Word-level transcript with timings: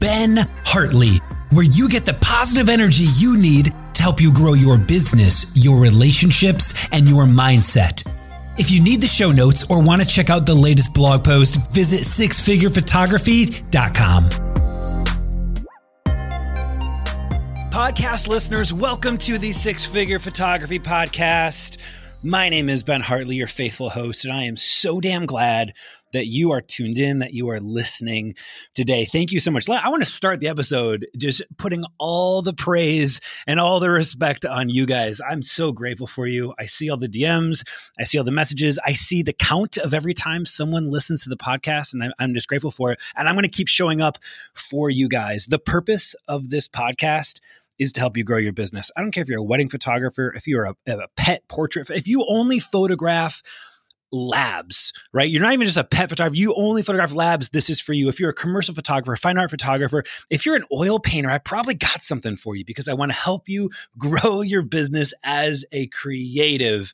Ben 0.00 0.36
Hartley, 0.64 1.16
where 1.50 1.64
you 1.64 1.88
get 1.88 2.06
the 2.06 2.14
positive 2.20 2.68
energy 2.68 3.02
you 3.16 3.36
need 3.36 3.74
to 3.94 4.02
help 4.02 4.20
you 4.20 4.32
grow 4.32 4.54
your 4.54 4.78
business, 4.78 5.50
your 5.56 5.80
relationships, 5.80 6.86
and 6.92 7.08
your 7.08 7.24
mindset. 7.24 8.08
If 8.58 8.70
you 8.70 8.80
need 8.80 9.00
the 9.00 9.08
show 9.08 9.32
notes 9.32 9.68
or 9.68 9.82
want 9.82 10.00
to 10.00 10.06
check 10.06 10.30
out 10.30 10.46
the 10.46 10.54
latest 10.54 10.94
blog 10.94 11.24
post, 11.24 11.72
visit 11.72 12.02
sixfigurephotography.com. 12.02 14.30
Podcast 17.72 18.28
listeners, 18.28 18.72
welcome 18.72 19.18
to 19.18 19.36
the 19.36 19.50
Six 19.50 19.84
Figure 19.84 20.20
Photography 20.20 20.78
Podcast. 20.78 21.78
My 22.22 22.48
name 22.48 22.68
is 22.68 22.84
Ben 22.84 23.00
Hartley, 23.00 23.34
your 23.36 23.46
faithful 23.48 23.90
host, 23.90 24.24
and 24.24 24.32
I 24.32 24.44
am 24.44 24.56
so 24.56 25.00
damn 25.00 25.26
glad 25.26 25.74
that 26.12 26.26
you 26.26 26.52
are 26.52 26.60
tuned 26.60 26.98
in, 26.98 27.20
that 27.20 27.34
you 27.34 27.48
are 27.50 27.60
listening 27.60 28.34
today. 28.74 29.04
Thank 29.04 29.32
you 29.32 29.40
so 29.40 29.50
much. 29.50 29.68
I 29.68 29.88
want 29.88 30.02
to 30.02 30.10
start 30.10 30.40
the 30.40 30.48
episode 30.48 31.06
just 31.16 31.42
putting 31.56 31.84
all 31.98 32.42
the 32.42 32.52
praise 32.52 33.20
and 33.46 33.60
all 33.60 33.80
the 33.80 33.90
respect 33.90 34.44
on 34.44 34.68
you 34.68 34.86
guys. 34.86 35.20
I'm 35.28 35.42
so 35.42 35.72
grateful 35.72 36.06
for 36.06 36.26
you. 36.26 36.54
I 36.58 36.66
see 36.66 36.90
all 36.90 36.96
the 36.96 37.08
DMs, 37.08 37.62
I 37.98 38.04
see 38.04 38.18
all 38.18 38.24
the 38.24 38.30
messages, 38.30 38.78
I 38.84 38.92
see 38.92 39.22
the 39.22 39.32
count 39.32 39.76
of 39.76 39.94
every 39.94 40.14
time 40.14 40.46
someone 40.46 40.90
listens 40.90 41.22
to 41.24 41.30
the 41.30 41.36
podcast, 41.36 41.94
and 41.94 42.12
I'm 42.18 42.34
just 42.34 42.48
grateful 42.48 42.70
for 42.70 42.92
it. 42.92 43.02
And 43.16 43.28
I'm 43.28 43.34
going 43.34 43.44
to 43.44 43.48
keep 43.48 43.68
showing 43.68 44.00
up 44.00 44.18
for 44.54 44.90
you 44.90 45.08
guys. 45.08 45.46
The 45.46 45.58
purpose 45.58 46.14
of 46.26 46.50
this 46.50 46.68
podcast 46.68 47.40
is 47.78 47.92
to 47.92 48.00
help 48.00 48.16
you 48.16 48.24
grow 48.24 48.38
your 48.38 48.52
business. 48.52 48.90
I 48.96 49.00
don't 49.00 49.12
care 49.12 49.22
if 49.22 49.28
you're 49.28 49.38
a 49.38 49.44
wedding 49.44 49.68
photographer, 49.68 50.32
if 50.34 50.46
you're 50.46 50.64
a, 50.64 50.74
a 50.86 51.08
pet 51.16 51.46
portrait, 51.48 51.88
if 51.90 52.08
you 52.08 52.24
only 52.28 52.58
photograph 52.58 53.42
labs, 54.12 54.92
right? 55.12 55.28
You're 55.28 55.42
not 55.42 55.52
even 55.52 55.66
just 55.66 55.76
a 55.76 55.84
pet 55.84 56.08
photographer. 56.08 56.36
You 56.36 56.54
only 56.54 56.82
photograph 56.82 57.12
labs. 57.12 57.50
This 57.50 57.70
is 57.70 57.80
for 57.80 57.92
you. 57.92 58.08
If 58.08 58.18
you're 58.20 58.30
a 58.30 58.34
commercial 58.34 58.74
photographer, 58.74 59.16
fine 59.16 59.38
art 59.38 59.50
photographer, 59.50 60.04
if 60.30 60.46
you're 60.46 60.56
an 60.56 60.64
oil 60.72 60.98
painter, 60.98 61.30
I 61.30 61.38
probably 61.38 61.74
got 61.74 62.02
something 62.02 62.36
for 62.36 62.56
you 62.56 62.64
because 62.64 62.88
I 62.88 62.94
want 62.94 63.12
to 63.12 63.18
help 63.18 63.48
you 63.48 63.70
grow 63.98 64.40
your 64.40 64.62
business 64.62 65.12
as 65.24 65.64
a 65.72 65.86
creative. 65.88 66.92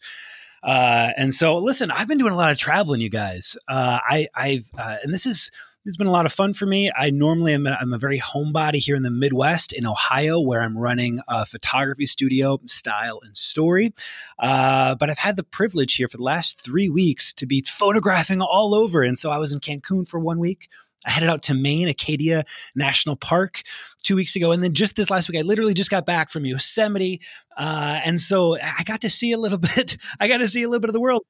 Uh, 0.63 1.11
and 1.17 1.35
so, 1.35 1.59
listen, 1.59 1.91
I've 1.91 2.09
been 2.09 2.19
doing 2.19 2.33
a 2.33 2.37
lot 2.37 2.51
of 2.51 2.59
traveling, 2.59 3.01
you 3.01 3.11
guys. 3.11 3.57
Uh, 3.69 3.99
I, 4.03 4.29
I've, 4.35 4.71
uh, 4.79 4.97
and 5.03 5.13
this 5.13 5.27
is 5.27 5.51
it's 5.85 5.97
been 5.99 6.07
a 6.07 6.13
lot 6.13 6.25
of 6.25 6.33
fun 6.33 6.55
for 6.55 6.65
me. 6.65 6.91
I 6.97 7.11
normally 7.11 7.53
am 7.53 7.67
a, 7.67 7.73
I'm 7.73 7.93
a 7.93 7.99
very 7.99 8.19
homebody 8.19 8.77
here 8.77 8.97
in 8.97 9.03
the 9.03 9.11
Midwest 9.11 9.73
in 9.73 9.87
Ohio, 9.87 10.41
where 10.41 10.63
I'm 10.63 10.79
running 10.79 11.21
a 11.29 11.45
photography 11.45 12.07
studio, 12.07 12.59
Style 12.65 13.21
and 13.23 13.37
Story. 13.37 13.93
Uh, 14.39 14.95
but 14.95 15.11
I've 15.11 15.19
had 15.19 15.37
the 15.37 15.43
privilege 15.43 15.95
here 15.95 16.09
for 16.09 16.17
the 16.17 16.23
last 16.23 16.65
three 16.65 16.89
weeks 16.89 17.35
to 17.35 17.45
be 17.45 17.61
photographing 17.61 18.41
all 18.41 18.75
over. 18.75 19.03
And 19.03 19.19
so 19.19 19.31
I 19.31 19.39
was 19.39 19.53
in 19.53 19.61
Cancun 19.61 20.09
for 20.09 20.19
one 20.19 20.39
week. 20.39 20.69
I 21.05 21.11
headed 21.11 21.29
out 21.29 21.43
to 21.45 21.55
Maine, 21.55 21.89
Acadia 21.89 22.45
National 22.75 23.17
Park 23.17 23.63
two 24.03 24.17
weeks 24.17 24.37
ago. 24.37 24.53
And 24.53 24.63
then 24.63 24.75
just 24.75 24.97
this 24.97 25.11
last 25.11 25.29
week, 25.29 25.39
I 25.39 25.43
literally 25.43 25.75
just 25.75 25.91
got 25.91 26.07
back 26.07 26.31
from 26.31 26.45
Yosemite. 26.45 27.21
Uh, 27.57 28.01
and 28.05 28.21
so 28.21 28.57
I 28.57 28.83
got 28.85 29.01
to 29.03 29.11
see 29.11 29.33
a 29.33 29.39
little 29.39 29.59
bit, 29.77 29.97
I 30.21 30.29
got 30.29 30.39
to 30.39 30.49
see 30.49 30.63
a 30.63 30.69
little 30.69 30.81
bit 30.81 30.91
of 30.91 30.95
the 30.95 31.01
world. 31.01 31.23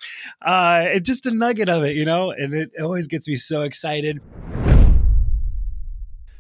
Uh, 0.42 0.82
it's 0.86 1.08
just 1.08 1.26
a 1.26 1.30
nugget 1.30 1.68
of 1.68 1.84
it, 1.84 1.96
you 1.96 2.04
know, 2.04 2.30
and 2.30 2.54
it 2.54 2.70
always 2.80 3.06
gets 3.06 3.28
me 3.28 3.36
so 3.36 3.62
excited. 3.62 4.20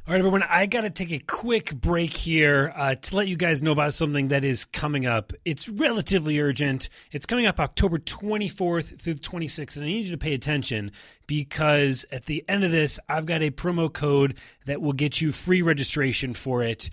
All 0.06 0.12
right, 0.12 0.18
everyone, 0.18 0.42
I 0.42 0.66
got 0.66 0.82
to 0.82 0.90
take 0.90 1.12
a 1.12 1.18
quick 1.18 1.74
break 1.74 2.12
here 2.12 2.74
uh, 2.76 2.94
to 2.94 3.16
let 3.16 3.26
you 3.26 3.36
guys 3.36 3.62
know 3.62 3.72
about 3.72 3.94
something 3.94 4.28
that 4.28 4.44
is 4.44 4.66
coming 4.66 5.06
up. 5.06 5.32
It's 5.46 5.66
relatively 5.66 6.38
urgent. 6.40 6.90
It's 7.10 7.24
coming 7.24 7.46
up 7.46 7.58
October 7.58 7.96
24th 7.98 9.00
through 9.00 9.14
the 9.14 9.20
26th, 9.20 9.76
and 9.76 9.84
I 9.86 9.88
need 9.88 10.04
you 10.04 10.10
to 10.10 10.18
pay 10.18 10.34
attention 10.34 10.92
because 11.26 12.04
at 12.12 12.26
the 12.26 12.44
end 12.50 12.64
of 12.64 12.70
this, 12.70 13.00
I've 13.08 13.24
got 13.24 13.40
a 13.40 13.50
promo 13.50 13.90
code 13.90 14.36
that 14.66 14.82
will 14.82 14.92
get 14.92 15.22
you 15.22 15.32
free 15.32 15.62
registration 15.62 16.34
for 16.34 16.62
it. 16.62 16.90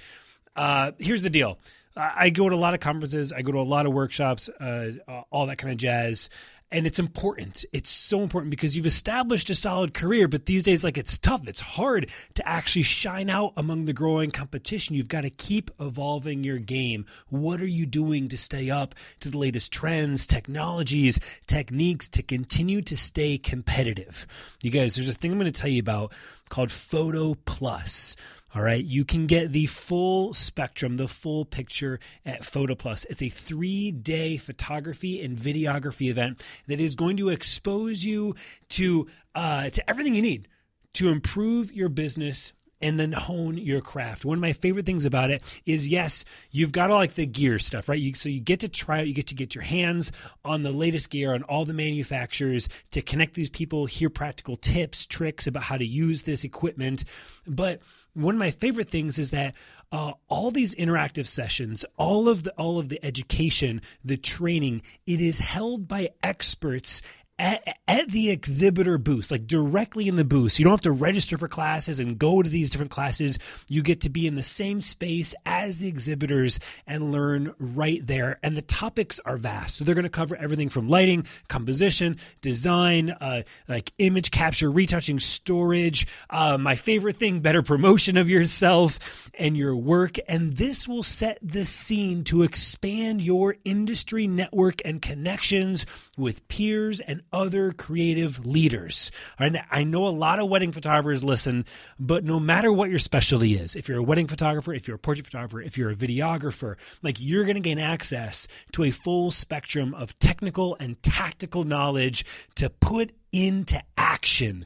Uh, 0.55 0.93
here's 0.97 1.21
the 1.21 1.29
deal. 1.29 1.59
I 1.97 2.29
go 2.29 2.47
to 2.47 2.55
a 2.55 2.57
lot 2.57 2.73
of 2.73 2.79
conferences, 2.79 3.33
I 3.33 3.41
go 3.41 3.51
to 3.51 3.59
a 3.59 3.63
lot 3.63 3.85
of 3.85 3.91
workshops, 3.91 4.47
uh, 4.47 4.91
all 5.29 5.47
that 5.47 5.57
kind 5.57 5.73
of 5.73 5.77
jazz 5.77 6.29
and 6.71 6.87
it's 6.87 6.99
important. 6.99 7.65
It's 7.73 7.89
so 7.89 8.21
important 8.21 8.49
because 8.49 8.77
you've 8.77 8.85
established 8.85 9.49
a 9.49 9.55
solid 9.55 9.93
career, 9.93 10.27
but 10.27 10.45
these 10.45 10.63
days, 10.63 10.83
like 10.83 10.97
it's 10.97 11.17
tough. 11.17 11.47
It's 11.47 11.59
hard 11.59 12.09
to 12.35 12.47
actually 12.47 12.83
shine 12.83 13.29
out 13.29 13.53
among 13.57 13.85
the 13.85 13.93
growing 13.93 14.31
competition. 14.31 14.95
You've 14.95 15.09
got 15.09 15.21
to 15.21 15.29
keep 15.29 15.69
evolving 15.79 16.43
your 16.43 16.59
game. 16.59 17.05
What 17.29 17.61
are 17.61 17.67
you 17.67 17.85
doing 17.85 18.29
to 18.29 18.37
stay 18.37 18.69
up 18.69 18.95
to 19.19 19.29
the 19.29 19.37
latest 19.37 19.71
trends, 19.71 20.25
technologies, 20.25 21.19
techniques 21.45 22.07
to 22.09 22.23
continue 22.23 22.81
to 22.83 22.95
stay 22.95 23.37
competitive? 23.37 24.25
You 24.63 24.71
guys, 24.71 24.95
there's 24.95 25.09
a 25.09 25.13
thing 25.13 25.31
I'm 25.31 25.39
going 25.39 25.51
to 25.51 25.61
tell 25.61 25.69
you 25.69 25.81
about 25.81 26.13
called 26.49 26.71
Photo 26.71 27.33
Plus. 27.45 28.15
All 28.53 28.61
right, 28.61 28.83
you 28.83 29.05
can 29.05 29.27
get 29.27 29.53
the 29.53 29.65
full 29.67 30.33
spectrum, 30.33 30.97
the 30.97 31.07
full 31.07 31.45
picture 31.45 32.01
at 32.25 32.41
PhotoPlus. 32.41 33.05
It's 33.09 33.21
a 33.21 33.29
three 33.29 33.91
day 33.91 34.35
photography 34.35 35.23
and 35.23 35.37
videography 35.37 36.09
event 36.09 36.43
that 36.67 36.81
is 36.81 36.95
going 36.95 37.15
to 37.17 37.29
expose 37.29 38.03
you 38.03 38.35
to 38.69 39.07
uh, 39.35 39.69
to 39.69 39.89
everything 39.89 40.15
you 40.15 40.21
need 40.21 40.49
to 40.95 41.07
improve 41.07 41.71
your 41.71 41.87
business 41.87 42.51
and 42.81 42.99
then 42.99 43.11
hone 43.11 43.57
your 43.57 43.81
craft. 43.81 44.25
One 44.25 44.37
of 44.37 44.41
my 44.41 44.53
favorite 44.53 44.85
things 44.85 45.05
about 45.05 45.31
it 45.31 45.43
is 45.65 45.87
yes, 45.87 46.25
you've 46.51 46.71
got 46.71 46.91
all 46.91 46.97
like 46.97 47.15
the 47.15 47.25
gear 47.25 47.59
stuff, 47.59 47.89
right? 47.89 47.99
You, 47.99 48.13
so 48.13 48.29
you 48.29 48.39
get 48.39 48.61
to 48.61 48.69
try 48.69 48.99
out, 48.99 49.07
you 49.07 49.13
get 49.13 49.27
to 49.27 49.35
get 49.35 49.55
your 49.55 49.63
hands 49.63 50.11
on 50.43 50.63
the 50.63 50.71
latest 50.71 51.09
gear 51.09 51.33
on 51.33 51.43
all 51.43 51.65
the 51.65 51.73
manufacturers 51.73 52.67
to 52.91 53.01
connect 53.01 53.33
these 53.33 53.49
people, 53.49 53.85
hear 53.85 54.09
practical 54.09 54.55
tips, 54.55 55.05
tricks 55.05 55.47
about 55.47 55.63
how 55.63 55.77
to 55.77 55.85
use 55.85 56.23
this 56.23 56.43
equipment. 56.43 57.03
But 57.47 57.81
one 58.13 58.35
of 58.35 58.39
my 58.39 58.51
favorite 58.51 58.89
things 58.89 59.17
is 59.17 59.31
that 59.31 59.55
uh, 59.91 60.13
all 60.27 60.51
these 60.51 60.75
interactive 60.75 61.27
sessions, 61.27 61.85
all 61.97 62.29
of 62.29 62.43
the 62.43 62.51
all 62.53 62.79
of 62.79 62.89
the 62.89 63.03
education, 63.05 63.81
the 64.03 64.17
training, 64.17 64.81
it 65.05 65.19
is 65.21 65.39
held 65.39 65.87
by 65.87 66.09
experts 66.23 67.01
at, 67.41 67.77
at, 67.87 68.11
the 68.11 68.29
exhibitor 68.29 68.99
booth, 68.99 69.31
like 69.31 69.47
directly 69.47 70.07
in 70.07 70.15
the 70.15 70.23
booth. 70.23 70.59
You 70.59 70.65
don't 70.65 70.73
have 70.73 70.81
to 70.81 70.91
register 70.91 71.37
for 71.37 71.47
classes 71.47 71.99
and 71.99 72.19
go 72.19 72.43
to 72.43 72.49
these 72.49 72.69
different 72.69 72.91
classes. 72.91 73.39
You 73.67 73.81
get 73.81 74.01
to 74.01 74.09
be 74.09 74.27
in 74.27 74.35
the 74.35 74.43
same 74.43 74.79
space 74.79 75.33
as 75.45 75.77
the 75.77 75.87
exhibitors 75.87 76.59
and 76.85 77.11
learn 77.11 77.55
right 77.57 78.05
there. 78.05 78.39
And 78.43 78.55
the 78.55 78.61
topics 78.61 79.19
are 79.25 79.37
vast. 79.37 79.77
So 79.77 79.83
they're 79.83 79.95
going 79.95 80.03
to 80.03 80.09
cover 80.09 80.35
everything 80.35 80.69
from 80.69 80.87
lighting, 80.87 81.25
composition, 81.47 82.17
design, 82.41 83.09
uh, 83.09 83.41
like 83.67 83.91
image 83.97 84.29
capture, 84.29 84.69
retouching, 84.69 85.19
storage. 85.19 86.05
Uh, 86.29 86.59
my 86.59 86.75
favorite 86.75 87.15
thing, 87.15 87.39
better 87.39 87.63
promotion 87.63 88.17
of 88.17 88.29
yourself 88.29 89.31
and 89.33 89.57
your 89.57 89.75
work. 89.75 90.17
And 90.27 90.57
this 90.57 90.87
will 90.87 91.03
set 91.03 91.39
the 91.41 91.65
scene 91.65 92.23
to 92.25 92.43
expand 92.43 93.21
your 93.21 93.55
industry 93.65 94.27
network 94.27 94.81
and 94.85 95.01
connections 95.01 95.87
with 96.17 96.47
peers 96.47 96.99
and 96.99 97.23
other 97.33 97.71
creative 97.71 98.45
leaders. 98.45 99.11
I 99.39 99.83
know 99.83 100.07
a 100.07 100.09
lot 100.09 100.39
of 100.39 100.49
wedding 100.49 100.71
photographers 100.71 101.23
listen, 101.23 101.65
but 101.99 102.23
no 102.23 102.39
matter 102.39 102.71
what 102.71 102.89
your 102.89 102.99
specialty 102.99 103.55
is, 103.55 103.75
if 103.75 103.87
you're 103.87 103.99
a 103.99 104.03
wedding 104.03 104.27
photographer, 104.27 104.73
if 104.73 104.87
you're 104.87 104.95
a 104.95 104.99
portrait 104.99 105.25
photographer, 105.25 105.61
if 105.61 105.77
you're 105.77 105.91
a 105.91 105.95
videographer, 105.95 106.75
like 107.01 107.17
you're 107.19 107.45
going 107.45 107.55
to 107.55 107.61
gain 107.61 107.79
access 107.79 108.47
to 108.73 108.83
a 108.83 108.91
full 108.91 109.31
spectrum 109.31 109.93
of 109.93 110.17
technical 110.19 110.75
and 110.79 111.01
tactical 111.03 111.63
knowledge 111.63 112.25
to 112.55 112.69
put 112.69 113.13
into 113.31 113.81
action. 113.97 114.65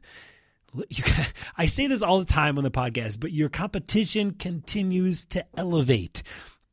I 1.57 1.67
say 1.67 1.87
this 1.87 2.01
all 2.01 2.19
the 2.19 2.25
time 2.25 2.57
on 2.57 2.63
the 2.63 2.71
podcast, 2.71 3.19
but 3.19 3.31
your 3.31 3.49
competition 3.49 4.31
continues 4.31 5.25
to 5.25 5.45
elevate. 5.57 6.23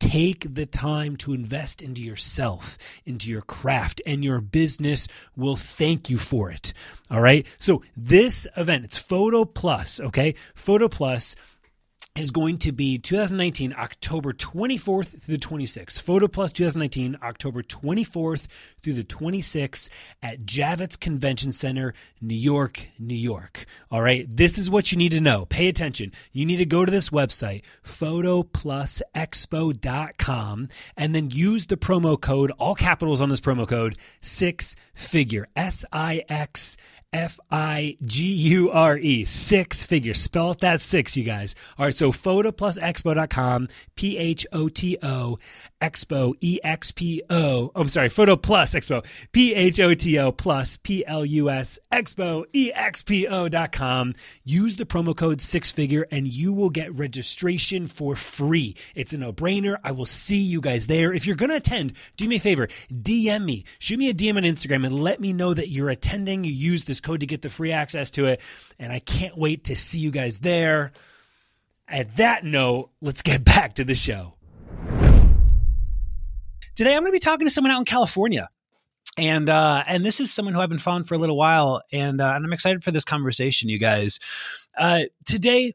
Take 0.02 0.52
the 0.56 0.66
time 0.66 1.14
to 1.18 1.32
invest 1.32 1.80
into 1.80 2.02
yourself, 2.02 2.76
into 3.06 3.30
your 3.30 3.40
craft, 3.40 4.02
and 4.04 4.24
your 4.24 4.40
business 4.40 5.06
will 5.36 5.54
thank 5.54 6.10
you 6.10 6.18
for 6.18 6.50
it. 6.50 6.72
All 7.08 7.20
right. 7.20 7.46
So, 7.60 7.84
this 7.96 8.48
event, 8.56 8.84
it's 8.84 8.98
Photo 8.98 9.44
Plus, 9.44 10.00
okay? 10.00 10.34
Photo 10.56 10.88
Plus 10.88 11.36
is 12.14 12.30
going 12.30 12.58
to 12.58 12.72
be 12.72 12.98
2019 12.98 13.74
October 13.78 14.34
24th 14.34 15.22
through 15.22 15.36
the 15.36 15.40
26th. 15.40 15.98
Photo 16.00 16.28
Plus 16.28 16.52
2019 16.52 17.18
October 17.22 17.62
24th 17.62 18.48
through 18.82 18.92
the 18.92 19.02
26th 19.02 19.88
at 20.22 20.44
Javits 20.44 21.00
Convention 21.00 21.52
Center, 21.52 21.94
New 22.20 22.34
York, 22.34 22.88
New 22.98 23.14
York. 23.14 23.64
All 23.90 24.02
right, 24.02 24.26
this 24.28 24.58
is 24.58 24.70
what 24.70 24.92
you 24.92 24.98
need 24.98 25.12
to 25.12 25.22
know. 25.22 25.46
Pay 25.46 25.68
attention. 25.68 26.12
You 26.32 26.44
need 26.44 26.58
to 26.58 26.66
go 26.66 26.84
to 26.84 26.90
this 26.90 27.08
website, 27.08 27.62
photoplusexpo.com, 27.82 30.68
and 30.98 31.14
then 31.14 31.30
use 31.30 31.64
the 31.66 31.78
promo 31.78 32.20
code, 32.20 32.50
all 32.58 32.74
capitals 32.74 33.22
on 33.22 33.30
this 33.30 33.40
promo 33.40 33.66
code, 33.66 33.96
six 34.20 34.76
figure, 34.94 35.48
S 35.56 35.86
I 35.90 36.24
X 36.28 36.76
F 37.12 37.38
I 37.50 37.96
G 38.02 38.24
U 38.24 38.70
R 38.70 38.96
E, 38.98 39.24
six 39.24 39.84
figures. 39.84 40.18
Spell 40.18 40.52
it 40.52 40.58
that 40.58 40.80
six, 40.80 41.16
you 41.16 41.24
guys. 41.24 41.54
All 41.78 41.86
right, 41.86 41.94
so 41.94 42.10
photoplusexpo.com, 42.10 43.68
P 43.94 44.16
H 44.16 44.46
O 44.52 44.68
T 44.68 44.98
O, 45.02 45.38
expo, 45.80 46.34
E 46.40 46.58
X 46.64 46.92
P 46.92 47.22
O. 47.28 47.42
Oh, 47.42 47.72
I'm 47.74 47.88
sorry, 47.88 48.08
Photo 48.08 48.36
Plus 48.36 48.74
Expo, 48.74 49.04
P 49.32 49.52
H 49.52 49.78
O 49.80 49.94
T 49.94 50.18
O 50.18 50.32
plus 50.32 50.76
P 50.78 51.04
L 51.06 51.24
U 51.24 51.50
S 51.50 51.78
Expo, 51.92 52.44
E 52.52 52.72
X 52.72 53.02
P 53.02 53.26
O.com. 53.26 54.14
Use 54.44 54.76
the 54.76 54.86
promo 54.86 55.14
code 55.14 55.40
six 55.40 55.70
figure 55.70 56.06
and 56.10 56.26
you 56.26 56.52
will 56.52 56.70
get 56.70 56.94
registration 56.94 57.86
for 57.86 58.16
free. 58.16 58.74
It's 58.94 59.12
a 59.12 59.18
no 59.18 59.32
brainer. 59.32 59.76
I 59.84 59.92
will 59.92 60.06
see 60.06 60.38
you 60.38 60.60
guys 60.60 60.86
there. 60.86 61.12
If 61.12 61.26
you're 61.26 61.36
going 61.36 61.50
to 61.50 61.56
attend, 61.56 61.92
do 62.16 62.26
me 62.28 62.36
a 62.36 62.40
favor, 62.40 62.68
DM 62.90 63.44
me, 63.44 63.64
shoot 63.78 63.98
me 63.98 64.08
a 64.08 64.14
DM 64.14 64.36
on 64.36 64.44
Instagram 64.44 64.86
and 64.86 64.98
let 64.98 65.20
me 65.20 65.32
know 65.32 65.52
that 65.52 65.68
you're 65.68 65.90
attending. 65.90 66.44
You 66.44 66.52
use 66.52 66.84
this 66.84 67.01
code 67.02 67.20
to 67.20 67.26
get 67.26 67.42
the 67.42 67.50
free 67.50 67.72
access 67.72 68.10
to 68.12 68.26
it. 68.26 68.40
And 68.78 68.92
I 68.92 68.98
can't 68.98 69.36
wait 69.36 69.64
to 69.64 69.76
see 69.76 69.98
you 69.98 70.10
guys 70.10 70.38
there. 70.38 70.92
At 71.88 72.16
that 72.16 72.44
note, 72.44 72.90
let's 73.00 73.22
get 73.22 73.44
back 73.44 73.74
to 73.74 73.84
the 73.84 73.94
show. 73.94 74.34
Today, 76.74 76.94
I'm 76.94 77.02
going 77.02 77.12
to 77.12 77.16
be 77.16 77.20
talking 77.20 77.46
to 77.46 77.50
someone 77.50 77.70
out 77.70 77.78
in 77.80 77.84
California. 77.84 78.48
And 79.18 79.50
uh, 79.50 79.84
and 79.86 80.06
this 80.06 80.20
is 80.20 80.32
someone 80.32 80.54
who 80.54 80.60
I've 80.60 80.70
been 80.70 80.78
following 80.78 81.04
for 81.04 81.14
a 81.14 81.18
little 81.18 81.36
while, 81.36 81.82
and 81.92 82.18
uh, 82.18 82.32
and 82.34 82.46
I'm 82.46 82.52
excited 82.54 82.82
for 82.82 82.92
this 82.92 83.04
conversation, 83.04 83.68
you 83.68 83.78
guys. 83.78 84.18
Uh, 84.78 85.02
today, 85.26 85.74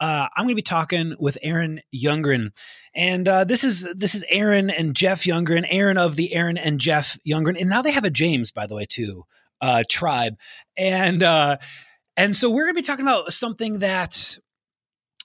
uh, 0.00 0.28
I'm 0.34 0.44
going 0.44 0.52
to 0.52 0.54
be 0.54 0.62
talking 0.62 1.14
with 1.18 1.36
Erin 1.42 1.82
Youngren, 1.94 2.52
and 2.94 3.28
uh, 3.28 3.44
this 3.44 3.62
is 3.62 3.86
this 3.94 4.14
is 4.14 4.24
Erin 4.30 4.70
and 4.70 4.96
Jeff 4.96 5.24
Youngren, 5.24 5.66
Erin 5.68 5.98
of 5.98 6.16
the 6.16 6.32
Erin 6.32 6.56
and 6.56 6.80
Jeff 6.80 7.18
Youngren, 7.28 7.60
and 7.60 7.68
now 7.68 7.82
they 7.82 7.92
have 7.92 8.04
a 8.04 8.10
James, 8.10 8.50
by 8.52 8.66
the 8.66 8.74
way, 8.74 8.86
too 8.86 9.24
uh, 9.60 9.84
tribe, 9.88 10.36
and 10.76 11.22
uh, 11.22 11.58
and 12.16 12.36
so 12.36 12.50
we're 12.50 12.64
going 12.64 12.74
to 12.74 12.80
be 12.80 12.86
talking 12.86 13.04
about 13.04 13.32
something 13.32 13.78
that, 13.80 14.38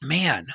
man, 0.02 0.48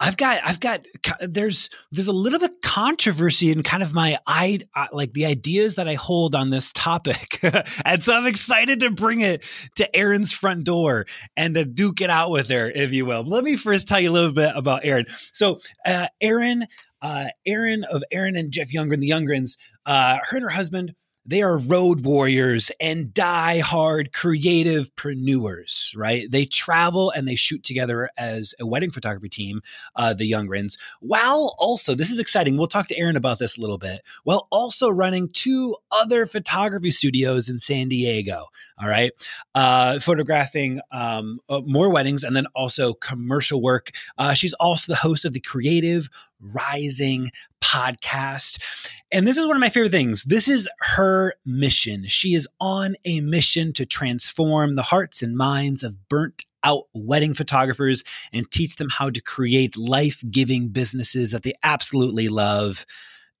I've 0.00 0.16
got 0.16 0.40
I've 0.44 0.60
got 0.60 0.86
there's 1.20 1.70
there's 1.92 2.08
a 2.08 2.12
little 2.12 2.40
bit 2.40 2.50
of 2.50 2.60
controversy 2.62 3.52
in 3.52 3.62
kind 3.62 3.82
of 3.82 3.94
my 3.94 4.18
I 4.26 4.60
like 4.92 5.12
the 5.12 5.24
ideas 5.24 5.76
that 5.76 5.86
I 5.86 5.94
hold 5.94 6.34
on 6.34 6.50
this 6.50 6.72
topic, 6.72 7.40
and 7.84 8.02
so 8.02 8.14
I'm 8.14 8.26
excited 8.26 8.80
to 8.80 8.90
bring 8.90 9.20
it 9.20 9.44
to 9.76 9.96
Erin's 9.96 10.32
front 10.32 10.64
door 10.64 11.06
and 11.36 11.54
to 11.54 11.64
duke 11.64 12.00
it 12.00 12.10
out 12.10 12.32
with 12.32 12.48
her, 12.48 12.68
if 12.68 12.92
you 12.92 13.06
will. 13.06 13.22
Let 13.22 13.44
me 13.44 13.56
first 13.56 13.86
tell 13.86 14.00
you 14.00 14.10
a 14.10 14.12
little 14.12 14.32
bit 14.32 14.52
about 14.56 14.84
Erin. 14.84 15.06
So 15.32 15.60
uh, 15.86 16.08
Erin, 16.20 16.66
uh, 17.00 17.28
Erin 17.46 17.84
of 17.84 18.02
Erin 18.10 18.36
and 18.36 18.50
Jeff 18.50 18.72
Youngren, 18.72 19.00
the 19.00 19.10
Youngrens, 19.10 19.56
uh, 19.86 20.18
her 20.28 20.36
and 20.36 20.44
her 20.44 20.50
husband 20.50 20.94
they 21.26 21.42
are 21.42 21.56
road 21.56 22.04
warriors 22.04 22.70
and 22.80 23.14
die 23.14 23.60
hard 23.60 24.12
creative 24.12 24.94
preneurs, 24.94 25.96
right? 25.96 26.30
They 26.30 26.44
travel 26.44 27.10
and 27.10 27.26
they 27.26 27.34
shoot 27.34 27.62
together 27.62 28.10
as 28.16 28.54
a 28.60 28.66
wedding 28.66 28.90
photography 28.90 29.28
team, 29.28 29.60
uh, 29.96 30.12
the 30.12 30.30
Youngrens, 30.30 30.76
while 31.00 31.54
also, 31.58 31.94
this 31.94 32.10
is 32.10 32.18
exciting. 32.18 32.56
We'll 32.56 32.66
talk 32.66 32.88
to 32.88 32.98
Erin 32.98 33.16
about 33.16 33.38
this 33.38 33.56
a 33.56 33.60
little 33.60 33.78
bit, 33.78 34.02
while 34.24 34.46
also 34.50 34.90
running 34.90 35.28
two 35.30 35.76
other 35.90 36.26
photography 36.26 36.90
studios 36.90 37.48
in 37.48 37.58
San 37.58 37.88
Diego. 37.88 38.46
All 38.80 38.88
right. 38.88 39.12
Uh, 39.54 40.00
photographing 40.00 40.80
um, 40.90 41.38
uh, 41.48 41.60
more 41.64 41.90
weddings 41.90 42.24
and 42.24 42.36
then 42.36 42.46
also 42.54 42.92
commercial 42.92 43.62
work. 43.62 43.92
Uh, 44.18 44.34
she's 44.34 44.54
also 44.54 44.92
the 44.92 44.96
host 44.96 45.24
of 45.24 45.32
the 45.32 45.40
Creative 45.40 46.08
Rising 46.40 47.30
podcast. 47.64 48.62
And 49.10 49.26
this 49.26 49.38
is 49.38 49.46
one 49.46 49.56
of 49.56 49.60
my 49.60 49.70
favorite 49.70 49.92
things. 49.92 50.24
This 50.24 50.48
is 50.48 50.68
her 50.80 51.34
mission. 51.46 52.06
She 52.08 52.34
is 52.34 52.46
on 52.60 52.94
a 53.04 53.20
mission 53.20 53.72
to 53.74 53.86
transform 53.86 54.74
the 54.74 54.82
hearts 54.82 55.22
and 55.22 55.36
minds 55.36 55.82
of 55.82 56.08
burnt 56.08 56.44
out 56.62 56.84
wedding 56.94 57.34
photographers 57.34 58.04
and 58.32 58.50
teach 58.50 58.76
them 58.76 58.88
how 58.90 59.10
to 59.10 59.20
create 59.20 59.76
life 59.76 60.22
giving 60.30 60.68
businesses 60.68 61.30
that 61.30 61.42
they 61.42 61.54
absolutely 61.62 62.28
love. 62.28 62.84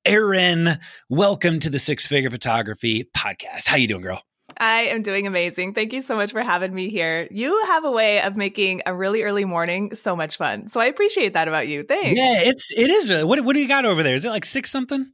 Erin, 0.04 0.78
welcome 1.08 1.60
to 1.60 1.70
the 1.70 1.78
Six 1.78 2.06
Figure 2.06 2.30
Photography 2.30 3.08
Podcast. 3.16 3.66
How 3.66 3.76
you 3.76 3.88
doing, 3.88 4.02
girl? 4.02 4.22
I 4.58 4.82
am 4.84 5.02
doing 5.02 5.26
amazing. 5.26 5.74
Thank 5.74 5.92
you 5.92 6.00
so 6.00 6.16
much 6.16 6.32
for 6.32 6.42
having 6.42 6.74
me 6.74 6.88
here. 6.88 7.28
You 7.30 7.64
have 7.66 7.84
a 7.84 7.90
way 7.90 8.20
of 8.22 8.36
making 8.36 8.82
a 8.86 8.94
really 8.94 9.22
early 9.22 9.44
morning 9.44 9.94
so 9.94 10.14
much 10.16 10.36
fun. 10.36 10.68
So 10.68 10.80
I 10.80 10.86
appreciate 10.86 11.34
that 11.34 11.48
about 11.48 11.68
you. 11.68 11.82
Thanks. 11.82 12.18
Yeah, 12.18 12.40
it's 12.40 12.70
it 12.72 12.90
is. 12.90 13.10
What 13.24 13.40
what 13.44 13.54
do 13.54 13.60
you 13.60 13.68
got 13.68 13.84
over 13.84 14.02
there? 14.02 14.14
Is 14.14 14.24
it 14.24 14.30
like 14.30 14.44
six 14.44 14.70
something? 14.70 15.10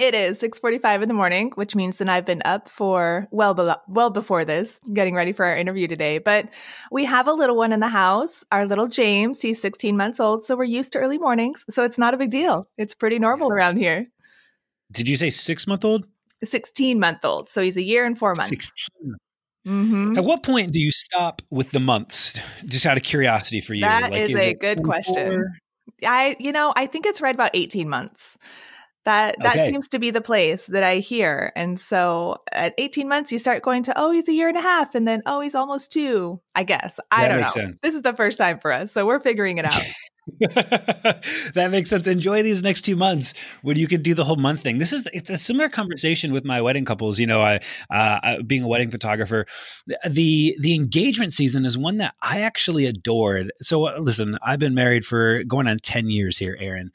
It 0.00 0.14
is 0.14 0.40
6:45 0.40 1.02
in 1.02 1.08
the 1.08 1.14
morning, 1.14 1.52
which 1.54 1.76
means 1.76 1.98
that 1.98 2.08
I've 2.08 2.24
been 2.24 2.42
up 2.44 2.68
for 2.68 3.28
well 3.30 3.54
be- 3.54 3.72
well 3.86 4.10
before 4.10 4.44
this, 4.44 4.80
getting 4.92 5.14
ready 5.14 5.32
for 5.32 5.44
our 5.44 5.54
interview 5.54 5.86
today. 5.86 6.18
But 6.18 6.48
we 6.90 7.04
have 7.04 7.28
a 7.28 7.32
little 7.32 7.56
one 7.56 7.72
in 7.72 7.78
the 7.78 7.88
house, 7.88 8.44
our 8.50 8.66
little 8.66 8.88
James. 8.88 9.40
He's 9.40 9.62
16 9.62 9.96
months 9.96 10.18
old, 10.18 10.42
so 10.42 10.56
we're 10.56 10.64
used 10.64 10.92
to 10.92 10.98
early 10.98 11.18
mornings. 11.18 11.64
So 11.70 11.84
it's 11.84 11.98
not 11.98 12.14
a 12.14 12.16
big 12.16 12.30
deal. 12.30 12.66
It's 12.76 12.94
pretty 12.96 13.20
normal 13.20 13.50
around 13.52 13.76
here. 13.76 14.06
Did 14.90 15.08
you 15.08 15.16
say 15.16 15.30
six 15.30 15.68
month 15.68 15.84
old? 15.84 16.04
16 16.44 16.98
month 16.98 17.24
old. 17.24 17.48
So 17.48 17.62
he's 17.62 17.76
a 17.76 17.82
year 17.82 18.04
and 18.04 18.18
four 18.18 18.34
months. 18.34 18.50
16. 18.50 19.14
Mm-hmm. 19.66 20.16
At 20.16 20.24
what 20.24 20.42
point 20.42 20.72
do 20.72 20.80
you 20.80 20.92
stop 20.92 21.42
with 21.50 21.72
the 21.72 21.80
months? 21.80 22.38
Just 22.66 22.86
out 22.86 22.96
of 22.96 23.02
curiosity 23.02 23.60
for 23.60 23.74
you. 23.74 23.82
That 23.82 24.12
like, 24.12 24.14
is, 24.14 24.30
is 24.30 24.36
a 24.36 24.54
good 24.54 24.82
question. 24.84 25.44
I, 26.04 26.36
you 26.38 26.52
know, 26.52 26.72
I 26.76 26.86
think 26.86 27.06
it's 27.06 27.20
right 27.20 27.34
about 27.34 27.50
18 27.54 27.88
months. 27.88 28.38
That 29.04 29.36
that 29.40 29.54
okay. 29.54 29.66
seems 29.66 29.86
to 29.88 30.00
be 30.00 30.10
the 30.10 30.20
place 30.20 30.66
that 30.66 30.82
I 30.82 30.96
hear. 30.96 31.52
And 31.54 31.78
so 31.78 32.38
at 32.52 32.74
18 32.76 33.08
months, 33.08 33.30
you 33.30 33.38
start 33.38 33.62
going 33.62 33.84
to, 33.84 33.96
oh, 33.96 34.10
he's 34.10 34.28
a 34.28 34.32
year 34.32 34.48
and 34.48 34.58
a 34.58 34.60
half, 34.60 34.96
and 34.96 35.06
then 35.06 35.22
oh, 35.26 35.40
he's 35.40 35.54
almost 35.54 35.92
two. 35.92 36.40
I 36.56 36.64
guess. 36.64 36.98
I 37.12 37.22
that 37.22 37.28
don't 37.28 37.40
know. 37.42 37.46
Sense. 37.46 37.78
This 37.82 37.94
is 37.94 38.02
the 38.02 38.14
first 38.14 38.36
time 38.36 38.58
for 38.58 38.72
us, 38.72 38.90
so 38.90 39.06
we're 39.06 39.20
figuring 39.20 39.58
it 39.58 39.64
out. 39.64 39.80
that 40.40 41.68
makes 41.70 41.88
sense. 41.88 42.06
Enjoy 42.08 42.42
these 42.42 42.62
next 42.62 42.82
two 42.82 42.96
months 42.96 43.32
when 43.62 43.76
you 43.76 43.86
can 43.86 44.02
do 44.02 44.12
the 44.12 44.24
whole 44.24 44.36
month 44.36 44.62
thing. 44.62 44.78
This 44.78 44.92
is 44.92 45.06
it's 45.12 45.30
a 45.30 45.36
similar 45.36 45.68
conversation 45.68 46.32
with 46.32 46.44
my 46.44 46.60
wedding 46.60 46.84
couples. 46.84 47.20
You 47.20 47.28
know, 47.28 47.42
I 47.42 47.60
uh, 47.90 48.42
being 48.42 48.64
a 48.64 48.68
wedding 48.68 48.90
photographer, 48.90 49.46
the 50.08 50.56
the 50.60 50.74
engagement 50.74 51.32
season 51.32 51.64
is 51.64 51.78
one 51.78 51.98
that 51.98 52.14
I 52.22 52.40
actually 52.40 52.86
adored. 52.86 53.52
So 53.62 53.86
uh, 53.86 53.98
listen, 53.98 54.36
I've 54.42 54.58
been 54.58 54.74
married 54.74 55.04
for 55.04 55.44
going 55.44 55.68
on 55.68 55.78
ten 55.78 56.10
years 56.10 56.36
here, 56.38 56.56
Erin, 56.58 56.90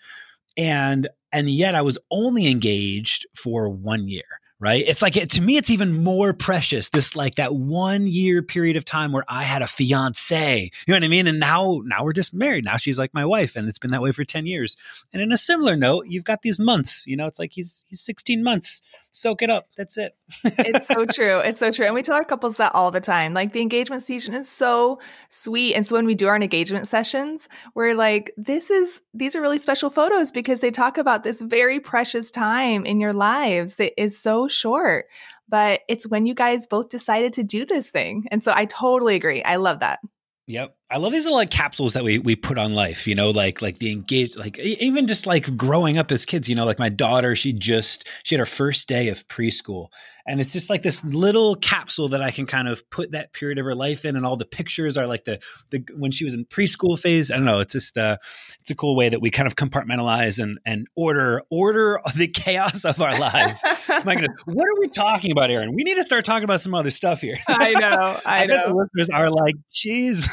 and 0.57 1.07
and 1.31 1.49
yet 1.49 1.73
I 1.75 1.83
was 1.83 1.97
only 2.11 2.47
engaged 2.47 3.25
for 3.35 3.69
one 3.69 4.09
year 4.09 4.40
right? 4.61 4.85
It's 4.87 5.01
like, 5.01 5.13
to 5.15 5.41
me, 5.41 5.57
it's 5.57 5.71
even 5.71 6.03
more 6.03 6.33
precious. 6.33 6.89
This 6.89 7.15
like 7.15 7.35
that 7.35 7.55
one 7.55 8.05
year 8.05 8.43
period 8.43 8.77
of 8.77 8.85
time 8.85 9.11
where 9.11 9.25
I 9.27 9.43
had 9.43 9.63
a 9.63 9.67
fiance, 9.67 10.69
you 10.85 10.91
know 10.93 10.95
what 10.95 11.03
I 11.03 11.07
mean? 11.07 11.25
And 11.25 11.39
now, 11.39 11.81
now 11.83 12.03
we're 12.03 12.13
just 12.13 12.31
married. 12.31 12.63
Now 12.63 12.77
she's 12.77 12.99
like 12.99 13.11
my 13.11 13.25
wife 13.25 13.55
and 13.55 13.67
it's 13.67 13.79
been 13.79 13.89
that 13.89 14.03
way 14.03 14.11
for 14.11 14.23
10 14.23 14.45
years. 14.45 14.77
And 15.11 15.21
in 15.21 15.31
a 15.31 15.37
similar 15.37 15.75
note, 15.75 16.05
you've 16.07 16.25
got 16.25 16.43
these 16.43 16.59
months, 16.59 17.07
you 17.07 17.17
know, 17.17 17.25
it's 17.25 17.39
like 17.39 17.53
he's, 17.53 17.83
he's 17.87 18.01
16 18.01 18.43
months. 18.43 18.83
Soak 19.11 19.41
it 19.41 19.49
up. 19.49 19.67
That's 19.75 19.97
it. 19.97 20.15
it's 20.43 20.87
so 20.87 21.05
true. 21.05 21.39
It's 21.39 21.59
so 21.59 21.71
true. 21.71 21.87
And 21.87 21.95
we 21.95 22.03
tell 22.03 22.15
our 22.15 22.23
couples 22.23 22.57
that 22.57 22.73
all 22.75 22.91
the 22.91 23.01
time. 23.01 23.33
Like 23.33 23.53
the 23.53 23.61
engagement 23.61 24.03
season 24.03 24.35
is 24.35 24.47
so 24.47 24.99
sweet. 25.29 25.73
And 25.73 25.87
so 25.87 25.95
when 25.95 26.05
we 26.05 26.13
do 26.13 26.27
our 26.27 26.35
engagement 26.35 26.87
sessions, 26.87 27.49
we're 27.73 27.95
like, 27.95 28.31
this 28.37 28.69
is, 28.69 29.01
these 29.13 29.35
are 29.35 29.41
really 29.41 29.57
special 29.57 29.89
photos 29.89 30.31
because 30.31 30.59
they 30.59 30.71
talk 30.71 30.99
about 30.99 31.23
this 31.23 31.41
very 31.41 31.79
precious 31.79 32.29
time 32.29 32.85
in 32.85 32.99
your 32.99 33.11
lives 33.11 33.75
that 33.77 33.99
is 33.99 34.17
so 34.17 34.47
short, 34.51 35.05
but 35.49 35.81
it's 35.87 36.07
when 36.07 36.25
you 36.25 36.33
guys 36.33 36.67
both 36.67 36.89
decided 36.89 37.33
to 37.33 37.43
do 37.43 37.65
this 37.65 37.89
thing. 37.89 38.25
And 38.31 38.43
so 38.43 38.53
I 38.55 38.65
totally 38.65 39.15
agree. 39.15 39.43
I 39.43 39.55
love 39.55 39.79
that. 39.79 39.99
Yep. 40.47 40.75
I 40.91 40.97
love 40.97 41.13
these 41.13 41.23
little 41.23 41.37
like 41.37 41.49
capsules 41.49 41.93
that 41.93 42.03
we 42.03 42.19
we 42.19 42.35
put 42.35 42.57
on 42.57 42.73
life, 42.73 43.07
you 43.07 43.15
know, 43.15 43.29
like 43.29 43.61
like 43.61 43.79
the 43.79 43.91
engaged 43.91 44.37
like 44.37 44.59
even 44.59 45.07
just 45.07 45.25
like 45.25 45.55
growing 45.55 45.97
up 45.97 46.11
as 46.11 46.25
kids, 46.25 46.49
you 46.49 46.55
know, 46.55 46.65
like 46.65 46.79
my 46.79 46.89
daughter, 46.89 47.33
she 47.35 47.53
just 47.53 48.07
she 48.23 48.35
had 48.35 48.39
her 48.39 48.45
first 48.45 48.89
day 48.89 49.07
of 49.07 49.25
preschool 49.29 49.87
and 50.25 50.39
it's 50.39 50.53
just 50.53 50.69
like 50.69 50.83
this 50.83 51.03
little 51.03 51.55
capsule 51.55 52.09
that 52.09 52.21
I 52.21 52.31
can 52.31 52.45
kind 52.45 52.67
of 52.67 52.87
put 52.89 53.11
that 53.11 53.33
period 53.33 53.57
of 53.57 53.65
her 53.65 53.75
life 53.75 54.05
in, 54.05 54.15
and 54.15 54.25
all 54.25 54.37
the 54.37 54.45
pictures 54.45 54.97
are 54.97 55.07
like 55.07 55.25
the 55.25 55.39
the 55.69 55.83
when 55.97 56.11
she 56.11 56.25
was 56.25 56.33
in 56.33 56.45
preschool 56.45 56.99
phase. 56.99 57.31
I 57.31 57.35
don't 57.35 57.45
know. 57.45 57.59
It's 57.59 57.73
just 57.73 57.97
uh, 57.97 58.17
it's 58.59 58.69
a 58.69 58.75
cool 58.75 58.95
way 58.95 59.09
that 59.09 59.21
we 59.21 59.29
kind 59.29 59.47
of 59.47 59.55
compartmentalize 59.55 60.41
and 60.41 60.59
and 60.65 60.87
order 60.95 61.41
order 61.49 61.99
the 62.15 62.27
chaos 62.27 62.85
of 62.85 63.01
our 63.01 63.17
lives. 63.17 63.63
My 64.05 64.15
goodness, 64.15 64.41
what 64.45 64.65
are 64.65 64.79
we 64.79 64.87
talking 64.87 65.31
about, 65.31 65.49
Erin? 65.49 65.73
We 65.75 65.83
need 65.83 65.95
to 65.95 66.03
start 66.03 66.25
talking 66.25 66.43
about 66.43 66.61
some 66.61 66.73
other 66.73 66.91
stuff 66.91 67.21
here. 67.21 67.37
I 67.47 67.71
know. 67.73 68.17
I, 68.25 68.43
I 68.43 68.45
know. 68.45 68.61
the 68.67 68.73
listeners 68.73 69.09
are 69.09 69.29
like, 69.29 69.55
"Jeez." 69.73 70.27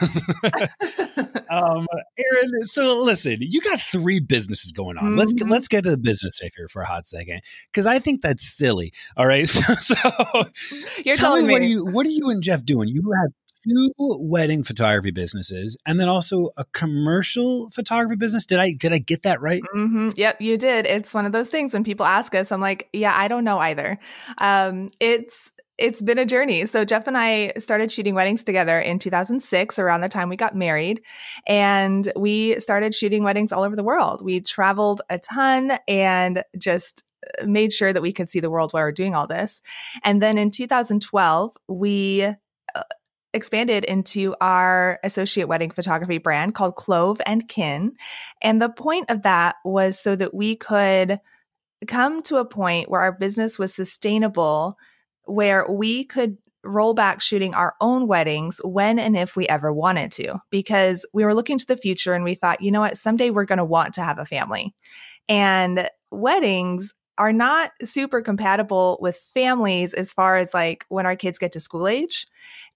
um, 1.51 1.87
Erin, 2.19 2.63
so 2.63 3.03
listen, 3.03 3.39
you 3.41 3.61
got 3.61 3.81
three 3.81 4.21
businesses 4.21 4.73
going 4.73 4.97
on. 4.99 5.05
Mm-hmm. 5.05 5.19
Let's 5.19 5.35
let's 5.35 5.69
get 5.69 5.85
to 5.85 5.91
the 5.91 5.99
business 5.99 6.39
here 6.39 6.69
for 6.69 6.83
a 6.83 6.87
hot 6.87 7.07
second 7.07 7.41
because 7.73 7.87
I 7.87 7.99
think 7.99 8.23
that's 8.23 8.47
silly. 8.47 8.93
All 9.17 9.27
right, 9.27 9.49
so 9.49 9.63
so 9.75 9.95
you're 11.05 11.17
telling 11.17 11.47
me, 11.47 11.49
me. 11.49 11.55
What, 11.55 11.63
are 11.63 11.67
you, 11.67 11.85
what 11.87 12.07
are 12.07 12.11
you 12.11 12.31
and 12.31 12.43
Jeff 12.43 12.65
doing? 12.65 12.89
You 12.89 13.03
have 13.23 13.33
two 13.69 13.93
wedding 13.99 14.63
photography 14.63 15.11
businesses 15.11 15.77
and 15.87 15.99
then 15.99 16.09
also 16.09 16.51
a 16.57 16.65
commercial 16.73 17.69
photography 17.71 18.17
business 18.17 18.47
did 18.47 18.59
i 18.59 18.73
did 18.73 18.93
i 18.93 18.99
get 18.99 19.25
that 19.25 19.41
right 19.41 19.63
mm-hmm. 19.75 20.11
yep 20.17 20.41
you 20.41 20.57
did 20.57 20.87
it's 20.87 21.13
one 21.13 21.27
of 21.27 21.33
those 21.33 21.49
things 21.49 21.75
when 21.75 21.83
people 21.85 22.07
ask 22.07 22.35
us 22.35 22.53
i'm 22.53 22.61
like 22.61 22.89
yeah 22.93 23.13
i 23.17 23.27
don't 23.27 23.45
know 23.45 23.59
either 23.59 23.99
um, 24.39 24.91
it's 25.01 25.51
it's 25.79 26.03
been 26.03 26.19
a 26.19 26.25
journey. 26.25 26.67
So 26.67 26.85
Jeff 26.85 27.07
and 27.07 27.17
I 27.17 27.53
started 27.59 27.93
shooting 27.93 28.15
weddings 28.15 28.43
together 28.43 28.79
in 28.81 28.99
2006 28.99 29.79
around 29.79 30.01
the 30.01 30.09
time 30.09 30.29
we 30.29 30.37
got 30.37 30.57
married 30.57 31.03
and 31.47 32.13
we 32.17 32.59
started 32.59 32.95
shooting 32.95 33.23
weddings 33.23 33.53
all 33.53 33.63
over 33.63 33.77
the 33.77 33.85
world. 33.85 34.23
We 34.23 34.41
traveled 34.41 35.03
a 35.09 35.19
ton 35.19 35.79
and 35.87 36.43
just 36.59 37.05
made 37.45 37.73
sure 37.73 37.93
that 37.93 38.03
we 38.03 38.13
could 38.13 38.31
see 38.31 38.41
the 38.41 38.51
world 38.51 38.73
while 38.73 38.83
we 38.83 38.89
are 38.89 38.93
doing 38.93 39.15
all 39.15 39.27
this. 39.27 39.63
And 40.05 40.21
then 40.21 40.39
in 40.39 40.51
2012, 40.51 41.57
we 41.69 42.23
uh, 42.23 42.83
expanded 43.35 43.85
into 43.85 44.35
our 44.41 44.99
associate 45.05 45.49
wedding 45.49 45.71
photography 45.71 46.19
brand 46.19 46.55
called 46.55 46.77
Clove 46.77 47.21
and 47.27 47.49
Kin. 47.49 47.93
And 48.43 48.61
the 48.61 48.69
point 48.69 49.11
of 49.11 49.23
that 49.23 49.57
was 49.65 49.99
so 49.99 50.17
that 50.17 50.35
we 50.35 50.57
could 50.57 51.21
come 51.87 52.23
to 52.23 52.37
a 52.37 52.45
point 52.45 52.91
where 52.91 53.01
our 53.01 53.13
business 53.13 53.59
was 53.59 53.75
sustainable, 53.75 54.77
where 55.29 55.67
we 55.71 56.05
could 56.05 56.39
roll 56.65 56.95
back 56.95 57.21
shooting 57.21 57.55
our 57.55 57.75
own 57.81 58.07
weddings 58.07 58.61
when 58.65 58.99
and 58.99 59.17
if 59.17 59.37
we 59.37 59.47
ever 59.49 59.73
wanted 59.73 60.11
to, 60.13 60.39
because 60.51 61.07
we 61.13 61.25
were 61.25 61.35
looking 61.35 61.59
to 61.59 61.67
the 61.67 61.77
future 61.77 62.15
and 62.15 62.25
we 62.25 62.35
thought, 62.35 62.61
you 62.61 62.71
know 62.71 62.81
what, 62.81 62.99
someday 62.99 63.31
we're 63.31 63.45
going 63.45 63.59
to 63.59 63.65
want 63.65 63.95
to 63.95 64.03
have 64.03 64.19
a 64.19 64.27
family. 64.27 64.75
And 65.29 65.89
weddings 66.11 66.95
are 67.17 67.33
not 67.33 67.73
super 67.83 68.23
compatible 68.23 68.97
with 69.01 69.17
families 69.17 69.93
as 69.93 70.13
far 70.13 70.37
as 70.37 70.55
like 70.55 70.85
when 70.89 71.05
our 71.05 71.17
kids 71.17 71.39
get 71.39 71.53
to 71.53 71.61
school 71.61 71.89
age. 71.89 72.27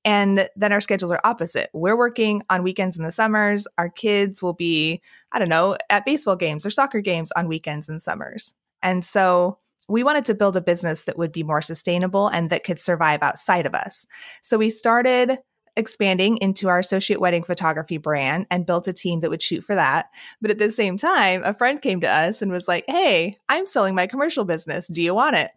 And 0.05 0.49
then 0.57 0.73
our 0.73 0.81
schedules 0.81 1.13
are 1.13 1.21
opposite. 1.23 1.71
We're 1.73 1.97
working 1.97 2.43
on 2.51 2.65
weekends 2.65 2.99
in 2.99 3.05
the 3.05 3.13
summers. 3.13 3.69
Our 3.79 3.89
kids 3.89 4.43
will 4.43 4.53
be, 4.53 5.01
I 5.31 5.39
don't 5.39 5.49
know, 5.49 5.77
at 5.91 6.05
baseball 6.05 6.35
games 6.35 6.67
or 6.67 6.71
soccer 6.71 7.01
games 7.01 7.31
on 7.37 7.47
weekends 7.47 7.89
and 7.89 8.03
summers. 8.03 8.55
And 8.83 9.05
so 9.05 9.59
we 9.89 10.05
wanted 10.05 10.25
to 10.27 10.35
build 10.35 10.57
a 10.57 10.61
business 10.61 11.05
that 11.05 11.19
would 11.19 11.33
be 11.33 11.43
more 11.43 11.63
sustainable 11.63 12.29
and 12.29 12.47
that 12.51 12.65
could 12.65 12.79
survive 12.79 13.23
outside 13.23 13.67
of 13.67 13.75
us. 13.75 14.07
So 14.41 14.59
we 14.59 14.71
started 14.71 15.39
expanding 15.77 16.37
into 16.39 16.69
our 16.69 16.79
associate 16.79 17.21
wedding 17.21 17.43
photography 17.43 17.97
brand 17.97 18.47
and 18.51 18.67
built 18.67 18.89
a 18.89 18.93
team 18.93 19.21
that 19.21 19.31
would 19.31 19.43
shoot 19.43 19.65
for 19.65 19.75
that. 19.75 20.07
But 20.41 20.51
at 20.51 20.59
the 20.59 20.71
same 20.71 20.97
time, 20.97 21.43
a 21.45 21.55
friend 21.55 21.81
came 21.81 22.01
to 22.03 22.11
us 22.11 22.43
and 22.43 22.53
was 22.53 22.69
like, 22.69 22.85
Hey, 22.87 23.37
I'm 23.49 23.67
selling 23.67 23.95
my 23.95 24.07
commercial 24.07 24.45
business. 24.45 24.87
Do 24.89 25.03
you 25.03 25.15
want 25.15 25.37
it? 25.37 25.51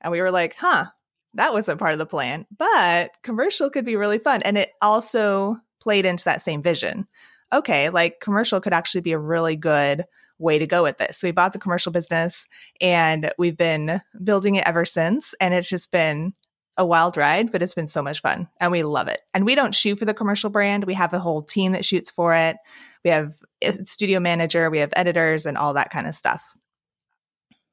And 0.00 0.12
we 0.12 0.20
were 0.20 0.30
like, 0.30 0.54
Huh, 0.56 0.86
that 1.34 1.52
wasn't 1.52 1.80
part 1.80 1.92
of 1.92 1.98
the 1.98 2.06
plan, 2.06 2.46
but 2.56 3.10
commercial 3.22 3.70
could 3.70 3.84
be 3.84 3.96
really 3.96 4.18
fun. 4.18 4.42
And 4.42 4.56
it 4.56 4.70
also 4.80 5.56
played 5.80 6.06
into 6.06 6.24
that 6.24 6.40
same 6.40 6.62
vision. 6.62 7.06
Okay, 7.52 7.90
like 7.90 8.20
commercial 8.20 8.60
could 8.60 8.72
actually 8.72 9.02
be 9.02 9.12
a 9.12 9.18
really 9.18 9.56
good 9.56 10.04
way 10.38 10.58
to 10.58 10.66
go 10.66 10.82
with 10.82 10.98
this. 10.98 11.18
So 11.18 11.28
we 11.28 11.32
bought 11.32 11.52
the 11.52 11.58
commercial 11.58 11.92
business 11.92 12.46
and 12.80 13.30
we've 13.38 13.56
been 13.56 14.00
building 14.22 14.56
it 14.56 14.66
ever 14.66 14.84
since. 14.84 15.34
And 15.40 15.54
it's 15.54 15.68
just 15.68 15.90
been 15.90 16.34
a 16.76 16.84
wild 16.84 17.16
ride, 17.16 17.50
but 17.50 17.62
it's 17.62 17.74
been 17.74 17.88
so 17.88 18.02
much 18.02 18.20
fun 18.20 18.48
and 18.60 18.70
we 18.70 18.82
love 18.82 19.08
it. 19.08 19.20
And 19.32 19.46
we 19.46 19.54
don't 19.54 19.74
shoot 19.74 19.98
for 19.98 20.04
the 20.04 20.14
commercial 20.14 20.50
brand. 20.50 20.84
We 20.84 20.94
have 20.94 21.12
a 21.14 21.18
whole 21.18 21.42
team 21.42 21.72
that 21.72 21.84
shoots 21.84 22.10
for 22.10 22.34
it. 22.34 22.56
We 23.04 23.10
have 23.10 23.34
a 23.62 23.72
studio 23.86 24.20
manager, 24.20 24.68
we 24.68 24.80
have 24.80 24.92
editors 24.94 25.46
and 25.46 25.56
all 25.56 25.74
that 25.74 25.90
kind 25.90 26.06
of 26.06 26.14
stuff. 26.14 26.56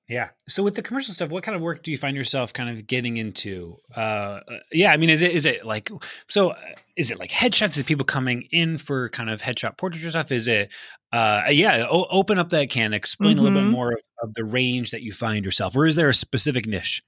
Yeah. 0.10 0.30
So 0.48 0.64
with 0.64 0.76
the 0.76 0.82
commercial 0.82 1.14
stuff, 1.14 1.30
what 1.30 1.44
kind 1.44 1.56
of 1.56 1.62
work 1.62 1.82
do 1.82 1.90
you 1.90 1.98
find 1.98 2.16
yourself 2.18 2.52
kind 2.52 2.70
of 2.70 2.86
getting 2.88 3.18
into? 3.18 3.78
Uh, 3.96 4.00
uh 4.00 4.60
yeah, 4.72 4.92
I 4.92 4.98
mean, 4.98 5.10
is 5.10 5.22
it 5.22 5.32
is 5.32 5.46
it 5.46 5.66
like 5.66 5.90
so? 6.28 6.52
Uh, 6.52 6.58
is 6.98 7.10
it 7.10 7.20
like 7.20 7.32
headshots? 7.32 7.78
Is 7.78 7.84
people 7.84 8.06
coming 8.06 8.48
in 8.52 8.78
for 8.78 9.10
kind 9.10 9.30
of 9.30 9.42
headshot 9.42 9.78
portraiture 9.78 10.10
stuff? 10.10 10.32
Is 10.32 10.48
it? 10.48 10.72
Uh, 11.12 11.44
yeah. 11.50 11.88
O- 11.90 12.08
open 12.10 12.38
up 12.38 12.50
that 12.50 12.70
can. 12.70 12.94
Explain 12.94 13.32
mm-hmm. 13.32 13.40
a 13.40 13.44
little 13.44 13.60
bit 13.60 13.64
mm-hmm. 13.64 13.72
more 13.72 13.92
of, 13.94 14.00
of 14.22 14.34
the 14.36 14.44
range 14.44 14.92
that 14.92 15.02
you 15.02 15.14
find 15.14 15.46
yourself, 15.46 15.76
or 15.76 15.86
is 15.86 15.96
there 15.96 16.10
a 16.10 16.14
specific 16.14 16.68
niche? 16.68 17.02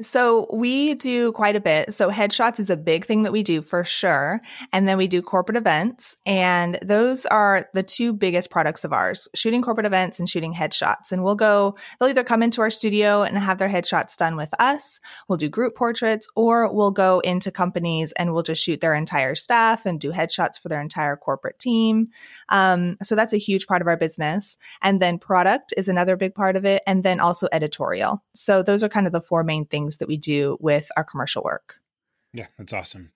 So 0.00 0.46
we 0.52 0.94
do 0.94 1.32
quite 1.32 1.56
a 1.56 1.60
bit. 1.60 1.92
So 1.92 2.10
headshots 2.10 2.60
is 2.60 2.70
a 2.70 2.76
big 2.76 3.04
thing 3.04 3.22
that 3.22 3.32
we 3.32 3.42
do 3.42 3.62
for 3.62 3.84
sure. 3.84 4.40
And 4.72 4.88
then 4.88 4.98
we 4.98 5.06
do 5.06 5.22
corporate 5.22 5.56
events. 5.56 6.16
And 6.26 6.78
those 6.82 7.26
are 7.26 7.68
the 7.74 7.82
two 7.82 8.12
biggest 8.12 8.50
products 8.50 8.84
of 8.84 8.92
ours, 8.92 9.28
shooting 9.34 9.62
corporate 9.62 9.86
events 9.86 10.18
and 10.18 10.28
shooting 10.28 10.54
headshots. 10.54 11.12
And 11.12 11.24
we'll 11.24 11.34
go, 11.34 11.76
they'll 11.98 12.08
either 12.08 12.24
come 12.24 12.42
into 12.42 12.60
our 12.60 12.70
studio 12.70 13.22
and 13.22 13.38
have 13.38 13.58
their 13.58 13.68
headshots 13.68 14.16
done 14.16 14.36
with 14.36 14.52
us. 14.58 15.00
We'll 15.28 15.38
do 15.38 15.48
group 15.48 15.74
portraits 15.74 16.28
or 16.36 16.72
we'll 16.72 16.90
go 16.90 17.20
into 17.20 17.50
companies 17.50 18.12
and 18.12 18.32
we'll 18.32 18.42
just 18.42 18.62
shoot 18.62 18.80
their 18.80 18.94
entire 18.94 19.34
staff 19.34 19.86
and 19.86 20.00
do 20.00 20.12
headshots 20.12 20.60
for 20.60 20.68
their 20.68 20.80
entire 20.80 21.16
corporate 21.16 21.58
team. 21.58 22.08
Um, 22.48 22.96
so 23.02 23.14
that's 23.14 23.32
a 23.32 23.38
huge 23.38 23.66
part 23.66 23.82
of 23.82 23.88
our 23.88 23.96
business. 23.96 24.56
And 24.82 25.00
then 25.00 25.18
product 25.18 25.72
is 25.76 25.88
another 25.88 26.16
big 26.16 26.34
part 26.34 26.56
of 26.56 26.64
it. 26.64 26.82
And 26.86 27.02
then 27.04 27.20
also 27.20 27.48
editorial. 27.52 28.22
So 28.34 28.62
those 28.62 28.82
are 28.82 28.88
kind 28.88 29.06
of 29.06 29.12
the 29.12 29.20
four 29.20 29.44
main 29.46 29.64
things 29.64 29.98
that 29.98 30.08
we 30.08 30.16
do 30.16 30.56
with 30.60 30.88
our 30.96 31.04
commercial 31.04 31.42
work. 31.42 31.80
Yeah, 32.32 32.46
that's 32.58 32.72
awesome. 32.72 33.12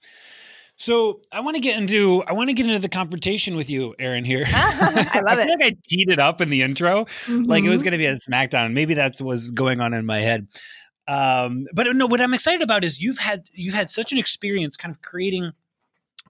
So 0.76 1.20
I 1.30 1.40
want 1.40 1.56
to 1.56 1.60
get 1.60 1.76
into 1.76 2.22
I 2.26 2.32
want 2.32 2.48
to 2.48 2.54
get 2.54 2.64
into 2.64 2.78
the 2.78 2.88
confrontation 2.88 3.54
with 3.54 3.68
you, 3.68 3.94
Erin. 3.98 4.24
Here, 4.24 4.44
I 4.50 5.20
love 5.22 5.38
I 5.38 5.42
it. 5.42 5.48
Like 5.48 5.62
I 5.62 5.76
teed 5.86 6.08
it 6.08 6.18
up 6.18 6.40
in 6.40 6.48
the 6.48 6.62
intro, 6.62 7.04
mm-hmm. 7.04 7.42
like 7.42 7.64
it 7.64 7.68
was 7.68 7.80
mm-hmm. 7.80 7.90
going 7.90 7.92
to 7.92 7.98
be 7.98 8.06
a 8.06 8.14
SmackDown. 8.14 8.72
Maybe 8.72 8.94
that's 8.94 9.20
what's 9.20 9.50
going 9.50 9.82
on 9.82 9.92
in 9.92 10.06
my 10.06 10.20
head. 10.20 10.48
Um, 11.06 11.66
but 11.74 11.86
no, 11.94 12.06
what 12.06 12.22
I'm 12.22 12.32
excited 12.32 12.62
about 12.62 12.84
is 12.84 12.98
you've 12.98 13.18
had 13.18 13.42
you've 13.52 13.74
had 13.74 13.90
such 13.90 14.12
an 14.12 14.18
experience, 14.18 14.78
kind 14.78 14.94
of 14.94 15.02
creating 15.02 15.52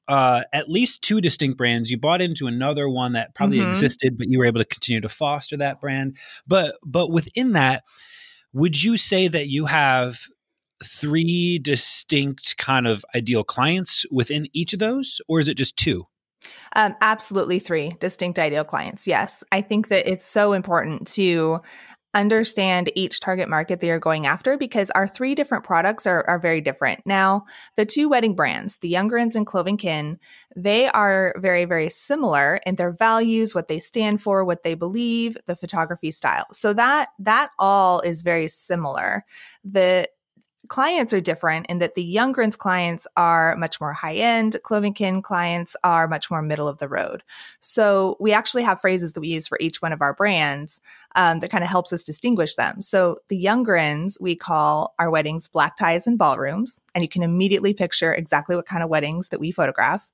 uh, 0.09 0.43
at 0.53 0.69
least 0.69 1.03
two 1.03 1.21
distinct 1.21 1.57
brands. 1.57 1.89
You 1.89 1.99
bought 1.99 2.21
into 2.21 2.49
another 2.49 2.89
one 2.89 3.13
that 3.13 3.35
probably 3.37 3.59
mm-hmm. 3.59 3.71
existed, 3.71 4.19
but 4.19 4.29
you 4.29 4.41
were 4.41 4.47
able 4.47 4.61
to 4.61 4.65
continue 4.65 5.01
to 5.03 5.09
foster 5.09 5.57
that 5.59 5.81
brand. 5.81 6.17
But 6.47 6.77
but 6.85 7.13
within 7.13 7.53
that, 7.53 7.85
would 8.53 8.83
you 8.83 8.97
say 8.97 9.29
that 9.29 9.49
you 9.49 9.67
have 9.67 10.21
three 10.85 11.59
distinct 11.59 12.57
kind 12.57 12.87
of 12.87 13.05
ideal 13.15 13.45
clients 13.45 14.07
within 14.11 14.49
each 14.53 14.73
of 14.73 14.79
those, 14.79 15.21
or 15.29 15.41
is 15.41 15.49
it 15.49 15.57
just 15.57 15.77
two? 15.77 16.07
Um, 16.75 16.97
absolutely, 17.01 17.59
three 17.59 17.91
distinct 18.01 18.39
ideal 18.39 18.65
clients. 18.65 19.07
Yes. 19.07 19.45
I 19.53 19.61
think 19.61 19.89
that 19.89 20.11
it's 20.11 20.25
so 20.25 20.53
important 20.53 21.07
to 21.09 21.61
understand 22.15 22.91
each 22.95 23.21
target 23.21 23.49
market 23.49 23.81
they 23.81 23.91
are 23.91 23.99
going 23.99 24.27
after 24.27 24.57
because 24.57 24.91
our 24.91 25.07
three 25.07 25.35
different 25.35 25.65
products 25.65 26.07
are, 26.07 26.25
are 26.29 26.39
very 26.39 26.61
different. 26.61 27.01
Now, 27.07 27.45
the 27.77 27.87
two 27.87 28.09
wedding 28.09 28.35
brands, 28.35 28.79
the 28.79 28.93
Youngrens 28.93 29.35
and 29.35 29.47
Clove 29.47 29.67
and 29.67 29.79
Kin, 29.79 30.19
they 30.57 30.89
are 30.89 31.35
very, 31.39 31.65
very 31.65 31.89
similar 31.89 32.61
in 32.67 32.75
their 32.77 32.93
values, 32.93 33.55
what 33.55 33.69
they 33.69 33.79
stand 33.79 34.21
for, 34.21 34.45
what 34.45 34.63
they 34.63 34.75
believe, 34.75 35.37
the 35.47 35.57
photography 35.57 36.11
style. 36.11 36.47
So 36.53 36.73
that 36.75 37.11
that 37.19 37.51
all 37.59 38.01
is 38.01 38.23
very 38.23 38.49
similar. 38.49 39.25
The 39.65 40.09
clients 40.69 41.13
are 41.13 41.21
different 41.21 41.67
in 41.67 41.79
that 41.79 41.95
the 41.95 42.15
Youngrens 42.15 42.57
clients 42.57 43.07
are 43.17 43.57
much 43.57 43.81
more 43.81 43.93
high 43.93 44.15
end, 44.15 44.57
Clove 44.63 44.85
and 44.85 44.95
Kin 44.95 45.23
clients 45.23 45.77
are 45.83 46.07
much 46.07 46.31
more 46.31 46.43
middle 46.43 46.69
of 46.69 46.79
the 46.79 46.89
road. 46.89 47.23
So 47.61 48.17
we 48.21 48.33
actually 48.33 48.63
have 48.65 48.81
phrases 48.81 49.13
that 49.13 49.21
we 49.21 49.29
use 49.29 49.49
for 49.49 49.59
each 49.61 49.81
one 49.81 49.93
of 49.93 50.03
our 50.03 50.15
brands 50.15 50.81
um, 51.17 51.41
that 51.41 51.51
kind 51.51 51.65
of 51.65 51.71
helps 51.71 51.93
us 51.93 52.05
distinguish 52.05 52.55
them. 52.55 52.83
So 52.83 53.19
the 53.29 53.43
Youngrens, 53.43 54.21
we 54.21 54.37
call 54.37 54.95
our 54.99 55.11
weddings 55.11 55.49
black 55.49 55.77
ties 55.77 56.07
and 56.07 56.19
ballrooms, 56.19 56.81
and 56.95 57.03
you 57.03 57.09
can 57.09 57.23
immediately 57.23 57.75
picture 57.75 58.13
exactly 58.13 58.55
what 58.55 58.67
kind 58.67 58.83
of 58.83 58.91
weddings 58.91 59.29
that 59.31 59.41
we 59.41 59.51
photograph. 59.53 60.11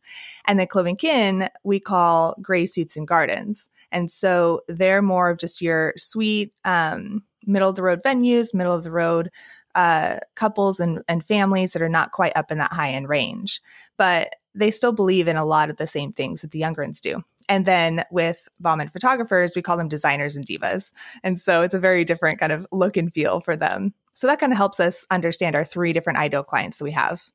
And 0.46 0.58
the 0.58 0.66
Clove 0.66 0.86
and 0.86 0.98
Kin, 0.98 1.48
we 1.64 1.80
call 1.80 2.36
gray 2.40 2.66
suits 2.66 2.96
and 2.96 3.06
gardens. 3.06 3.68
And 3.92 4.10
so 4.10 4.62
they're 4.68 5.02
more 5.02 5.30
of 5.30 5.38
just 5.38 5.60
your 5.60 5.92
sweet, 5.96 6.52
um, 6.64 7.24
middle 7.46 7.68
of 7.68 7.76
the 7.76 7.82
road 7.82 8.02
venues, 8.04 8.52
middle 8.52 8.74
of 8.74 8.82
the 8.82 8.90
road 8.90 9.30
uh, 9.74 10.18
couples 10.34 10.80
and, 10.80 11.02
and 11.08 11.24
families 11.24 11.72
that 11.72 11.82
are 11.82 11.88
not 11.88 12.12
quite 12.12 12.36
up 12.36 12.50
in 12.50 12.58
that 12.58 12.72
high 12.72 12.90
end 12.90 13.08
range. 13.08 13.60
But 13.96 14.36
they 14.54 14.70
still 14.70 14.92
believe 14.92 15.28
in 15.28 15.36
a 15.36 15.44
lot 15.44 15.70
of 15.70 15.76
the 15.76 15.86
same 15.86 16.12
things 16.12 16.40
that 16.40 16.50
the 16.50 16.58
younger 16.58 16.82
ones 16.82 17.00
do. 17.00 17.20
And 17.48 17.64
then 17.64 18.04
with 18.10 18.48
Bauman 18.58 18.88
photographers, 18.88 19.54
we 19.54 19.62
call 19.62 19.76
them 19.76 19.88
designers 19.88 20.36
and 20.36 20.44
divas. 20.44 20.92
And 21.22 21.38
so 21.38 21.62
it's 21.62 21.74
a 21.74 21.78
very 21.78 22.04
different 22.04 22.40
kind 22.40 22.52
of 22.52 22.66
look 22.72 22.96
and 22.96 23.12
feel 23.12 23.40
for 23.40 23.56
them. 23.56 23.94
So 24.14 24.26
that 24.26 24.40
kind 24.40 24.52
of 24.52 24.56
helps 24.56 24.80
us 24.80 25.06
understand 25.10 25.54
our 25.54 25.64
three 25.64 25.92
different 25.92 26.18
ideal 26.18 26.42
clients 26.42 26.78
that 26.78 26.84
we 26.84 26.92
have. 26.92 27.30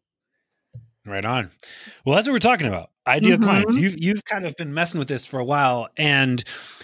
Right 1.05 1.25
on. 1.25 1.50
Well, 2.05 2.15
that's 2.15 2.27
what 2.27 2.34
we're 2.34 2.39
talking 2.39 2.67
about. 2.67 2.91
Ideal 3.08 3.38
mm-hmm. 3.38 3.43
clients. 3.43 3.77
You've 3.77 3.98
you've 3.98 4.24
kind 4.25 4.46
of 4.46 4.55
been 4.55 4.74
messing 4.74 5.00
with 5.00 5.08
this 5.08 5.25
for 5.25 5.39
a 5.39 5.46
while, 5.46 5.89
and 5.98 6.43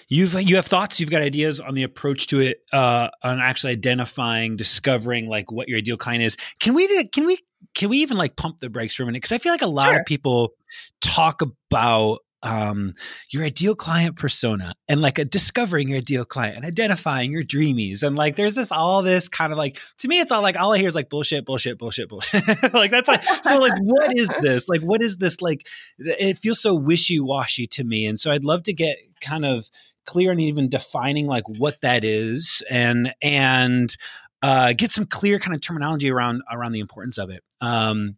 you've 0.09 0.33
you 0.41 0.55
have 0.55 0.65
thoughts. 0.65 0.99
You've 0.99 1.11
got 1.11 1.21
ideas 1.21 1.59
on 1.59 1.75
the 1.75 1.83
approach 1.83 2.25
to 2.27 2.39
it, 2.39 2.63
uh, 2.73 3.09
on 3.21 3.39
actually 3.39 3.73
identifying, 3.73 4.55
discovering 4.55 5.29
like 5.29 5.51
what 5.51 5.67
your 5.67 5.77
ideal 5.77 5.97
client 5.97 6.23
is. 6.23 6.35
Can 6.59 6.73
we 6.73 7.07
can 7.09 7.27
we 7.27 7.37
can 7.75 7.89
we 7.89 7.99
even 7.99 8.17
like 8.17 8.35
pump 8.35 8.57
the 8.57 8.71
brakes 8.71 8.95
for 8.95 9.03
a 9.03 9.05
minute? 9.05 9.17
Because 9.17 9.33
I 9.33 9.37
feel 9.37 9.53
like 9.53 9.61
a 9.61 9.67
lot 9.67 9.89
sure. 9.89 9.99
of 9.99 10.05
people 10.07 10.53
talk 10.99 11.43
about 11.43 12.19
um, 12.47 12.93
your 13.29 13.43
ideal 13.43 13.75
client 13.75 14.15
persona 14.15 14.73
and 14.87 15.01
like 15.01 15.19
a 15.19 15.25
discovering 15.25 15.89
your 15.89 15.97
ideal 15.97 16.23
client 16.23 16.55
and 16.55 16.65
identifying 16.65 17.31
your 17.31 17.43
dreamies 17.43 18.03
and 18.03 18.15
like 18.15 18.37
there's 18.37 18.55
this 18.55 18.71
all 18.71 19.01
this 19.01 19.27
kind 19.27 19.51
of 19.51 19.57
like 19.57 19.79
to 19.97 20.07
me 20.07 20.19
it's 20.19 20.31
all 20.31 20.41
like 20.41 20.57
all 20.57 20.73
I 20.73 20.77
hear 20.77 20.87
is 20.87 20.95
like 20.95 21.09
bullshit 21.09 21.45
bullshit 21.45 21.77
bullshit 21.77 22.07
bullshit 22.07 22.41
like 22.73 22.91
that's 22.91 23.07
like 23.07 23.21
so 23.43 23.57
like 23.57 23.73
what 23.81 24.17
is 24.17 24.29
this 24.41 24.69
like 24.69 24.81
what 24.81 25.01
is 25.01 25.17
this 25.17 25.41
like 25.41 25.67
it 25.97 26.37
feels 26.37 26.61
so 26.61 26.73
wishy 26.73 27.19
washy 27.19 27.67
to 27.67 27.83
me 27.83 28.05
and 28.05 28.19
so 28.19 28.31
I'd 28.31 28.45
love 28.45 28.63
to 28.63 28.73
get 28.73 28.97
kind 29.19 29.45
of 29.45 29.69
clear 30.05 30.31
and 30.31 30.39
even 30.39 30.69
defining 30.69 31.27
like 31.27 31.43
what 31.49 31.81
that 31.81 32.03
is 32.03 32.63
and 32.69 33.13
and 33.21 33.95
uh, 34.41 34.73
get 34.73 34.91
some 34.91 35.05
clear 35.05 35.39
kind 35.39 35.53
of 35.53 35.61
terminology 35.61 36.09
around 36.09 36.41
around 36.51 36.71
the 36.71 36.79
importance 36.79 37.17
of 37.17 37.29
it. 37.29 37.43
Um, 37.59 38.15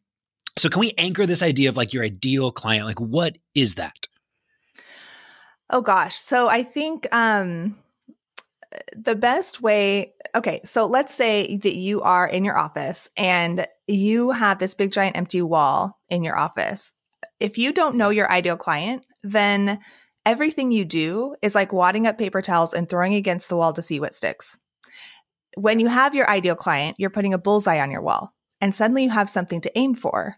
so 0.58 0.70
can 0.70 0.82
we 0.82 0.94
anchor 0.98 1.26
this 1.26 1.42
idea 1.42 1.70
of 1.70 1.78
like 1.78 1.94
your 1.94 2.04
ideal 2.04 2.52
client? 2.52 2.86
Like 2.86 3.00
what 3.00 3.38
is 3.56 3.76
that? 3.76 4.09
Oh 5.70 5.82
gosh. 5.82 6.16
So 6.16 6.48
I 6.48 6.64
think 6.64 7.08
um 7.14 7.78
the 8.96 9.16
best 9.16 9.62
way 9.62 10.14
okay, 10.36 10.62
so 10.64 10.86
let's 10.86 11.14
say 11.14 11.58
that 11.58 11.76
you 11.76 12.02
are 12.02 12.28
in 12.28 12.44
your 12.44 12.58
office 12.58 13.10
and 13.18 13.66
you 13.88 14.32
have 14.32 14.60
this 14.60 14.76
big 14.76 14.92
giant 14.92 15.18
empty 15.18 15.42
wall 15.42 15.98
in 16.10 16.24
your 16.24 16.38
office. 16.38 16.94
If 17.40 17.58
you 17.58 17.74
don't 17.74 17.96
know 17.96 18.10
your 18.10 18.32
ideal 18.32 18.58
client, 18.58 19.04
then 19.24 19.80
everything 20.26 20.72
you 20.72 20.86
do 20.86 21.36
is 21.42 21.56
like 21.56 21.74
wadding 21.74 22.06
up 22.06 22.18
paper 22.18 22.42
towels 22.42 22.74
and 22.74 22.88
throwing 22.88 23.16
against 23.16 23.50
the 23.50 23.58
wall 23.58 23.74
to 23.74 23.82
see 23.82 24.00
what 24.00 24.14
sticks. 24.14 24.60
When 25.58 25.80
you 25.80 25.88
have 25.88 26.14
your 26.14 26.30
ideal 26.30 26.56
client, 26.56 26.96
you're 27.00 27.10
putting 27.10 27.34
a 27.34 27.40
bullseye 27.40 27.80
on 27.80 27.92
your 27.92 28.02
wall 28.02 28.34
and 28.62 28.74
suddenly 28.74 29.06
you 29.06 29.10
have 29.10 29.30
something 29.30 29.62
to 29.62 29.78
aim 29.78 29.96
for. 29.96 30.38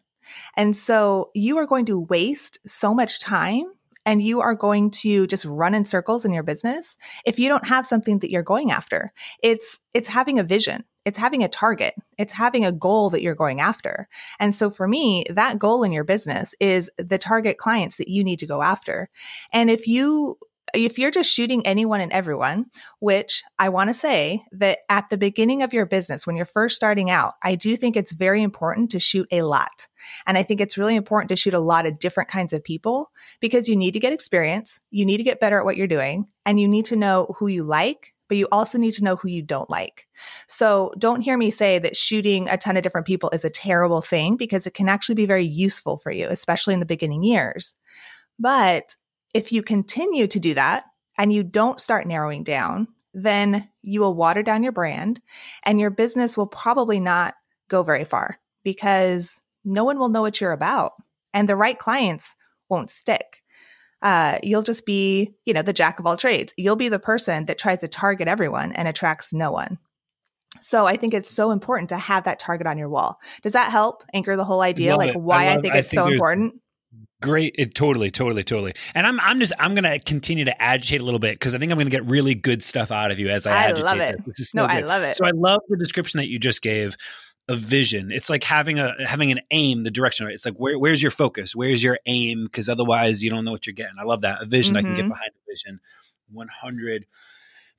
And 0.55 0.75
so 0.75 1.31
you 1.33 1.57
are 1.57 1.65
going 1.65 1.85
to 1.88 2.00
waste 2.00 2.59
so 2.65 2.93
much 2.93 3.19
time 3.19 3.65
and 4.05 4.22
you 4.22 4.41
are 4.41 4.55
going 4.55 4.91
to 4.91 5.27
just 5.27 5.46
run 5.46 5.75
in 5.75 5.86
circles 5.86 6.25
in 6.25 6.34
your 6.34 6.43
business 6.43 6.98
if 7.25 7.39
you 7.39 7.48
don't 7.48 7.67
have 7.67 7.86
something 7.86 8.20
that 8.20 8.31
you're 8.31 8.43
going 8.43 8.72
after. 8.72 9.13
It's 9.43 9.79
it's 9.93 10.08
having 10.08 10.39
a 10.39 10.43
vision. 10.43 10.84
It's 11.03 11.17
having 11.17 11.43
a 11.43 11.48
target. 11.48 11.96
It's 12.17 12.34
having 12.34 12.63
a 12.63 12.72
goal 12.72 13.10
that 13.10 13.22
you're 13.22 13.36
going 13.36 13.60
after. 13.60 14.08
And 14.39 14.53
so 14.53 14.70
for 14.70 14.88
me, 14.88 15.24
that 15.29 15.58
goal 15.58 15.84
in 15.84 15.91
your 15.91 16.03
business 16.03 16.53
is 16.60 16.91
the 16.98 17.17
target 17.17 17.58
clients 17.58 17.98
that 17.98 18.08
you 18.08 18.24
need 18.24 18.39
to 18.39 18.48
go 18.48 18.62
after. 18.62 19.10
And 19.51 19.70
if 19.70 19.88
you 19.88 20.38
if 20.74 21.00
you're 21.00 21.12
just 21.12 21.32
shooting 21.32 21.66
anyone 21.66 22.01
and 22.01 22.12
everyone, 22.12 22.66
which 23.00 23.44
I 23.60 23.70
want 23.70 23.90
to 23.90 23.94
say 23.94 24.44
that 24.54 24.80
at 24.90 25.10
the 25.10 25.18
beginning 25.18 25.62
of 25.62 25.74
your 25.74 25.86
business, 25.86 26.25
when 26.25 26.36
you're 26.36 26.46
first 26.46 26.75
starting 26.75 27.10
out, 27.10 27.34
I 27.44 27.56
do 27.56 27.75
think 27.75 27.96
it's 27.96 28.12
very 28.12 28.42
important 28.42 28.92
to 28.92 29.00
shoot 29.00 29.28
a 29.32 29.42
lot. 29.42 29.88
And 30.25 30.38
I 30.38 30.44
think 30.44 30.62
it's 30.62 30.78
really 30.78 30.96
important 30.96 31.30
to 31.30 31.36
shoot 31.36 31.54
a 31.54 31.60
lot 31.60 31.86
of 31.86 32.00
different 32.00 32.30
kinds 32.30 32.54
of 32.54 32.63
people 32.63 33.12
because 33.40 33.70
you 33.70 33.75
need 33.75 33.92
to 33.92 34.00
get 34.00 34.13
experience, 34.13 34.80
you 34.90 35.06
need 35.06 35.18
to 35.18 35.24
get 35.24 35.40
better 35.40 35.60
at 35.60 35.66
what 35.66 35.78
you're 35.78 35.88
doing, 35.88 36.28
and 36.46 36.60
you 36.60 36.68
need 36.68 36.86
to 36.86 36.96
know 36.96 37.36
who 37.38 37.48
you 37.48 37.63
like, 37.63 38.13
but 38.28 38.38
you 38.38 38.48
also 38.50 38.78
need 38.78 38.94
to 38.94 39.04
know 39.04 39.18
who 39.18 39.28
you 39.28 39.42
don't 39.42 39.70
like. 39.70 40.08
So 40.48 40.94
don't 40.98 41.20
hear 41.20 41.38
me 41.38 41.51
say 41.51 41.80
that 41.80 41.98
shooting 41.98 42.48
a 42.48 42.58
ton 42.58 42.78
of 42.78 42.84
different 42.84 43.06
people 43.06 43.30
is 43.34 43.44
a 43.44 43.50
terrible 43.50 44.01
thing 44.01 44.38
because 44.38 44.66
it 44.66 44.74
can 44.74 44.88
actually 44.88 45.16
be 45.16 45.25
very 45.25 45.44
useful 45.44 45.98
for 45.98 46.12
you, 46.12 46.28
especially 46.30 46.74
in 46.74 46.80
the 46.80 46.86
beginning 46.86 47.24
years. 47.24 47.75
But 48.40 48.96
if 49.33 49.51
you 49.51 49.61
continue 49.61 50.27
to 50.27 50.39
do 50.39 50.53
that 50.53 50.85
and 51.17 51.31
you 51.31 51.44
don't 51.44 51.81
start 51.81 52.07
narrowing 52.07 52.44
down, 52.44 52.87
then 53.13 53.70
you 53.81 54.01
will 54.01 54.13
water 54.13 54.44
down 54.44 54.63
your 54.63 54.72
brand 54.72 55.22
and 55.63 55.79
your 55.79 55.89
business 55.89 56.37
will 56.37 56.48
probably 56.48 57.00
not 57.00 57.35
go 57.67 57.83
very 57.83 58.05
far 58.05 58.39
because 58.63 59.41
no 59.63 59.83
one 59.83 60.00
will 60.00 60.09
know 60.09 60.22
what 60.22 60.39
you're 60.39 60.51
about 60.51 60.94
and 61.33 61.48
the 61.48 61.55
right 61.55 61.77
clients 61.77 62.35
won't 62.70 62.89
stick. 62.89 63.44
Uh, 64.01 64.39
you'll 64.41 64.63
just 64.63 64.85
be, 64.85 65.35
you 65.46 65.53
know, 65.53 65.61
the 65.61 65.74
jack 65.74 66.00
of 66.00 66.07
all 66.07 66.17
trades. 66.17 66.53
You'll 66.57 66.75
be 66.75 66.89
the 66.89 67.00
person 67.00 67.46
that 67.46 67.59
tries 67.59 67.79
to 67.79 67.87
target 67.87 68.27
everyone 68.27 68.72
and 68.72 68.87
attracts 68.87 69.33
no 69.33 69.51
one. 69.51 69.77
So 70.59 70.85
I 70.85 70.98
think 70.98 71.13
it's 71.13 71.29
so 71.29 71.51
important 71.51 71.89
to 71.89 71.98
have 71.98 72.24
that 72.24 72.39
target 72.39 72.67
on 72.67 72.77
your 72.77 72.89
wall. 72.89 73.20
Does 73.41 73.53
that 73.53 73.72
help 73.72 74.03
anchor 74.13 74.35
the 74.35 74.44
whole 74.44 74.61
idea? 74.61 74.91
Love 74.91 75.00
like 75.00 75.09
it. 75.15 75.22
why 75.22 75.46
I, 75.46 75.50
love, 75.50 75.59
I 75.59 75.61
think 75.61 75.75
it's 75.75 75.87
I 75.87 75.89
think 75.89 75.94
so 75.94 76.07
important? 76.07 76.61
Great, 77.22 77.55
it 77.57 77.75
totally, 77.75 78.10
totally, 78.12 78.44
totally. 78.44 78.74
And 78.96 79.05
I'm, 79.05 79.20
I'm 79.20 79.40
just, 79.40 79.53
I'm 79.60 79.75
gonna 79.75 80.00
continue 80.00 80.46
to 80.46 80.62
agitate 80.62 81.01
a 81.01 81.05
little 81.05 81.20
bit 81.20 81.36
because 81.36 81.53
I 81.53 81.60
think 81.60 81.72
I'm 81.72 81.77
gonna 81.77 81.92
get 81.92 82.05
really 82.10 82.36
good 82.36 82.64
stuff 82.64 82.92
out 82.92 83.12
of 83.12 83.20
you 83.20 83.29
as 83.29 83.46
I, 83.46 83.51
I 83.51 83.64
agitate. 83.66 83.84
Love 83.84 84.00
it. 84.00 84.25
This. 84.25 84.38
This 84.38 84.55
no, 84.55 84.68
good. 84.68 84.77
I 84.77 84.79
love 84.81 85.03
it. 85.03 85.16
So 85.16 85.25
I 85.25 85.31
love 85.31 85.62
the 85.70 85.77
description 85.77 86.18
that 86.18 86.27
you 86.27 86.40
just 86.40 86.62
gave 86.62 86.98
of 87.48 87.60
vision. 87.60 88.12
It's 88.12 88.29
like 88.29 88.44
having 88.44 88.79
a 88.79 88.94
having 89.05 89.31
an 89.31 89.42
aim, 89.51 89.84
the 89.84 89.92
direction. 89.92 90.25
Right? 90.25 90.34
It's 90.34 90.46
like 90.46 90.55
where, 90.55 90.79
where's 90.79 91.01
your 91.01 91.12
focus? 91.12 91.55
Where's 91.55 91.84
your 91.84 92.00
aim? 92.05 92.46
Because 92.46 92.70
otherwise, 92.70 93.24
you 93.24 93.29
don't 93.29 93.46
know 93.46 93.51
what 93.51 93.68
you're 93.68 93.74
getting. 93.74 93.98
I 94.00 94.03
love 94.03 94.22
that. 94.22 94.42
A 94.42 94.46
vision, 94.46 94.75
mm-hmm. 94.75 94.79
I 94.79 94.90
can 94.90 94.96
get 94.96 95.01
mm-hmm. 95.01 95.10
behind 95.10 95.31
a 95.36 95.51
vision. 95.51 95.79
One 96.31 96.48
hundred 96.48 97.05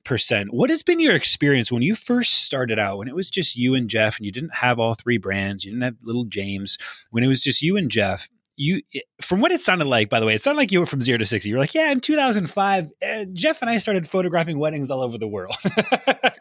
percent. 0.05 0.53
What 0.53 0.69
has 0.69 0.83
been 0.83 0.99
your 0.99 1.15
experience 1.15 1.71
when 1.71 1.81
you 1.81 1.95
first 1.95 2.43
started 2.43 2.77
out? 2.77 2.97
When 2.97 3.07
it 3.07 3.15
was 3.15 3.29
just 3.29 3.55
you 3.55 3.73
and 3.73 3.89
Jeff, 3.89 4.17
and 4.17 4.25
you 4.25 4.31
didn't 4.31 4.53
have 4.55 4.79
all 4.79 4.95
three 4.95 5.17
brands, 5.17 5.65
you 5.65 5.71
didn't 5.71 5.83
have 5.83 5.95
little 6.03 6.25
James. 6.25 6.77
When 7.09 7.23
it 7.23 7.27
was 7.27 7.41
just 7.41 7.61
you 7.61 7.77
and 7.77 7.89
Jeff, 7.89 8.29
you 8.55 8.81
from 9.21 9.41
what 9.41 9.51
it 9.51 9.61
sounded 9.61 9.85
like 9.85 10.09
by 10.09 10.19
the 10.19 10.25
way 10.25 10.35
it 10.35 10.41
sounded 10.41 10.57
like 10.57 10.71
you 10.71 10.79
were 10.79 10.85
from 10.85 11.01
zero 11.01 11.17
to 11.17 11.25
60 11.25 11.49
you 11.49 11.55
were 11.55 11.59
like 11.59 11.73
yeah 11.73 11.91
in 11.91 11.99
2005 11.99 12.91
uh, 13.01 13.25
jeff 13.33 13.61
and 13.61 13.69
i 13.69 13.77
started 13.77 14.07
photographing 14.07 14.59
weddings 14.59 14.91
all 14.91 15.01
over 15.01 15.17
the 15.17 15.27
world. 15.27 15.55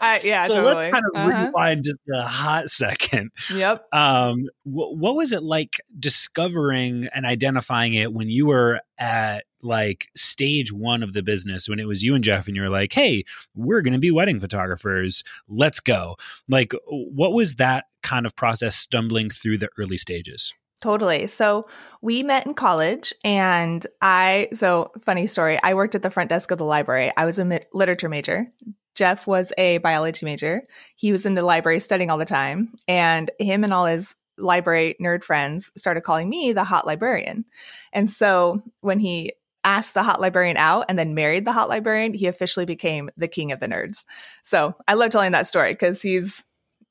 Uh, 0.01 0.19
yeah 0.25 0.49
so 0.49 0.55
totally. 0.55 0.75
let's 0.75 0.93
kind 0.93 1.05
of 1.15 1.21
uh-huh. 1.21 1.47
rewind 1.47 1.85
just 1.85 2.01
a 2.13 2.23
hot 2.23 2.69
second. 2.69 3.31
Yep. 3.55 3.87
Um 3.93 4.49
wh- 4.65 4.91
what 4.97 5.15
was 5.15 5.33
it 5.33 5.45
like 5.45 5.81
discovering 5.97 7.09
and 7.15 7.25
identifying 7.25 7.95
it 7.95 8.13
when 8.13 8.29
you 8.29 8.47
were 8.47 8.81
at 8.99 9.45
like 9.63 10.09
stage 10.17 10.73
one 10.73 11.05
of 11.05 11.13
the 11.13 11.23
business 11.23 11.69
when 11.69 11.79
it 11.79 11.87
was 11.87 12.03
you 12.03 12.17
and 12.17 12.25
jeff 12.25 12.49
and 12.49 12.57
you 12.57 12.63
were 12.63 12.69
like 12.69 12.93
hey 12.93 13.23
we're 13.55 13.81
going 13.81 13.93
to 13.93 14.01
be 14.01 14.11
wedding 14.11 14.41
photographers. 14.41 15.23
Let's 15.49 15.79
go. 15.79 16.17
Like 16.49 16.73
what 16.89 17.33
was 17.33 17.57
that 17.57 17.85
kind 18.03 18.27
of 18.27 18.35
process 18.35 18.75
stumbling 18.75 19.31
through 19.31 19.59
the 19.59 19.69
early 19.79 19.99
stages 19.99 20.53
Totally. 20.83 21.29
So 21.29 21.69
we 22.03 22.25
met 22.25 22.45
in 22.45 22.55
college 22.55 23.15
and 23.25 23.87
I, 24.03 24.49
so 24.53 24.91
funny 24.99 25.29
story. 25.29 25.59
I 25.63 25.75
worked 25.75 25.95
at 25.95 26.03
the 26.03 26.11
front 26.11 26.29
desk 26.29 26.51
of 26.51 26.59
the 26.59 26.65
library. 26.65 27.13
I 27.17 27.25
was 27.25 27.39
a 27.39 27.61
literature 27.73 28.09
major. 28.09 28.49
Jeff 28.97 29.27
was 29.27 29.53
a 29.57 29.79
biology 29.79 30.27
major. 30.27 30.67
He 30.97 31.13
was 31.13 31.25
in 31.25 31.35
the 31.35 31.45
library 31.45 31.79
studying 31.79 32.11
all 32.11 32.19
the 32.19 32.25
time 32.25 32.73
and 32.89 33.31
him 33.39 33.63
and 33.63 33.73
all 33.73 33.87
his 33.87 34.17
library 34.37 34.97
nerd 35.01 35.23
friends 35.23 35.71
started 35.77 36.03
calling 36.03 36.29
me 36.29 36.53
the 36.53 36.65
hot 36.65 36.85
librarian. 36.85 37.45
And 37.93 38.11
so 38.11 38.61
when 38.81 38.99
he 38.99 39.31
asked 39.63 39.95
the 39.95 40.03
hot 40.03 40.21
librarian 40.21 40.57
out 40.57 40.87
and 40.89 40.99
then 40.99 41.15
married 41.15 41.45
the 41.45 41.53
hot 41.53 41.69
librarian, 41.69 42.13
he 42.13 42.27
officially 42.27 42.67
became 42.67 43.09
the 43.17 43.29
king 43.29 43.53
of 43.53 43.61
the 43.61 43.69
nerds. 43.69 44.05
So 44.43 44.75
I 44.89 44.95
love 44.95 45.11
telling 45.11 45.31
that 45.33 45.47
story 45.47 45.73
because 45.73 46.03
he's 46.03 46.43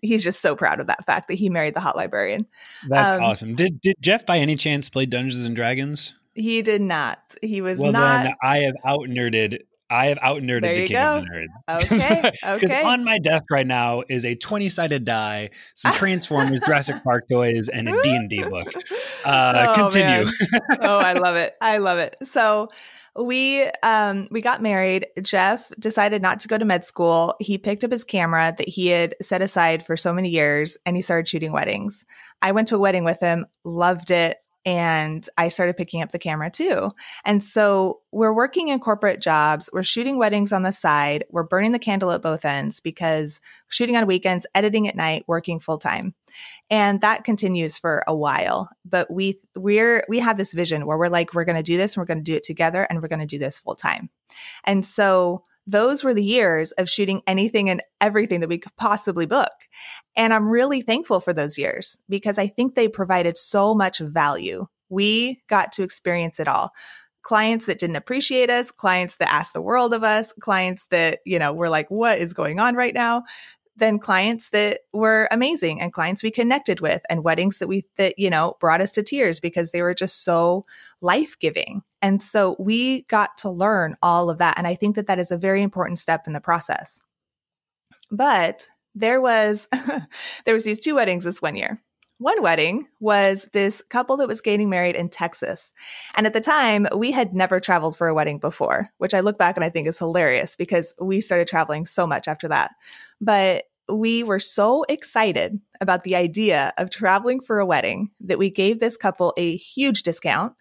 he's 0.01 0.23
just 0.23 0.41
so 0.41 0.55
proud 0.55 0.79
of 0.79 0.87
that 0.87 1.05
fact 1.05 1.27
that 1.27 1.35
he 1.35 1.49
married 1.49 1.75
the 1.75 1.79
hot 1.79 1.95
librarian. 1.95 2.45
That's 2.87 3.19
um, 3.19 3.23
awesome. 3.23 3.55
Did 3.55 3.81
did 3.81 3.95
Jeff 4.01 4.25
by 4.25 4.39
any 4.39 4.55
chance 4.55 4.89
play 4.89 5.05
Dungeons 5.05 5.45
and 5.45 5.55
Dragons? 5.55 6.13
He 6.33 6.61
did 6.61 6.81
not. 6.81 7.19
He 7.41 7.61
was 7.61 7.77
well, 7.79 7.91
not. 7.91 8.23
Then 8.23 8.33
I 8.41 8.59
have 8.59 8.75
out 8.85 9.01
nerded. 9.01 9.59
I 9.89 10.07
have 10.07 10.19
out 10.21 10.41
nerded 10.41 10.61
the 10.61 10.87
king 10.87 10.95
go. 10.95 11.17
of 11.17 11.25
the 11.25 11.47
nerds. 11.67 11.83
Okay. 11.83 12.31
Okay. 12.45 12.83
on 12.83 13.03
my 13.03 13.19
desk 13.19 13.43
right 13.51 13.67
now 13.67 14.03
is 14.07 14.25
a 14.25 14.35
twenty 14.35 14.69
sided 14.69 15.03
die, 15.03 15.49
some 15.75 15.93
Transformers, 15.93 16.61
Jurassic 16.61 17.03
Park 17.03 17.27
toys, 17.29 17.67
and 17.67 17.89
a 17.89 18.01
D 18.01 18.15
and 18.15 18.29
D 18.29 18.41
book. 18.43 18.71
Uh, 19.25 19.67
oh, 19.69 19.89
continue. 19.89 20.31
oh, 20.79 20.97
I 20.97 21.13
love 21.13 21.35
it. 21.35 21.55
I 21.59 21.79
love 21.79 21.97
it. 21.97 22.15
So 22.23 22.69
we 23.19 23.69
um 23.83 24.27
we 24.31 24.41
got 24.41 24.61
married. 24.61 25.07
Jeff 25.21 25.69
decided 25.79 26.21
not 26.21 26.39
to 26.39 26.47
go 26.47 26.57
to 26.57 26.65
med 26.65 26.85
school. 26.85 27.35
He 27.39 27.57
picked 27.57 27.83
up 27.83 27.91
his 27.91 28.03
camera 28.03 28.53
that 28.57 28.69
he 28.69 28.87
had 28.87 29.15
set 29.21 29.41
aside 29.41 29.85
for 29.85 29.97
so 29.97 30.13
many 30.13 30.29
years 30.29 30.77
and 30.85 30.95
he 30.95 31.01
started 31.01 31.27
shooting 31.27 31.51
weddings. 31.51 32.05
I 32.41 32.51
went 32.51 32.69
to 32.69 32.75
a 32.75 32.79
wedding 32.79 33.03
with 33.03 33.19
him 33.19 33.45
loved 33.63 34.11
it 34.11 34.37
and 34.65 35.27
I 35.37 35.47
started 35.47 35.77
picking 35.77 36.01
up 36.01 36.11
the 36.11 36.19
camera 36.19 36.49
too. 36.49 36.91
And 37.25 37.43
so 37.43 38.01
we're 38.11 38.33
working 38.33 38.67
in 38.67 38.79
corporate 38.79 39.21
jobs, 39.21 39.69
we're 39.73 39.83
shooting 39.83 40.17
weddings 40.17 40.51
on 40.51 40.63
the 40.63 40.71
side, 40.71 41.23
we're 41.29 41.43
burning 41.43 41.71
the 41.71 41.79
candle 41.79 42.11
at 42.11 42.21
both 42.21 42.45
ends 42.45 42.79
because 42.79 43.41
shooting 43.69 43.97
on 43.97 44.05
weekends, 44.05 44.45
editing 44.53 44.87
at 44.87 44.95
night, 44.95 45.23
working 45.27 45.59
full 45.59 45.77
time. 45.77 46.13
And 46.69 47.01
that 47.01 47.23
continues 47.23 47.77
for 47.77 48.03
a 48.07 48.15
while. 48.15 48.69
But 48.85 49.11
we 49.11 49.39
we're 49.55 50.05
we 50.07 50.19
have 50.19 50.37
this 50.37 50.53
vision 50.53 50.85
where 50.85 50.97
we're 50.97 51.07
like 51.07 51.33
we're 51.33 51.45
going 51.45 51.57
to 51.57 51.63
do 51.63 51.77
this 51.77 51.95
and 51.95 52.01
we're 52.01 52.07
going 52.07 52.19
to 52.19 52.23
do 52.23 52.35
it 52.35 52.43
together 52.43 52.85
and 52.89 53.01
we're 53.01 53.07
going 53.07 53.19
to 53.19 53.25
do 53.25 53.39
this 53.39 53.59
full 53.59 53.75
time. 53.75 54.09
And 54.63 54.85
so 54.85 55.43
those 55.67 56.03
were 56.03 56.13
the 56.13 56.23
years 56.23 56.71
of 56.73 56.89
shooting 56.89 57.21
anything 57.27 57.69
and 57.69 57.81
everything 57.99 58.39
that 58.41 58.49
we 58.49 58.57
could 58.57 58.75
possibly 58.77 59.25
book. 59.25 59.51
And 60.15 60.33
I'm 60.33 60.49
really 60.49 60.81
thankful 60.81 61.19
for 61.19 61.33
those 61.33 61.57
years 61.57 61.97
because 62.09 62.37
I 62.37 62.47
think 62.47 62.75
they 62.75 62.87
provided 62.87 63.37
so 63.37 63.75
much 63.75 63.99
value. 63.99 64.65
We 64.89 65.41
got 65.47 65.71
to 65.73 65.83
experience 65.83 66.39
it 66.39 66.47
all. 66.47 66.71
Clients 67.21 67.67
that 67.67 67.79
didn't 67.79 67.95
appreciate 67.97 68.49
us, 68.49 68.71
clients 68.71 69.17
that 69.17 69.31
asked 69.31 69.53
the 69.53 69.61
world 69.61 69.93
of 69.93 70.03
us, 70.03 70.33
clients 70.41 70.87
that, 70.87 71.19
you 71.25 71.37
know, 71.37 71.53
were 71.53 71.69
like, 71.69 71.89
what 71.89 72.17
is 72.17 72.33
going 72.33 72.59
on 72.59 72.75
right 72.75 72.93
now? 72.93 73.23
Then 73.81 73.97
clients 73.97 74.49
that 74.49 74.81
were 74.93 75.27
amazing 75.31 75.81
and 75.81 75.91
clients 75.91 76.21
we 76.21 76.29
connected 76.29 76.81
with 76.81 77.01
and 77.09 77.23
weddings 77.23 77.57
that 77.57 77.67
we, 77.67 77.83
that, 77.97 78.19
you 78.19 78.29
know, 78.29 78.55
brought 78.59 78.79
us 78.79 78.91
to 78.91 79.01
tears 79.01 79.39
because 79.39 79.71
they 79.71 79.81
were 79.81 79.95
just 79.95 80.23
so 80.23 80.65
life 81.01 81.35
giving. 81.39 81.81
And 81.99 82.21
so 82.21 82.55
we 82.59 83.01
got 83.03 83.37
to 83.37 83.49
learn 83.49 83.95
all 84.03 84.29
of 84.29 84.37
that. 84.37 84.59
And 84.59 84.67
I 84.67 84.75
think 84.75 84.95
that 84.97 85.07
that 85.07 85.17
is 85.17 85.31
a 85.31 85.37
very 85.37 85.63
important 85.63 85.97
step 85.97 86.27
in 86.27 86.33
the 86.33 86.39
process. 86.39 87.01
But 88.11 88.67
there 88.93 89.19
was, 89.19 89.67
there 90.45 90.53
was 90.53 90.63
these 90.63 90.79
two 90.79 90.93
weddings 90.93 91.23
this 91.23 91.41
one 91.41 91.55
year. 91.55 91.81
One 92.19 92.43
wedding 92.43 92.87
was 92.99 93.49
this 93.51 93.81
couple 93.89 94.15
that 94.17 94.27
was 94.27 94.41
getting 94.41 94.69
married 94.69 94.95
in 94.95 95.09
Texas. 95.09 95.73
And 96.15 96.27
at 96.27 96.33
the 96.33 96.39
time, 96.39 96.85
we 96.95 97.11
had 97.11 97.33
never 97.33 97.59
traveled 97.59 97.97
for 97.97 98.07
a 98.07 98.13
wedding 98.13 98.37
before, 98.37 98.89
which 98.99 99.15
I 99.15 99.21
look 99.21 99.39
back 99.39 99.57
and 99.57 99.65
I 99.65 99.69
think 99.69 99.87
is 99.87 99.97
hilarious 99.97 100.55
because 100.55 100.93
we 101.01 101.19
started 101.19 101.47
traveling 101.47 101.87
so 101.87 102.05
much 102.05 102.27
after 102.27 102.47
that. 102.47 102.75
But 103.19 103.63
we 103.89 104.23
were 104.23 104.39
so 104.39 104.83
excited 104.89 105.59
about 105.79 106.03
the 106.03 106.15
idea 106.15 106.73
of 106.77 106.89
traveling 106.89 107.39
for 107.39 107.59
a 107.59 107.65
wedding 107.65 108.11
that 108.21 108.37
we 108.37 108.49
gave 108.49 108.79
this 108.79 108.97
couple 108.97 109.33
a 109.37 109.57
huge 109.57 110.03
discount. 110.03 110.53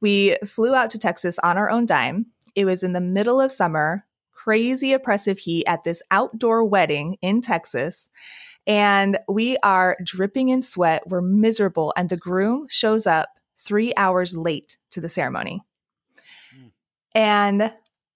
We 0.00 0.36
flew 0.44 0.74
out 0.74 0.90
to 0.90 0.98
Texas 0.98 1.38
on 1.42 1.58
our 1.58 1.70
own 1.70 1.86
dime. 1.86 2.26
It 2.54 2.64
was 2.64 2.82
in 2.82 2.92
the 2.92 3.00
middle 3.00 3.40
of 3.40 3.52
summer, 3.52 4.04
crazy 4.32 4.92
oppressive 4.92 5.38
heat 5.38 5.64
at 5.66 5.84
this 5.84 6.02
outdoor 6.10 6.64
wedding 6.64 7.16
in 7.20 7.40
Texas. 7.40 8.08
And 8.66 9.18
we 9.28 9.56
are 9.62 9.96
dripping 10.04 10.48
in 10.48 10.62
sweat. 10.62 11.02
We're 11.06 11.20
miserable. 11.20 11.92
And 11.96 12.08
the 12.08 12.16
groom 12.16 12.66
shows 12.68 13.06
up 13.06 13.28
three 13.58 13.92
hours 13.96 14.36
late 14.36 14.78
to 14.90 15.00
the 15.00 15.08
ceremony. 15.08 15.62
Mm. 16.56 16.70
And 17.14 17.72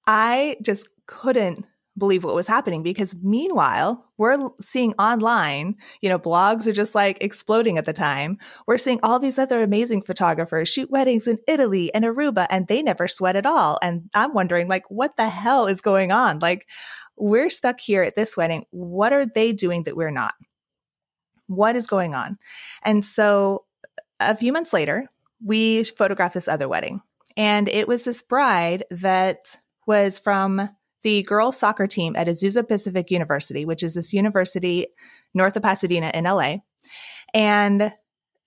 I 0.06 0.56
just 0.62 0.88
couldn't 1.06 1.66
believe 1.98 2.24
what 2.24 2.34
was 2.34 2.46
happening 2.46 2.82
because 2.82 3.14
meanwhile 3.22 4.06
we're 4.16 4.48
seeing 4.60 4.94
online 4.94 5.74
you 6.00 6.08
know 6.08 6.18
blogs 6.18 6.66
are 6.66 6.72
just 6.72 6.94
like 6.94 7.22
exploding 7.22 7.76
at 7.78 7.84
the 7.84 7.92
time. 7.92 8.38
We're 8.66 8.78
seeing 8.78 9.00
all 9.02 9.18
these 9.18 9.38
other 9.38 9.62
amazing 9.62 10.02
photographers 10.02 10.68
shoot 10.68 10.90
weddings 10.90 11.26
in 11.26 11.38
italy 11.46 11.92
and 11.94 12.04
aruba 12.04 12.46
and 12.50 12.66
they 12.66 12.82
never 12.82 13.06
sweat 13.06 13.36
at 13.36 13.46
all. 13.46 13.78
And 13.82 14.08
i'm 14.14 14.32
wondering 14.32 14.68
like 14.68 14.84
what 14.88 15.16
the 15.16 15.28
hell 15.28 15.66
is 15.66 15.80
going 15.80 16.12
on? 16.12 16.38
Like 16.38 16.66
we're 17.16 17.50
stuck 17.50 17.78
here 17.78 18.02
at 18.02 18.16
this 18.16 18.36
wedding. 18.36 18.64
What 18.70 19.12
are 19.12 19.26
they 19.26 19.52
doing 19.52 19.84
that 19.84 19.96
we're 19.96 20.10
not? 20.10 20.34
What 21.46 21.76
is 21.76 21.86
going 21.86 22.14
on? 22.14 22.38
And 22.82 23.04
so 23.04 23.64
a 24.18 24.36
few 24.36 24.52
months 24.52 24.72
later 24.72 25.10
we 25.44 25.84
photographed 25.84 26.34
this 26.34 26.48
other 26.48 26.68
wedding. 26.68 27.02
And 27.36 27.68
it 27.68 27.88
was 27.88 28.04
this 28.04 28.22
bride 28.22 28.84
that 28.90 29.58
was 29.86 30.18
from 30.18 30.70
the 31.02 31.22
girls 31.24 31.58
soccer 31.58 31.86
team 31.86 32.14
at 32.16 32.28
Azusa 32.28 32.66
Pacific 32.66 33.10
University, 33.10 33.64
which 33.64 33.82
is 33.82 33.94
this 33.94 34.12
university 34.12 34.86
north 35.34 35.56
of 35.56 35.62
Pasadena 35.62 36.10
in 36.14 36.24
LA. 36.24 36.56
And 37.34 37.92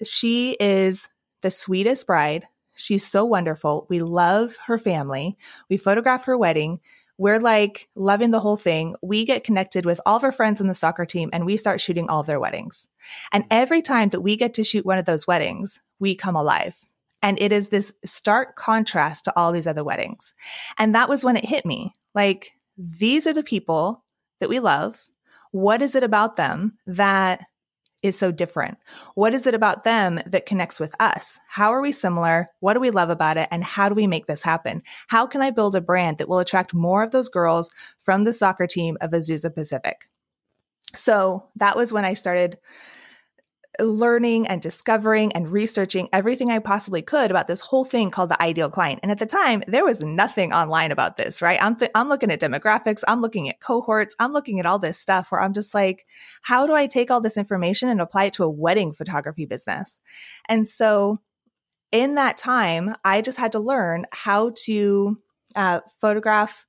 she 0.03 0.55
is 0.59 1.09
the 1.41 1.51
sweetest 1.51 2.07
bride. 2.07 2.47
She's 2.75 3.05
so 3.05 3.25
wonderful. 3.25 3.87
We 3.89 4.01
love 4.01 4.57
her 4.67 4.77
family. 4.77 5.37
We 5.69 5.77
photograph 5.77 6.25
her 6.25 6.37
wedding. 6.37 6.79
We're 7.17 7.39
like 7.39 7.87
loving 7.95 8.31
the 8.31 8.41
whole 8.41 8.57
thing. 8.57 8.95
We 9.01 9.25
get 9.25 9.45
connected 9.45 9.85
with 9.85 10.01
all 10.05 10.17
of 10.17 10.23
our 10.23 10.33
friends 10.33 10.59
on 10.59 10.67
the 10.67 10.73
soccer 10.73 11.05
team 11.05 11.29
and 11.31 11.45
we 11.45 11.55
start 11.55 11.79
shooting 11.79 12.09
all 12.09 12.19
of 12.19 12.27
their 12.27 12.41
weddings. 12.41 12.89
And 13.31 13.45
every 13.49 13.81
time 13.81 14.09
that 14.09 14.21
we 14.21 14.35
get 14.35 14.53
to 14.55 14.65
shoot 14.65 14.85
one 14.85 14.97
of 14.97 15.05
those 15.05 15.25
weddings, 15.25 15.81
we 15.99 16.15
come 16.15 16.35
alive. 16.35 16.75
And 17.21 17.41
it 17.41 17.51
is 17.51 17.69
this 17.69 17.93
stark 18.03 18.55
contrast 18.55 19.25
to 19.25 19.33
all 19.35 19.51
these 19.51 19.65
other 19.65 19.83
weddings. 19.83 20.33
And 20.77 20.93
that 20.93 21.07
was 21.09 21.23
when 21.23 21.37
it 21.37 21.45
hit 21.45 21.65
me. 21.65 21.93
Like, 22.15 22.53
these 22.77 23.27
are 23.27 23.33
the 23.33 23.43
people 23.43 24.03
that 24.39 24.49
we 24.49 24.59
love. 24.59 25.07
What 25.51 25.81
is 25.81 25.93
it 25.95 26.03
about 26.03 26.35
them 26.35 26.77
that 26.87 27.43
is 28.03 28.17
so 28.17 28.31
different? 28.31 28.77
What 29.15 29.33
is 29.33 29.47
it 29.47 29.53
about 29.53 29.83
them 29.83 30.19
that 30.25 30.45
connects 30.45 30.79
with 30.79 30.93
us? 30.99 31.39
How 31.47 31.71
are 31.71 31.81
we 31.81 31.91
similar? 31.91 32.47
What 32.59 32.73
do 32.73 32.79
we 32.79 32.91
love 32.91 33.09
about 33.09 33.37
it? 33.37 33.47
And 33.51 33.63
how 33.63 33.89
do 33.89 33.95
we 33.95 34.07
make 34.07 34.27
this 34.27 34.43
happen? 34.43 34.81
How 35.07 35.25
can 35.25 35.41
I 35.41 35.51
build 35.51 35.75
a 35.75 35.81
brand 35.81 36.17
that 36.17 36.29
will 36.29 36.39
attract 36.39 36.73
more 36.73 37.03
of 37.03 37.11
those 37.11 37.29
girls 37.29 37.69
from 37.99 38.23
the 38.23 38.33
soccer 38.33 38.67
team 38.67 38.97
of 39.01 39.11
Azusa 39.11 39.53
Pacific? 39.53 40.09
So 40.95 41.45
that 41.55 41.75
was 41.75 41.91
when 41.91 42.05
I 42.05 42.13
started 42.13 42.57
learning 43.79 44.47
and 44.47 44.61
discovering 44.61 45.31
and 45.33 45.49
researching 45.49 46.09
everything 46.13 46.51
I 46.51 46.59
possibly 46.59 47.01
could 47.01 47.31
about 47.31 47.47
this 47.47 47.59
whole 47.59 47.85
thing 47.85 48.09
called 48.09 48.29
the 48.29 48.41
ideal 48.41 48.69
client. 48.69 48.99
And 49.03 49.11
at 49.11 49.19
the 49.19 49.25
time, 49.25 49.63
there 49.67 49.85
was 49.85 50.03
nothing 50.03 50.53
online 50.53 50.91
about 50.91 51.17
this, 51.17 51.41
right? 51.41 51.61
I'm, 51.61 51.75
th- 51.75 51.91
I'm 51.95 52.09
looking 52.09 52.31
at 52.31 52.39
demographics, 52.39 53.03
I'm 53.07 53.21
looking 53.21 53.49
at 53.49 53.59
cohorts, 53.59 54.15
I'm 54.19 54.33
looking 54.33 54.59
at 54.59 54.65
all 54.65 54.79
this 54.79 54.99
stuff 54.99 55.31
where 55.31 55.41
I'm 55.41 55.53
just 55.53 55.73
like, 55.73 56.05
how 56.41 56.67
do 56.67 56.73
I 56.73 56.87
take 56.87 57.11
all 57.11 57.21
this 57.21 57.37
information 57.37 57.89
and 57.89 58.01
apply 58.01 58.25
it 58.25 58.33
to 58.33 58.43
a 58.43 58.49
wedding 58.49 58.93
photography 58.93 59.45
business? 59.45 59.99
And 60.47 60.67
so 60.67 61.19
in 61.91 62.15
that 62.15 62.37
time, 62.37 62.95
I 63.03 63.21
just 63.21 63.37
had 63.37 63.51
to 63.53 63.59
learn 63.59 64.05
how 64.11 64.51
to 64.65 65.17
uh, 65.55 65.81
photograph 66.01 66.65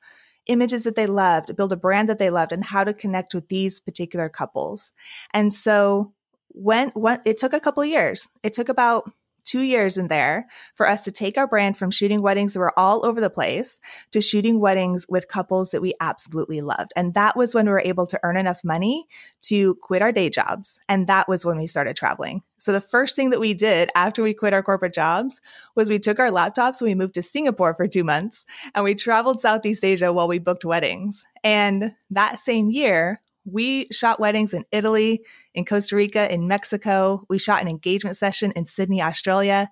images 0.46 0.84
that 0.84 0.96
they 0.96 1.06
loved, 1.06 1.56
build 1.56 1.72
a 1.72 1.76
brand 1.76 2.08
that 2.08 2.18
they 2.18 2.30
loved, 2.30 2.52
and 2.52 2.64
how 2.64 2.84
to 2.84 2.92
connect 2.92 3.34
with 3.34 3.48
these 3.48 3.80
particular 3.80 4.28
couples. 4.28 4.92
And 5.32 5.52
so 5.52 6.12
when, 6.56 6.92
it 7.24 7.38
took 7.38 7.52
a 7.52 7.60
couple 7.60 7.82
of 7.82 7.88
years. 7.88 8.28
It 8.42 8.52
took 8.52 8.68
about 8.68 9.10
two 9.46 9.60
years 9.60 9.96
in 9.96 10.08
there 10.08 10.46
for 10.74 10.86
us 10.86 11.04
to 11.04 11.10
take 11.10 11.38
our 11.38 11.46
brand 11.46 11.78
from 11.78 11.90
shooting 11.90 12.20
weddings 12.20 12.52
that 12.52 12.60
were 12.60 12.78
all 12.78 13.06
over 13.06 13.20
the 13.20 13.30
place 13.30 13.80
to 14.10 14.20
shooting 14.20 14.60
weddings 14.60 15.06
with 15.08 15.28
couples 15.28 15.70
that 15.70 15.80
we 15.80 15.94
absolutely 16.00 16.60
loved. 16.60 16.92
And 16.96 17.14
that 17.14 17.36
was 17.36 17.54
when 17.54 17.66
we 17.66 17.72
were 17.72 17.80
able 17.80 18.06
to 18.08 18.20
earn 18.22 18.36
enough 18.36 18.62
money 18.64 19.06
to 19.42 19.76
quit 19.76 20.02
our 20.02 20.12
day 20.12 20.28
jobs. 20.28 20.80
And 20.88 21.06
that 21.06 21.28
was 21.28 21.44
when 21.44 21.56
we 21.56 21.66
started 21.66 21.96
traveling. 21.96 22.42
So 22.58 22.72
the 22.72 22.80
first 22.80 23.16
thing 23.16 23.30
that 23.30 23.40
we 23.40 23.54
did 23.54 23.90
after 23.94 24.22
we 24.22 24.34
quit 24.34 24.52
our 24.52 24.62
corporate 24.62 24.94
jobs 24.94 25.40
was 25.74 25.88
we 25.88 25.98
took 25.98 26.18
our 26.18 26.30
laptops 26.30 26.80
and 26.80 26.88
we 26.88 26.94
moved 26.94 27.14
to 27.14 27.22
Singapore 27.22 27.74
for 27.74 27.86
two 27.86 28.04
months 28.04 28.44
and 28.74 28.82
we 28.82 28.94
traveled 28.94 29.40
Southeast 29.40 29.84
Asia 29.84 30.12
while 30.12 30.28
we 30.28 30.38
booked 30.38 30.64
weddings. 30.64 31.24
And 31.44 31.92
that 32.10 32.38
same 32.38 32.70
year, 32.70 33.20
we 33.50 33.86
shot 33.92 34.20
weddings 34.20 34.52
in 34.52 34.64
Italy, 34.72 35.22
in 35.54 35.64
Costa 35.64 35.96
Rica, 35.96 36.32
in 36.32 36.48
Mexico. 36.48 37.24
We 37.28 37.38
shot 37.38 37.62
an 37.62 37.68
engagement 37.68 38.16
session 38.16 38.52
in 38.52 38.66
Sydney, 38.66 39.00
Australia. 39.00 39.70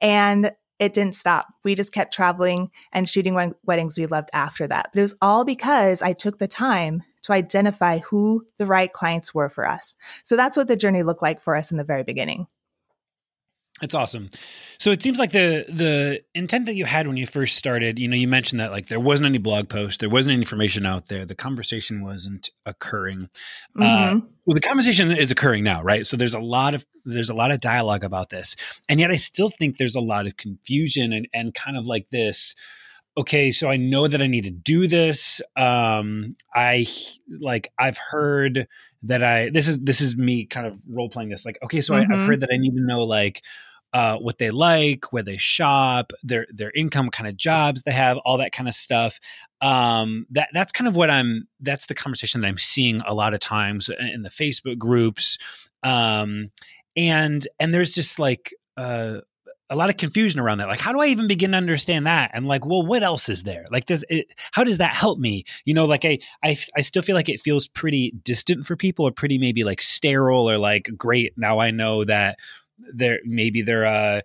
And 0.00 0.52
it 0.78 0.92
didn't 0.92 1.14
stop. 1.14 1.46
We 1.64 1.74
just 1.74 1.92
kept 1.92 2.12
traveling 2.12 2.70
and 2.92 3.08
shooting 3.08 3.54
weddings 3.64 3.98
we 3.98 4.06
loved 4.06 4.28
after 4.32 4.66
that. 4.66 4.90
But 4.92 4.98
it 4.98 5.02
was 5.02 5.16
all 5.22 5.44
because 5.44 6.02
I 6.02 6.12
took 6.12 6.38
the 6.38 6.48
time 6.48 7.02
to 7.22 7.32
identify 7.32 7.98
who 7.98 8.44
the 8.58 8.66
right 8.66 8.92
clients 8.92 9.34
were 9.34 9.48
for 9.48 9.66
us. 9.66 9.96
So 10.22 10.36
that's 10.36 10.56
what 10.56 10.68
the 10.68 10.76
journey 10.76 11.02
looked 11.02 11.22
like 11.22 11.40
for 11.40 11.56
us 11.56 11.70
in 11.70 11.78
the 11.78 11.84
very 11.84 12.04
beginning. 12.04 12.46
It's 13.82 13.94
awesome. 13.94 14.30
So 14.78 14.90
it 14.90 15.02
seems 15.02 15.18
like 15.18 15.32
the 15.32 15.66
the 15.68 16.22
intent 16.34 16.64
that 16.66 16.76
you 16.76 16.86
had 16.86 17.06
when 17.06 17.18
you 17.18 17.26
first 17.26 17.56
started, 17.56 17.98
you 17.98 18.08
know, 18.08 18.16
you 18.16 18.26
mentioned 18.26 18.58
that 18.60 18.70
like 18.70 18.88
there 18.88 19.00
wasn't 19.00 19.26
any 19.26 19.38
blog 19.38 19.68
post, 19.68 20.00
there 20.00 20.08
wasn't 20.08 20.32
any 20.32 20.42
information 20.42 20.86
out 20.86 21.08
there, 21.08 21.26
the 21.26 21.34
conversation 21.34 22.02
wasn't 22.02 22.50
occurring. 22.64 23.28
Uh, 23.78 23.82
mm-hmm. 23.82 24.16
Uh, 24.16 24.20
well, 24.46 24.54
the 24.54 24.60
conversation 24.60 25.12
is 25.12 25.30
occurring 25.30 25.62
now, 25.62 25.82
right? 25.82 26.06
So 26.06 26.16
there's 26.16 26.34
a 26.34 26.40
lot 26.40 26.74
of 26.74 26.86
there's 27.04 27.28
a 27.28 27.34
lot 27.34 27.50
of 27.50 27.60
dialogue 27.60 28.02
about 28.02 28.30
this, 28.30 28.56
and 28.88 28.98
yet 28.98 29.10
I 29.10 29.16
still 29.16 29.50
think 29.50 29.76
there's 29.76 29.96
a 29.96 30.00
lot 30.00 30.26
of 30.26 30.38
confusion 30.38 31.12
and 31.12 31.28
and 31.34 31.52
kind 31.52 31.76
of 31.76 31.86
like 31.86 32.08
this. 32.10 32.54
Okay, 33.18 33.50
so 33.50 33.70
I 33.70 33.78
know 33.78 34.06
that 34.06 34.20
I 34.20 34.26
need 34.26 34.44
to 34.44 34.50
do 34.50 34.86
this. 34.86 35.40
Um, 35.56 36.36
I 36.54 36.86
like 37.40 37.72
I've 37.78 37.96
heard 37.96 38.68
that 39.04 39.22
I 39.22 39.48
this 39.50 39.68
is 39.68 39.78
this 39.78 40.02
is 40.02 40.16
me 40.16 40.44
kind 40.44 40.66
of 40.66 40.78
role 40.88 41.08
playing 41.08 41.30
this. 41.30 41.46
Like, 41.46 41.58
okay, 41.62 41.80
so 41.80 41.94
mm-hmm. 41.94 42.12
I, 42.12 42.14
I've 42.14 42.26
heard 42.26 42.40
that 42.40 42.50
I 42.52 42.58
need 42.58 42.74
to 42.74 42.82
know 42.82 43.04
like 43.04 43.42
uh, 43.96 44.18
what 44.18 44.36
they 44.36 44.50
like, 44.50 45.12
where 45.12 45.22
they 45.22 45.38
shop, 45.38 46.12
their 46.22 46.46
their 46.52 46.70
income, 46.72 47.08
kind 47.08 47.26
of 47.26 47.36
jobs 47.36 47.82
they 47.82 47.92
have, 47.92 48.18
all 48.18 48.36
that 48.36 48.52
kind 48.52 48.68
of 48.68 48.74
stuff. 48.74 49.18
Um, 49.62 50.26
that 50.30 50.50
that's 50.52 50.72
kind 50.72 50.86
of 50.86 50.96
what 50.96 51.08
I'm. 51.08 51.48
That's 51.60 51.86
the 51.86 51.94
conversation 51.94 52.42
that 52.42 52.48
I'm 52.48 52.58
seeing 52.58 53.00
a 53.06 53.14
lot 53.14 53.32
of 53.32 53.40
times 53.40 53.88
in 53.88 54.20
the 54.20 54.28
Facebook 54.28 54.76
groups, 54.76 55.38
um, 55.82 56.50
and 56.94 57.48
and 57.58 57.72
there's 57.72 57.94
just 57.94 58.18
like 58.18 58.54
uh, 58.76 59.20
a 59.68 59.76
lot 59.76 59.90
of 59.90 59.96
confusion 59.96 60.40
around 60.40 60.58
that. 60.58 60.68
Like, 60.68 60.80
how 60.80 60.92
do 60.92 61.00
I 61.00 61.06
even 61.06 61.26
begin 61.26 61.52
to 61.52 61.56
understand 61.56 62.06
that? 62.06 62.30
And 62.34 62.46
like, 62.46 62.64
well, 62.64 62.84
what 62.84 63.02
else 63.02 63.28
is 63.28 63.42
there? 63.42 63.64
Like, 63.70 63.86
does 63.86 64.04
it? 64.08 64.32
How 64.52 64.64
does 64.64 64.78
that 64.78 64.94
help 64.94 65.18
me? 65.18 65.44
You 65.64 65.74
know, 65.74 65.86
like 65.86 66.04
I, 66.04 66.18
I, 66.42 66.56
I 66.76 66.80
still 66.82 67.02
feel 67.02 67.16
like 67.16 67.28
it 67.28 67.40
feels 67.40 67.68
pretty 67.68 68.12
distant 68.22 68.66
for 68.66 68.76
people, 68.76 69.06
or 69.06 69.10
pretty 69.10 69.38
maybe 69.38 69.64
like 69.64 69.82
sterile, 69.82 70.48
or 70.48 70.58
like, 70.58 70.88
great. 70.96 71.32
Now 71.36 71.58
I 71.58 71.70
know 71.70 72.04
that 72.04 72.38
they're 72.92 73.20
maybe 73.24 73.62
they're 73.62 73.86
uh 73.86 74.20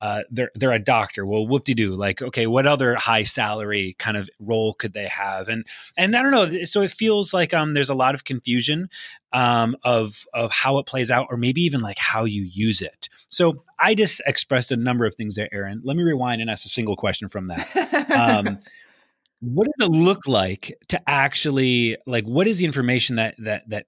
uh, 0.00 0.22
they're 0.30 0.50
they're 0.54 0.72
a 0.72 0.78
doctor. 0.78 1.24
Well, 1.24 1.46
whoop 1.46 1.64
de 1.64 1.74
doo. 1.74 1.94
Like, 1.94 2.20
okay, 2.20 2.46
what 2.46 2.66
other 2.66 2.94
high 2.94 3.22
salary 3.22 3.96
kind 3.98 4.16
of 4.16 4.28
role 4.38 4.74
could 4.74 4.92
they 4.92 5.06
have? 5.06 5.48
And 5.48 5.66
and 5.96 6.14
I 6.14 6.22
don't 6.22 6.30
know. 6.30 6.64
So 6.64 6.82
it 6.82 6.90
feels 6.90 7.32
like 7.32 7.54
um, 7.54 7.74
there's 7.74 7.88
a 7.88 7.94
lot 7.94 8.14
of 8.14 8.24
confusion 8.24 8.90
um, 9.32 9.76
of 9.82 10.26
of 10.34 10.52
how 10.52 10.78
it 10.78 10.86
plays 10.86 11.10
out, 11.10 11.28
or 11.30 11.36
maybe 11.36 11.62
even 11.62 11.80
like 11.80 11.98
how 11.98 12.24
you 12.24 12.42
use 12.42 12.82
it. 12.82 13.08
So 13.30 13.64
I 13.78 13.94
just 13.94 14.20
expressed 14.26 14.70
a 14.72 14.76
number 14.76 15.06
of 15.06 15.14
things 15.14 15.36
there, 15.36 15.48
Erin. 15.52 15.80
Let 15.84 15.96
me 15.96 16.02
rewind 16.02 16.42
and 16.42 16.50
ask 16.50 16.66
a 16.66 16.68
single 16.68 16.96
question 16.96 17.28
from 17.28 17.46
that. 17.48 18.10
Um, 18.10 18.58
what 19.40 19.64
does 19.64 19.88
it 19.88 19.92
look 19.92 20.26
like 20.26 20.76
to 20.88 21.00
actually 21.08 21.96
like? 22.06 22.24
What 22.24 22.46
is 22.46 22.58
the 22.58 22.66
information 22.66 23.16
that 23.16 23.36
that 23.38 23.68
that 23.70 23.86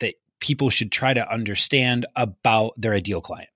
that 0.00 0.16
people 0.40 0.68
should 0.68 0.92
try 0.92 1.14
to 1.14 1.32
understand 1.32 2.06
about 2.16 2.74
their 2.76 2.92
ideal 2.92 3.20
client? 3.20 3.48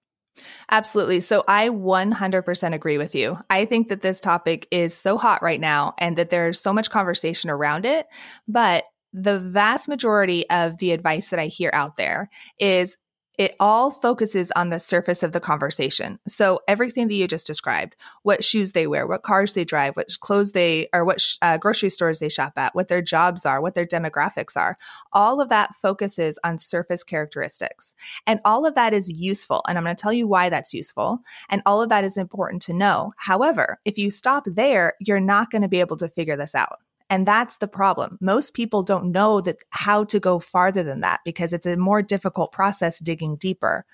Absolutely. 0.71 1.21
So 1.21 1.45
I 1.49 1.69
100% 1.69 2.75
agree 2.75 2.99
with 2.99 3.15
you. 3.15 3.39
I 3.51 3.65
think 3.65 3.89
that 3.89 4.03
this 4.03 4.21
topic 4.21 4.67
is 4.71 4.95
so 4.97 5.19
hot 5.19 5.43
right 5.43 5.61
now 5.61 5.95
and 5.99 6.17
that 6.17 6.31
there's 6.31 6.61
so 6.61 6.73
much 6.73 6.91
conversation 6.91 7.51
around 7.51 7.85
it. 7.85 8.07
But 8.49 8.85
the 9.13 9.39
vast 9.39 9.89
majority 9.89 10.49
of 10.49 10.79
the 10.79 10.93
advice 10.93 11.29
that 11.29 11.39
I 11.39 11.47
hear 11.47 11.71
out 11.75 11.97
there 11.97 12.31
is 12.59 12.97
it 13.43 13.57
all 13.59 13.91
focuses 13.91 14.53
on 14.55 14.71
the 14.71 14.79
surface 14.79 15.25
of 15.25 15.33
the 15.33 15.41
conversation. 15.41 16.21
So 16.29 16.61
everything 16.69 17.09
that 17.09 17.15
you 17.15 17.27
just 17.27 17.45
described, 17.45 17.97
what 18.23 18.45
shoes 18.45 18.71
they 18.71 18.87
wear, 18.87 19.05
what 19.05 19.25
cars 19.25 19.55
they 19.55 19.65
drive, 19.65 19.97
what 19.97 20.17
clothes 20.21 20.53
they, 20.53 20.89
or 20.93 21.05
what 21.05 21.21
sh- 21.21 21.39
uh, 21.43 21.59
grocery 21.59 21.91
stores 21.91 22.21
they 22.21 22.29
shop 22.29 22.53
at, 22.57 22.73
what 22.77 22.87
their 22.87 23.03
jobs 23.03 23.45
are, 23.45 23.61
what 23.61 23.75
their 23.75 23.85
demographics 23.85 24.57
are, 24.57 24.79
all 25.13 25.41
of 25.41 25.49
that 25.49 25.75
focuses 25.75 26.39
on 26.45 26.57
surface 26.57 27.03
characteristics. 27.03 27.97
And 28.29 28.39
all 28.45 28.65
of 28.65 28.77
that 28.77 28.95
is 28.95 29.11
useful. 29.11 29.65
And 29.67 29.77
I'm 29.77 29.83
going 29.83 29.97
to 29.97 30.01
tell 30.01 30.13
you 30.13 30.29
why 30.29 30.49
that's 30.49 30.73
useful. 30.73 31.19
And 31.49 31.63
all 31.67 31.83
of 31.83 31.89
that 31.89 32.05
is 32.05 32.17
important 32.17 32.63
to 32.63 32.73
know. 32.73 33.13
However, 33.17 33.81
if 33.85 33.99
you 33.99 34.13
stop 34.13 34.45
there, 34.47 34.93
you're 35.01 35.19
not 35.19 35.51
going 35.51 35.63
to 35.63 35.69
be 35.69 35.81
able 35.81 35.97
to 35.97 36.09
figure 36.09 36.37
this 36.37 36.55
out. 36.55 36.79
And 37.13 37.29
that's 37.29 37.59
the 37.59 37.69
problem. 37.69 38.17
Most 38.23 38.55
people 38.55 38.83
don't 38.83 39.13
know 39.13 39.43
that 39.43 39.59
how 39.69 40.05
to 40.05 40.19
go 40.19 40.39
farther 40.39 40.83
than 40.83 41.03
that 41.03 41.21
because 41.27 41.53
it's 41.53 41.67
a 41.67 41.77
more 41.77 42.01
difficult 42.01 42.53
process 42.53 42.99
digging 43.01 43.37
deeper. 43.37 43.85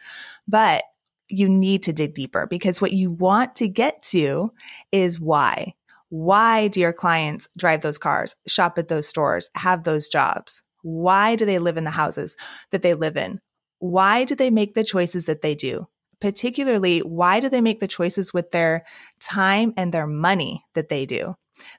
But 0.46 0.84
you 1.26 1.48
need 1.48 1.82
to 1.82 1.92
dig 1.92 2.14
deeper 2.14 2.46
because 2.46 2.80
what 2.80 2.92
you 2.92 3.10
want 3.10 3.56
to 3.56 3.66
get 3.66 4.04
to 4.04 4.52
is 4.92 5.18
why. 5.18 5.74
Why 6.10 6.68
do 6.68 6.78
your 6.78 6.92
clients 6.92 7.48
drive 7.58 7.80
those 7.80 7.98
cars, 7.98 8.36
shop 8.46 8.78
at 8.78 8.86
those 8.86 9.08
stores, 9.08 9.50
have 9.56 9.82
those 9.82 10.08
jobs? 10.08 10.62
Why 10.82 11.34
do 11.34 11.44
they 11.44 11.58
live 11.58 11.76
in 11.76 11.82
the 11.82 11.90
houses 11.90 12.36
that 12.70 12.82
they 12.82 12.94
live 12.94 13.16
in? 13.16 13.40
Why 13.80 14.26
do 14.26 14.36
they 14.36 14.50
make 14.50 14.74
the 14.74 14.84
choices 14.84 15.24
that 15.24 15.42
they 15.42 15.56
do? 15.56 15.88
Particularly, 16.20 17.00
why 17.00 17.40
do 17.40 17.48
they 17.48 17.62
make 17.62 17.80
the 17.80 17.88
choices 17.88 18.32
with 18.32 18.52
their 18.52 18.84
time 19.20 19.74
and 19.76 19.92
their 19.92 20.06
money 20.06 20.64
that 20.74 20.88
they 20.88 21.04
do? 21.04 21.34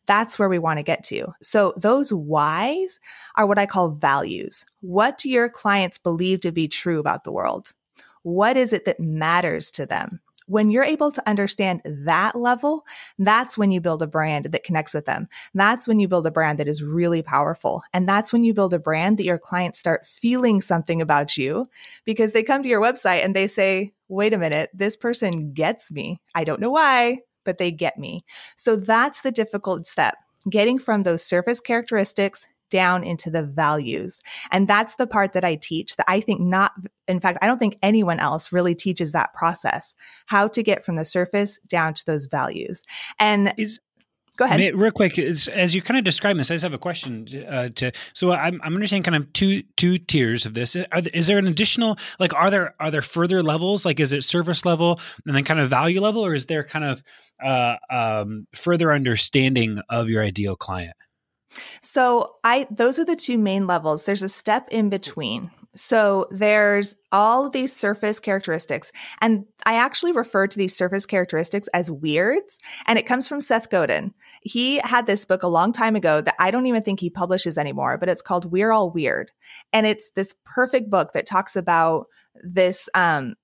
That's 0.06 0.38
where 0.38 0.50
we 0.50 0.60
want 0.60 0.80
to 0.80 0.84
get 0.84 1.04
to. 1.06 1.28
So 1.42 1.74
those 1.78 2.12
whys 2.12 3.00
are 3.36 3.48
what 3.48 3.60
I 3.60 3.66
call 3.66 3.92
values. 3.92 4.66
What 4.82 5.18
do 5.18 5.30
your 5.30 5.50
clients 5.50 5.98
believe 5.98 6.42
to 6.42 6.52
be 6.52 6.68
true 6.68 7.00
about 7.00 7.24
the 7.24 7.32
world? 7.32 7.74
What 8.24 8.58
is 8.58 8.74
it 8.74 8.86
that 8.86 9.00
matters 9.00 9.72
to 9.72 9.86
them? 9.86 10.20
When 10.48 10.72
you're 10.72 10.84
able 10.84 11.12
to 11.12 11.30
understand 11.30 11.82
that 11.86 12.36
level, 12.36 12.84
that's 13.20 13.56
when 13.56 13.70
you 13.70 13.82
build 13.82 14.02
a 14.02 14.08
brand 14.08 14.46
that 14.46 14.64
connects 14.64 14.96
with 14.96 15.06
them. 15.06 15.28
That's 15.54 15.88
when 15.88 16.00
you 16.00 16.08
build 16.08 16.26
a 16.26 16.32
brand 16.32 16.58
that 16.58 16.68
is 16.68 16.82
really 16.82 17.22
powerful. 17.22 17.84
And 17.94 18.10
that's 18.10 18.34
when 18.34 18.44
you 18.44 18.56
build 18.56 18.74
a 18.74 18.80
brand 18.80 19.20
that 19.20 19.26
your 19.26 19.38
clients 19.38 19.78
start 19.78 20.08
feeling 20.08 20.60
something 20.60 21.04
about 21.04 21.38
you 21.38 21.68
because 22.04 22.32
they 22.32 22.42
come 22.42 22.64
to 22.64 22.70
your 22.70 22.82
website 22.82 23.24
and 23.24 23.36
they 23.36 23.46
say, 23.46 23.94
wait 24.08 24.34
a 24.34 24.40
minute, 24.40 24.72
this 24.74 24.98
person 24.98 25.54
gets 25.54 25.92
me. 25.92 26.20
I 26.34 26.46
don't 26.46 26.60
know 26.60 26.72
why, 26.72 27.20
but 27.50 27.58
they 27.58 27.72
get 27.72 27.98
me. 27.98 28.24
So 28.56 28.76
that's 28.76 29.22
the 29.22 29.32
difficult 29.32 29.88
step, 29.88 30.18
getting 30.52 30.78
from 30.78 31.02
those 31.02 31.24
surface 31.24 31.60
characteristics 31.60 32.46
down 32.70 33.04
into 33.04 33.32
the 33.32 33.42
values. 33.42 34.22
And 34.52 34.68
that's 34.68 34.98
the 34.98 35.08
part 35.08 35.34
that 35.34 35.44
I 35.44 35.56
teach 35.56 35.96
that 35.96 36.06
I 36.08 36.22
think 36.22 36.40
not, 36.40 36.74
in 37.08 37.20
fact, 37.20 37.40
I 37.42 37.48
don't 37.48 37.58
think 37.58 37.80
anyone 37.82 38.20
else 38.20 38.52
really 38.52 38.76
teaches 38.76 39.14
that 39.14 39.34
process, 39.34 39.96
how 40.28 40.48
to 40.50 40.62
get 40.62 40.86
from 40.86 40.96
the 40.96 41.06
surface 41.06 41.58
down 41.68 41.96
to 41.96 42.06
those 42.06 42.28
values. 42.28 42.84
And 43.18 43.52
is, 43.58 43.80
Go 44.40 44.46
ahead. 44.46 44.74
real 44.74 44.92
quick, 44.92 45.20
as 45.20 45.76
you 45.76 45.82
kind 45.82 45.98
of 45.98 46.06
describe 46.06 46.38
this, 46.38 46.50
I 46.50 46.54
just 46.54 46.64
have 46.64 46.74
a 46.74 46.78
question 46.78 47.28
uh, 47.46 47.68
to. 47.76 47.92
So 48.14 48.32
I'm, 48.32 48.62
I'm 48.64 48.74
understanding 48.74 49.04
kind 49.04 49.22
of 49.22 49.34
two 49.34 49.64
two 49.76 49.98
tiers 49.98 50.46
of 50.46 50.54
this. 50.54 50.72
There, 50.72 50.88
is 51.14 51.28
there 51.28 51.38
an 51.38 51.46
additional 51.46 51.98
like 52.22 52.34
are 52.34 52.50
there 52.50 52.74
are 52.80 52.90
there 52.90 53.02
further 53.02 53.44
levels? 53.44 53.84
Like 53.84 54.00
is 54.00 54.14
it 54.14 54.24
service 54.24 54.64
level 54.64 55.02
and 55.26 55.36
then 55.36 55.44
kind 55.44 55.60
of 55.60 55.70
value 55.70 56.00
level, 56.00 56.26
or 56.26 56.34
is 56.34 56.46
there 56.46 56.64
kind 56.64 56.86
of 56.86 57.04
uh, 57.44 57.76
um, 57.90 58.48
further 58.56 58.94
understanding 58.94 59.82
of 59.90 60.08
your 60.08 60.24
ideal 60.24 60.56
client? 60.56 60.96
So 61.82 62.36
I 62.42 62.66
those 62.72 62.98
are 62.98 63.06
the 63.06 63.18
two 63.18 63.38
main 63.38 63.68
levels. 63.68 64.06
There's 64.06 64.24
a 64.24 64.30
step 64.30 64.70
in 64.72 64.88
between. 64.88 65.52
So 65.76 66.26
there's 66.32 66.96
all 67.12 67.46
of 67.46 67.54
these 67.54 67.76
surface 67.76 68.20
characteristics. 68.20 68.92
And 69.22 69.46
I 69.66 69.76
actually 69.76 70.12
refer 70.12 70.48
to 70.48 70.58
these 70.58 70.76
surface 70.76 71.06
characteristics 71.06 71.68
as 71.74 71.92
weirds. 71.92 72.58
And 72.88 72.98
it 72.98 73.06
comes 73.06 73.28
from 73.28 73.42
Seth 73.42 73.70
Godin. 73.70 74.14
He 74.42 74.78
had 74.80 75.06
this 75.06 75.26
book 75.26 75.44
a 75.44 75.48
long 75.48 75.72
time 75.72 75.96
ago 75.96 76.22
that 76.22 76.36
I 76.40 76.50
don't 76.50 76.66
even 76.66 76.82
think 76.82 77.00
he 77.00 77.10
publishes 77.10 77.58
anymore, 77.58 77.98
but 77.98 78.10
it's 78.10 78.22
called 78.22 78.52
We're 78.52 78.72
All 78.72 78.90
Weird. 78.90 79.32
And 79.72 79.86
it's 79.86 80.10
this 80.12 80.34
perfect 80.44 80.90
book 80.90 81.14
that 81.14 81.28
talks 81.28 81.56
about 81.56 82.08
this, 82.44 82.90
um, 82.96 83.36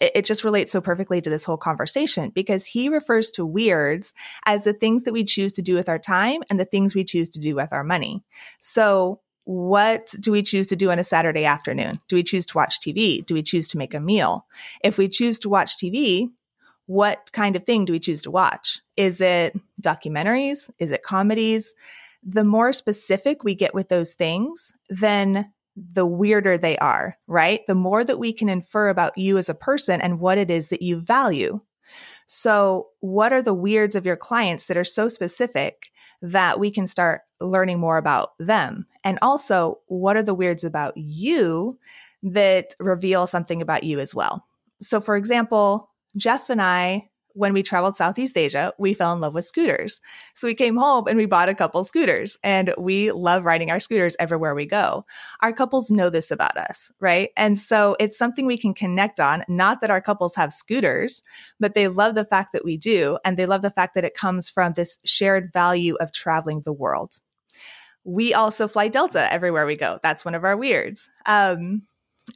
it 0.00 0.24
just 0.24 0.44
relates 0.44 0.70
so 0.70 0.80
perfectly 0.80 1.20
to 1.20 1.30
this 1.30 1.44
whole 1.44 1.56
conversation 1.56 2.30
because 2.34 2.66
he 2.66 2.88
refers 2.88 3.30
to 3.32 3.46
weirds 3.46 4.12
as 4.44 4.64
the 4.64 4.74
things 4.74 5.04
that 5.04 5.12
we 5.12 5.24
choose 5.24 5.52
to 5.54 5.62
do 5.62 5.74
with 5.74 5.88
our 5.88 5.98
time 5.98 6.42
and 6.50 6.58
the 6.58 6.64
things 6.64 6.94
we 6.94 7.04
choose 7.04 7.28
to 7.30 7.38
do 7.38 7.54
with 7.54 7.72
our 7.72 7.84
money. 7.84 8.22
So 8.60 9.20
what 9.48 10.14
do 10.20 10.30
we 10.30 10.42
choose 10.42 10.66
to 10.66 10.76
do 10.76 10.90
on 10.90 10.98
a 10.98 11.04
Saturday 11.04 11.46
afternoon? 11.46 11.98
Do 12.06 12.16
we 12.16 12.22
choose 12.22 12.44
to 12.44 12.56
watch 12.58 12.80
TV? 12.80 13.24
Do 13.24 13.32
we 13.32 13.42
choose 13.42 13.66
to 13.68 13.78
make 13.78 13.94
a 13.94 14.00
meal? 14.00 14.44
If 14.84 14.98
we 14.98 15.08
choose 15.08 15.38
to 15.38 15.48
watch 15.48 15.78
TV, 15.78 16.28
what 16.84 17.30
kind 17.32 17.56
of 17.56 17.64
thing 17.64 17.86
do 17.86 17.94
we 17.94 17.98
choose 17.98 18.20
to 18.22 18.30
watch? 18.30 18.78
Is 18.98 19.22
it 19.22 19.58
documentaries? 19.82 20.68
Is 20.78 20.92
it 20.92 21.02
comedies? 21.02 21.72
The 22.22 22.44
more 22.44 22.74
specific 22.74 23.42
we 23.42 23.54
get 23.54 23.74
with 23.74 23.88
those 23.88 24.12
things, 24.12 24.70
then 24.90 25.50
the 25.74 26.04
weirder 26.04 26.58
they 26.58 26.76
are, 26.76 27.16
right? 27.26 27.62
The 27.66 27.74
more 27.74 28.04
that 28.04 28.18
we 28.18 28.34
can 28.34 28.50
infer 28.50 28.90
about 28.90 29.16
you 29.16 29.38
as 29.38 29.48
a 29.48 29.54
person 29.54 30.02
and 30.02 30.20
what 30.20 30.36
it 30.36 30.50
is 30.50 30.68
that 30.68 30.82
you 30.82 31.00
value. 31.00 31.58
So, 32.26 32.88
what 33.00 33.32
are 33.32 33.40
the 33.40 33.54
weirds 33.54 33.96
of 33.96 34.04
your 34.04 34.16
clients 34.16 34.66
that 34.66 34.76
are 34.76 34.84
so 34.84 35.08
specific 35.08 35.90
that 36.20 36.60
we 36.60 36.70
can 36.70 36.86
start 36.86 37.22
learning 37.40 37.78
more 37.78 37.96
about 37.96 38.32
them? 38.38 38.86
And 39.04 39.18
also, 39.22 39.80
what 39.86 40.16
are 40.16 40.22
the 40.22 40.34
weirds 40.34 40.64
about 40.64 40.96
you 40.96 41.78
that 42.22 42.74
reveal 42.78 43.26
something 43.26 43.62
about 43.62 43.84
you 43.84 43.98
as 44.00 44.14
well? 44.14 44.46
So, 44.80 45.00
for 45.00 45.16
example, 45.16 45.90
Jeff 46.16 46.50
and 46.50 46.62
I 46.62 47.08
when 47.38 47.52
we 47.52 47.62
traveled 47.62 47.96
Southeast 47.96 48.36
Asia, 48.36 48.72
we 48.78 48.92
fell 48.92 49.12
in 49.12 49.20
love 49.20 49.32
with 49.32 49.44
scooters. 49.44 50.00
So 50.34 50.48
we 50.48 50.54
came 50.54 50.76
home 50.76 51.06
and 51.06 51.16
we 51.16 51.26
bought 51.26 51.48
a 51.48 51.54
couple 51.54 51.84
scooters 51.84 52.36
and 52.42 52.74
we 52.76 53.12
love 53.12 53.44
riding 53.44 53.70
our 53.70 53.78
scooters 53.78 54.16
everywhere 54.18 54.56
we 54.56 54.66
go. 54.66 55.06
Our 55.40 55.52
couples 55.52 55.88
know 55.88 56.10
this 56.10 56.32
about 56.32 56.56
us, 56.56 56.90
right? 56.98 57.30
And 57.36 57.56
so 57.56 57.96
it's 58.00 58.18
something 58.18 58.44
we 58.44 58.58
can 58.58 58.74
connect 58.74 59.20
on. 59.20 59.44
Not 59.46 59.80
that 59.80 59.90
our 59.90 60.00
couples 60.00 60.34
have 60.34 60.52
scooters, 60.52 61.22
but 61.60 61.74
they 61.74 61.86
love 61.86 62.16
the 62.16 62.24
fact 62.24 62.52
that 62.54 62.64
we 62.64 62.76
do. 62.76 63.18
And 63.24 63.36
they 63.36 63.46
love 63.46 63.62
the 63.62 63.70
fact 63.70 63.94
that 63.94 64.04
it 64.04 64.14
comes 64.14 64.50
from 64.50 64.72
this 64.72 64.98
shared 65.04 65.52
value 65.52 65.94
of 66.00 66.10
traveling 66.10 66.62
the 66.62 66.72
world. 66.72 67.20
We 68.08 68.32
also 68.32 68.66
fly 68.66 68.88
Delta 68.88 69.30
everywhere 69.30 69.66
we 69.66 69.76
go. 69.76 69.98
That's 70.02 70.24
one 70.24 70.34
of 70.34 70.42
our 70.42 70.56
weirds. 70.56 71.10
Um, 71.26 71.82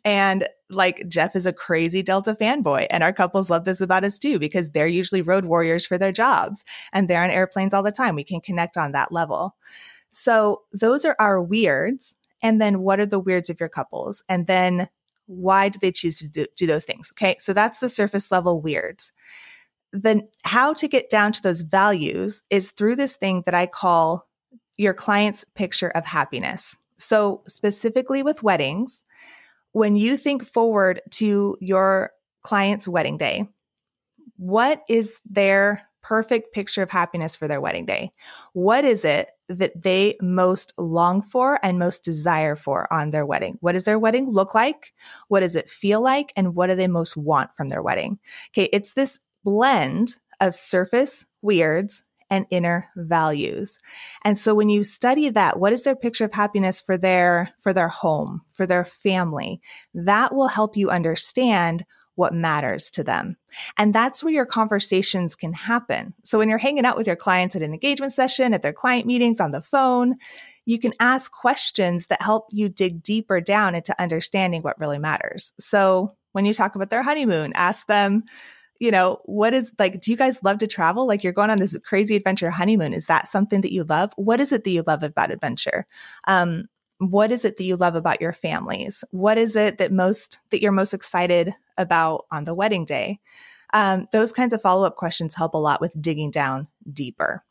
and 0.04 0.46
like 0.68 1.08
Jeff 1.08 1.34
is 1.34 1.46
a 1.46 1.52
crazy 1.52 2.02
Delta 2.02 2.36
fanboy, 2.38 2.86
and 2.90 3.02
our 3.02 3.12
couples 3.12 3.48
love 3.48 3.64
this 3.64 3.80
about 3.80 4.04
us 4.04 4.18
too 4.18 4.38
because 4.38 4.70
they're 4.70 4.86
usually 4.86 5.22
road 5.22 5.46
warriors 5.46 5.86
for 5.86 5.96
their 5.96 6.12
jobs 6.12 6.62
and 6.92 7.08
they're 7.08 7.22
on 7.22 7.30
airplanes 7.30 7.72
all 7.72 7.82
the 7.82 7.90
time. 7.90 8.14
We 8.14 8.24
can 8.24 8.42
connect 8.42 8.76
on 8.76 8.92
that 8.92 9.12
level. 9.12 9.56
So 10.10 10.60
those 10.74 11.06
are 11.06 11.16
our 11.18 11.40
weirds. 11.40 12.16
And 12.42 12.60
then 12.60 12.80
what 12.80 13.00
are 13.00 13.06
the 13.06 13.20
weirds 13.20 13.48
of 13.48 13.58
your 13.58 13.70
couples? 13.70 14.22
And 14.28 14.46
then 14.46 14.88
why 15.26 15.70
do 15.70 15.78
they 15.80 15.92
choose 15.92 16.16
to 16.18 16.28
do, 16.28 16.44
do 16.54 16.66
those 16.66 16.84
things? 16.84 17.12
Okay. 17.14 17.36
So 17.38 17.54
that's 17.54 17.78
the 17.78 17.88
surface 17.88 18.30
level 18.30 18.60
weirds. 18.60 19.12
Then 19.90 20.28
how 20.42 20.74
to 20.74 20.86
get 20.86 21.08
down 21.08 21.32
to 21.32 21.42
those 21.42 21.62
values 21.62 22.42
is 22.50 22.72
through 22.72 22.96
this 22.96 23.16
thing 23.16 23.42
that 23.46 23.54
I 23.54 23.66
call 23.66 24.28
your 24.76 24.94
client's 24.94 25.44
picture 25.54 25.90
of 25.90 26.04
happiness. 26.04 26.76
So 26.98 27.42
specifically 27.46 28.22
with 28.22 28.42
weddings, 28.42 29.04
when 29.72 29.96
you 29.96 30.16
think 30.16 30.44
forward 30.44 31.00
to 31.12 31.56
your 31.60 32.10
client's 32.42 32.86
wedding 32.86 33.16
day, 33.16 33.46
What 34.42 34.82
is 34.88 35.20
their 35.24 35.82
perfect 36.02 36.52
picture 36.52 36.82
of 36.82 36.90
happiness 36.90 37.36
for 37.36 37.46
their 37.46 37.60
wedding 37.60 37.86
day? 37.86 38.10
What 38.54 38.84
is 38.84 39.04
it 39.04 39.30
that 39.48 39.80
they 39.80 40.16
most 40.20 40.72
long 40.76 41.22
for 41.22 41.60
and 41.62 41.78
most 41.78 42.02
desire 42.02 42.56
for 42.56 42.92
on 42.92 43.10
their 43.10 43.24
wedding? 43.24 43.58
What 43.60 43.72
does 43.72 43.84
their 43.84 44.00
wedding 44.00 44.28
look 44.28 44.52
like? 44.52 44.92
What 45.28 45.40
does 45.40 45.54
it 45.54 45.70
feel 45.70 46.02
like? 46.02 46.32
And 46.36 46.56
what 46.56 46.66
do 46.66 46.74
they 46.74 46.88
most 46.88 47.16
want 47.16 47.54
from 47.54 47.68
their 47.68 47.82
wedding? 47.82 48.18
Okay. 48.50 48.68
It's 48.72 48.94
this 48.94 49.20
blend 49.44 50.16
of 50.40 50.56
surface 50.56 51.24
weirds 51.40 52.02
and 52.32 52.46
inner 52.50 52.88
values. 52.96 53.78
And 54.24 54.38
so 54.38 54.54
when 54.54 54.70
you 54.70 54.84
study 54.84 55.28
that, 55.28 55.60
what 55.60 55.74
is 55.74 55.82
their 55.82 55.94
picture 55.94 56.24
of 56.24 56.32
happiness 56.32 56.80
for 56.80 56.96
their, 56.96 57.50
for 57.58 57.74
their 57.74 57.90
home, 57.90 58.40
for 58.54 58.64
their 58.64 58.86
family? 58.86 59.60
That 59.92 60.34
will 60.34 60.48
help 60.48 60.74
you 60.74 60.88
understand 60.88 61.84
what 62.14 62.32
matters 62.32 62.90
to 62.92 63.04
them. 63.04 63.36
And 63.76 63.94
that's 63.94 64.24
where 64.24 64.32
your 64.32 64.46
conversations 64.46 65.36
can 65.36 65.52
happen. 65.52 66.14
So 66.24 66.38
when 66.38 66.48
you're 66.48 66.56
hanging 66.56 66.86
out 66.86 66.96
with 66.96 67.06
your 67.06 67.16
clients 67.16 67.54
at 67.54 67.60
an 67.60 67.74
engagement 67.74 68.12
session, 68.12 68.54
at 68.54 68.62
their 68.62 68.72
client 68.72 69.06
meetings, 69.06 69.40
on 69.40 69.50
the 69.50 69.60
phone, 69.60 70.14
you 70.64 70.78
can 70.78 70.92
ask 71.00 71.30
questions 71.30 72.06
that 72.06 72.22
help 72.22 72.46
you 72.50 72.70
dig 72.70 73.02
deeper 73.02 73.42
down 73.42 73.74
into 73.74 74.00
understanding 74.00 74.62
what 74.62 74.80
really 74.80 74.98
matters. 74.98 75.52
So 75.60 76.16
when 76.32 76.46
you 76.46 76.54
talk 76.54 76.76
about 76.76 76.88
their 76.88 77.02
honeymoon, 77.02 77.52
ask 77.54 77.86
them, 77.86 78.24
you 78.82 78.90
know, 78.90 79.20
what 79.26 79.54
is 79.54 79.72
like, 79.78 80.00
do 80.00 80.10
you 80.10 80.16
guys 80.16 80.42
love 80.42 80.58
to 80.58 80.66
travel? 80.66 81.06
Like 81.06 81.22
you're 81.22 81.32
going 81.32 81.50
on 81.50 81.58
this 81.58 81.78
crazy 81.84 82.16
adventure 82.16 82.50
honeymoon. 82.50 82.92
Is 82.92 83.06
that 83.06 83.28
something 83.28 83.60
that 83.60 83.72
you 83.72 83.84
love? 83.84 84.12
What 84.16 84.40
is 84.40 84.50
it 84.50 84.64
that 84.64 84.70
you 84.70 84.82
love 84.84 85.04
about 85.04 85.30
adventure? 85.30 85.86
Um, 86.26 86.64
what 86.98 87.30
is 87.30 87.44
it 87.44 87.58
that 87.58 87.64
you 87.64 87.76
love 87.76 87.94
about 87.94 88.20
your 88.20 88.32
families? 88.32 89.04
What 89.12 89.38
is 89.38 89.54
it 89.54 89.78
that 89.78 89.92
most 89.92 90.40
that 90.50 90.60
you're 90.60 90.72
most 90.72 90.94
excited 90.94 91.54
about 91.78 92.24
on 92.32 92.42
the 92.42 92.54
wedding 92.56 92.84
day? 92.84 93.20
Um, 93.72 94.08
those 94.10 94.32
kinds 94.32 94.52
of 94.52 94.60
follow 94.60 94.84
up 94.84 94.96
questions 94.96 95.36
help 95.36 95.54
a 95.54 95.58
lot 95.58 95.80
with 95.80 95.94
digging 96.02 96.32
down 96.32 96.66
deeper. 96.92 97.44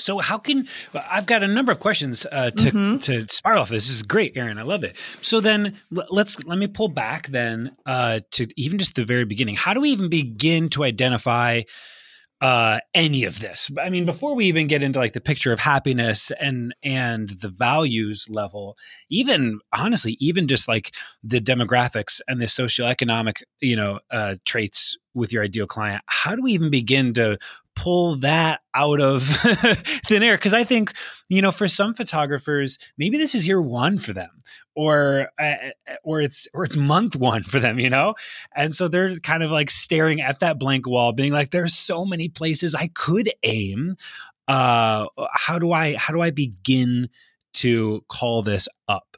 So 0.00 0.18
how 0.18 0.38
can 0.38 0.66
I've 0.94 1.26
got 1.26 1.42
a 1.42 1.48
number 1.48 1.72
of 1.72 1.80
questions 1.80 2.26
uh, 2.30 2.50
to 2.50 2.70
mm-hmm. 2.70 2.98
to 2.98 3.26
spiral 3.28 3.62
off 3.62 3.68
this. 3.68 3.86
This 3.86 3.96
is 3.96 4.02
great, 4.02 4.36
Erin. 4.36 4.58
I 4.58 4.62
love 4.62 4.84
it. 4.84 4.96
So 5.22 5.40
then 5.40 5.78
let's 5.90 6.42
let 6.44 6.58
me 6.58 6.66
pull 6.66 6.88
back 6.88 7.28
then 7.28 7.76
uh, 7.86 8.20
to 8.32 8.46
even 8.56 8.78
just 8.78 8.94
the 8.94 9.04
very 9.04 9.24
beginning. 9.24 9.56
How 9.56 9.74
do 9.74 9.80
we 9.80 9.90
even 9.90 10.08
begin 10.08 10.68
to 10.70 10.84
identify 10.84 11.62
uh, 12.40 12.80
any 12.94 13.24
of 13.24 13.40
this. 13.40 13.70
I 13.78 13.90
mean, 13.90 14.06
before 14.06 14.34
we 14.34 14.46
even 14.46 14.66
get 14.66 14.82
into 14.82 14.98
like 14.98 15.12
the 15.12 15.20
picture 15.20 15.52
of 15.52 15.58
happiness 15.58 16.30
and 16.40 16.74
and 16.82 17.28
the 17.28 17.50
values 17.50 18.26
level, 18.30 18.78
even 19.10 19.60
honestly, 19.74 20.16
even 20.20 20.48
just 20.48 20.66
like 20.66 20.94
the 21.22 21.40
demographics 21.40 22.20
and 22.26 22.40
the 22.40 22.46
socioeconomic, 22.46 23.42
you 23.60 23.76
know, 23.76 24.00
uh, 24.10 24.36
traits 24.46 24.96
with 25.12 25.32
your 25.32 25.42
ideal 25.42 25.66
client, 25.66 26.02
how 26.06 26.34
do 26.34 26.42
we 26.42 26.52
even 26.52 26.70
begin 26.70 27.12
to 27.14 27.36
pull 27.80 28.16
that 28.16 28.60
out 28.74 29.00
of 29.00 29.22
thin 30.04 30.22
air 30.22 30.36
because 30.36 30.52
i 30.52 30.62
think 30.62 30.92
you 31.30 31.40
know 31.40 31.50
for 31.50 31.66
some 31.66 31.94
photographers 31.94 32.78
maybe 32.98 33.16
this 33.16 33.34
is 33.34 33.48
year 33.48 33.60
one 33.60 33.98
for 33.98 34.12
them 34.12 34.42
or 34.76 35.30
uh, 35.38 35.54
or 36.04 36.20
it's 36.20 36.46
or 36.52 36.62
it's 36.62 36.76
month 36.76 37.16
one 37.16 37.42
for 37.42 37.58
them 37.58 37.78
you 37.78 37.88
know 37.88 38.14
and 38.54 38.74
so 38.74 38.86
they're 38.86 39.18
kind 39.20 39.42
of 39.42 39.50
like 39.50 39.70
staring 39.70 40.20
at 40.20 40.40
that 40.40 40.58
blank 40.58 40.86
wall 40.86 41.12
being 41.12 41.32
like 41.32 41.52
there's 41.52 41.74
so 41.74 42.04
many 42.04 42.28
places 42.28 42.74
i 42.74 42.86
could 42.88 43.32
aim 43.44 43.96
uh 44.46 45.06
how 45.32 45.58
do 45.58 45.72
i 45.72 45.96
how 45.96 46.12
do 46.12 46.20
i 46.20 46.30
begin 46.30 47.08
to 47.54 48.04
call 48.08 48.42
this 48.42 48.68
up 48.88 49.16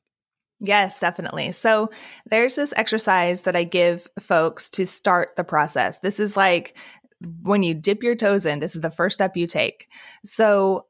Yes, 0.64 1.00
definitely. 1.00 1.50
So 1.50 1.90
there's 2.26 2.54
this 2.54 2.72
exercise 2.76 3.42
that 3.42 3.56
I 3.56 3.64
give 3.64 4.06
folks 4.20 4.70
to 4.70 4.86
start 4.86 5.34
the 5.34 5.42
process. 5.42 5.98
This 5.98 6.20
is 6.20 6.36
like 6.36 6.78
when 7.42 7.62
you 7.62 7.74
dip 7.74 8.02
your 8.02 8.16
toes 8.16 8.46
in, 8.46 8.60
this 8.60 8.74
is 8.74 8.80
the 8.80 8.90
first 8.90 9.14
step 9.14 9.36
you 9.36 9.46
take. 9.46 9.88
So 10.24 10.86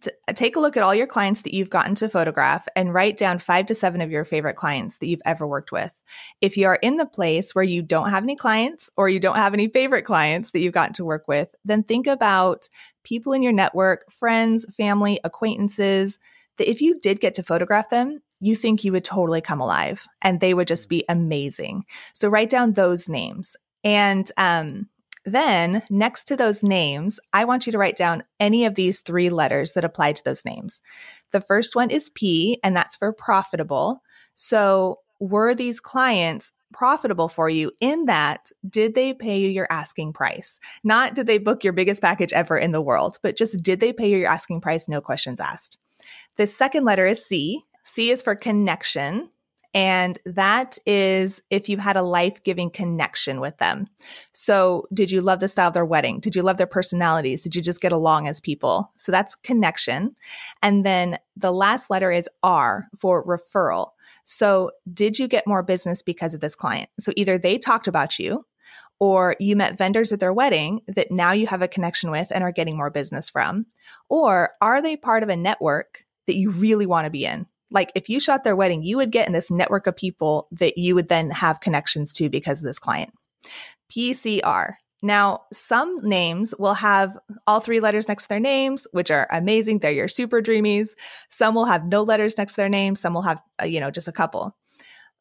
t- 0.00 0.10
take 0.34 0.56
a 0.56 0.60
look 0.60 0.76
at 0.76 0.82
all 0.82 0.94
your 0.94 1.06
clients 1.06 1.42
that 1.42 1.54
you've 1.54 1.70
gotten 1.70 1.94
to 1.96 2.08
photograph 2.08 2.66
and 2.74 2.94
write 2.94 3.16
down 3.16 3.38
five 3.38 3.66
to 3.66 3.74
seven 3.74 4.00
of 4.00 4.10
your 4.10 4.24
favorite 4.24 4.56
clients 4.56 4.98
that 4.98 5.06
you've 5.06 5.22
ever 5.24 5.46
worked 5.46 5.72
with. 5.72 5.98
If 6.40 6.56
you 6.56 6.66
are 6.66 6.78
in 6.82 6.96
the 6.96 7.06
place 7.06 7.54
where 7.54 7.64
you 7.64 7.82
don't 7.82 8.10
have 8.10 8.22
any 8.22 8.36
clients 8.36 8.90
or 8.96 9.08
you 9.08 9.20
don't 9.20 9.36
have 9.36 9.54
any 9.54 9.68
favorite 9.68 10.04
clients 10.04 10.50
that 10.50 10.60
you've 10.60 10.72
gotten 10.72 10.94
to 10.94 11.04
work 11.04 11.28
with, 11.28 11.48
then 11.64 11.82
think 11.82 12.06
about 12.06 12.68
people 13.02 13.32
in 13.32 13.42
your 13.42 13.52
network, 13.52 14.10
friends, 14.10 14.64
family, 14.74 15.20
acquaintances, 15.24 16.18
that 16.58 16.70
if 16.70 16.80
you 16.80 16.98
did 17.00 17.20
get 17.20 17.34
to 17.34 17.42
photograph 17.42 17.90
them, 17.90 18.20
you 18.40 18.54
think 18.54 18.84
you 18.84 18.92
would 18.92 19.04
totally 19.04 19.40
come 19.40 19.60
alive 19.60 20.06
and 20.22 20.40
they 20.40 20.54
would 20.54 20.68
just 20.68 20.88
be 20.88 21.04
amazing. 21.08 21.84
So 22.12 22.28
write 22.28 22.50
down 22.50 22.72
those 22.72 23.08
names. 23.08 23.56
And 23.82 24.30
um, 24.36 24.88
then, 25.24 25.82
next 25.90 26.24
to 26.24 26.36
those 26.36 26.62
names, 26.62 27.18
I 27.32 27.44
want 27.44 27.66
you 27.66 27.72
to 27.72 27.78
write 27.78 27.96
down 27.96 28.24
any 28.38 28.66
of 28.66 28.74
these 28.74 29.00
three 29.00 29.30
letters 29.30 29.72
that 29.72 29.84
apply 29.84 30.12
to 30.12 30.24
those 30.24 30.44
names. 30.44 30.82
The 31.32 31.40
first 31.40 31.74
one 31.74 31.90
is 31.90 32.10
P, 32.10 32.58
and 32.62 32.76
that's 32.76 32.96
for 32.96 33.12
profitable. 33.12 34.02
So, 34.34 34.98
were 35.20 35.54
these 35.54 35.80
clients 35.80 36.52
profitable 36.72 37.28
for 37.28 37.48
you 37.48 37.70
in 37.80 38.06
that 38.06 38.50
did 38.68 38.94
they 38.94 39.14
pay 39.14 39.38
you 39.38 39.48
your 39.48 39.68
asking 39.70 40.12
price? 40.12 40.58
Not 40.82 41.14
did 41.14 41.26
they 41.26 41.38
book 41.38 41.64
your 41.64 41.72
biggest 41.72 42.02
package 42.02 42.32
ever 42.32 42.58
in 42.58 42.72
the 42.72 42.82
world, 42.82 43.18
but 43.22 43.36
just 43.36 43.62
did 43.62 43.80
they 43.80 43.92
pay 43.92 44.10
you 44.10 44.18
your 44.18 44.28
asking 44.28 44.60
price? 44.60 44.88
No 44.88 45.00
questions 45.00 45.40
asked. 45.40 45.78
The 46.36 46.46
second 46.46 46.84
letter 46.84 47.06
is 47.06 47.24
C. 47.24 47.62
C 47.84 48.10
is 48.10 48.22
for 48.22 48.34
connection. 48.34 49.30
And 49.74 50.16
that 50.24 50.78
is 50.86 51.42
if 51.50 51.68
you 51.68 51.78
had 51.78 51.96
a 51.96 52.02
life 52.02 52.44
giving 52.44 52.70
connection 52.70 53.40
with 53.40 53.58
them. 53.58 53.88
So, 54.32 54.86
did 54.94 55.10
you 55.10 55.20
love 55.20 55.40
the 55.40 55.48
style 55.48 55.68
of 55.68 55.74
their 55.74 55.84
wedding? 55.84 56.20
Did 56.20 56.36
you 56.36 56.42
love 56.42 56.58
their 56.58 56.66
personalities? 56.68 57.42
Did 57.42 57.56
you 57.56 57.60
just 57.60 57.80
get 57.80 57.90
along 57.92 58.28
as 58.28 58.40
people? 58.40 58.92
So, 58.96 59.10
that's 59.10 59.34
connection. 59.34 60.14
And 60.62 60.86
then 60.86 61.18
the 61.36 61.52
last 61.52 61.90
letter 61.90 62.12
is 62.12 62.30
R 62.44 62.88
for 62.96 63.24
referral. 63.26 63.90
So, 64.24 64.70
did 64.92 65.18
you 65.18 65.26
get 65.26 65.46
more 65.46 65.64
business 65.64 66.02
because 66.02 66.34
of 66.34 66.40
this 66.40 66.54
client? 66.54 66.88
So, 67.00 67.12
either 67.16 67.36
they 67.36 67.58
talked 67.58 67.88
about 67.88 68.18
you 68.18 68.46
or 69.00 69.34
you 69.40 69.56
met 69.56 69.76
vendors 69.76 70.12
at 70.12 70.20
their 70.20 70.32
wedding 70.32 70.82
that 70.86 71.10
now 71.10 71.32
you 71.32 71.48
have 71.48 71.62
a 71.62 71.68
connection 71.68 72.12
with 72.12 72.28
and 72.30 72.44
are 72.44 72.52
getting 72.52 72.76
more 72.76 72.90
business 72.90 73.28
from, 73.28 73.66
or 74.08 74.50
are 74.60 74.80
they 74.80 74.96
part 74.96 75.24
of 75.24 75.28
a 75.28 75.36
network 75.36 76.04
that 76.26 76.36
you 76.36 76.50
really 76.50 76.86
want 76.86 77.06
to 77.06 77.10
be 77.10 77.24
in? 77.24 77.46
Like 77.74 77.92
if 77.94 78.08
you 78.08 78.20
shot 78.20 78.44
their 78.44 78.56
wedding, 78.56 78.82
you 78.82 78.96
would 78.96 79.10
get 79.10 79.26
in 79.26 79.32
this 79.32 79.50
network 79.50 79.86
of 79.86 79.96
people 79.96 80.48
that 80.52 80.78
you 80.78 80.94
would 80.94 81.08
then 81.08 81.30
have 81.30 81.60
connections 81.60 82.12
to 82.14 82.30
because 82.30 82.60
of 82.60 82.64
this 82.64 82.78
client. 82.78 83.12
PCR. 83.92 84.74
Now, 85.02 85.42
some 85.52 85.98
names 86.02 86.54
will 86.58 86.74
have 86.74 87.18
all 87.46 87.60
three 87.60 87.80
letters 87.80 88.08
next 88.08 88.22
to 88.22 88.28
their 88.30 88.40
names, 88.40 88.86
which 88.92 89.10
are 89.10 89.26
amazing. 89.30 89.80
They're 89.80 89.92
your 89.92 90.08
super 90.08 90.40
dreamies. 90.40 90.90
Some 91.28 91.54
will 91.54 91.66
have 91.66 91.84
no 91.84 92.02
letters 92.02 92.38
next 92.38 92.54
to 92.54 92.62
their 92.62 92.70
name. 92.70 92.96
Some 92.96 93.12
will 93.12 93.22
have, 93.22 93.38
uh, 93.60 93.66
you 93.66 93.80
know, 93.80 93.90
just 93.90 94.08
a 94.08 94.12
couple. 94.12 94.56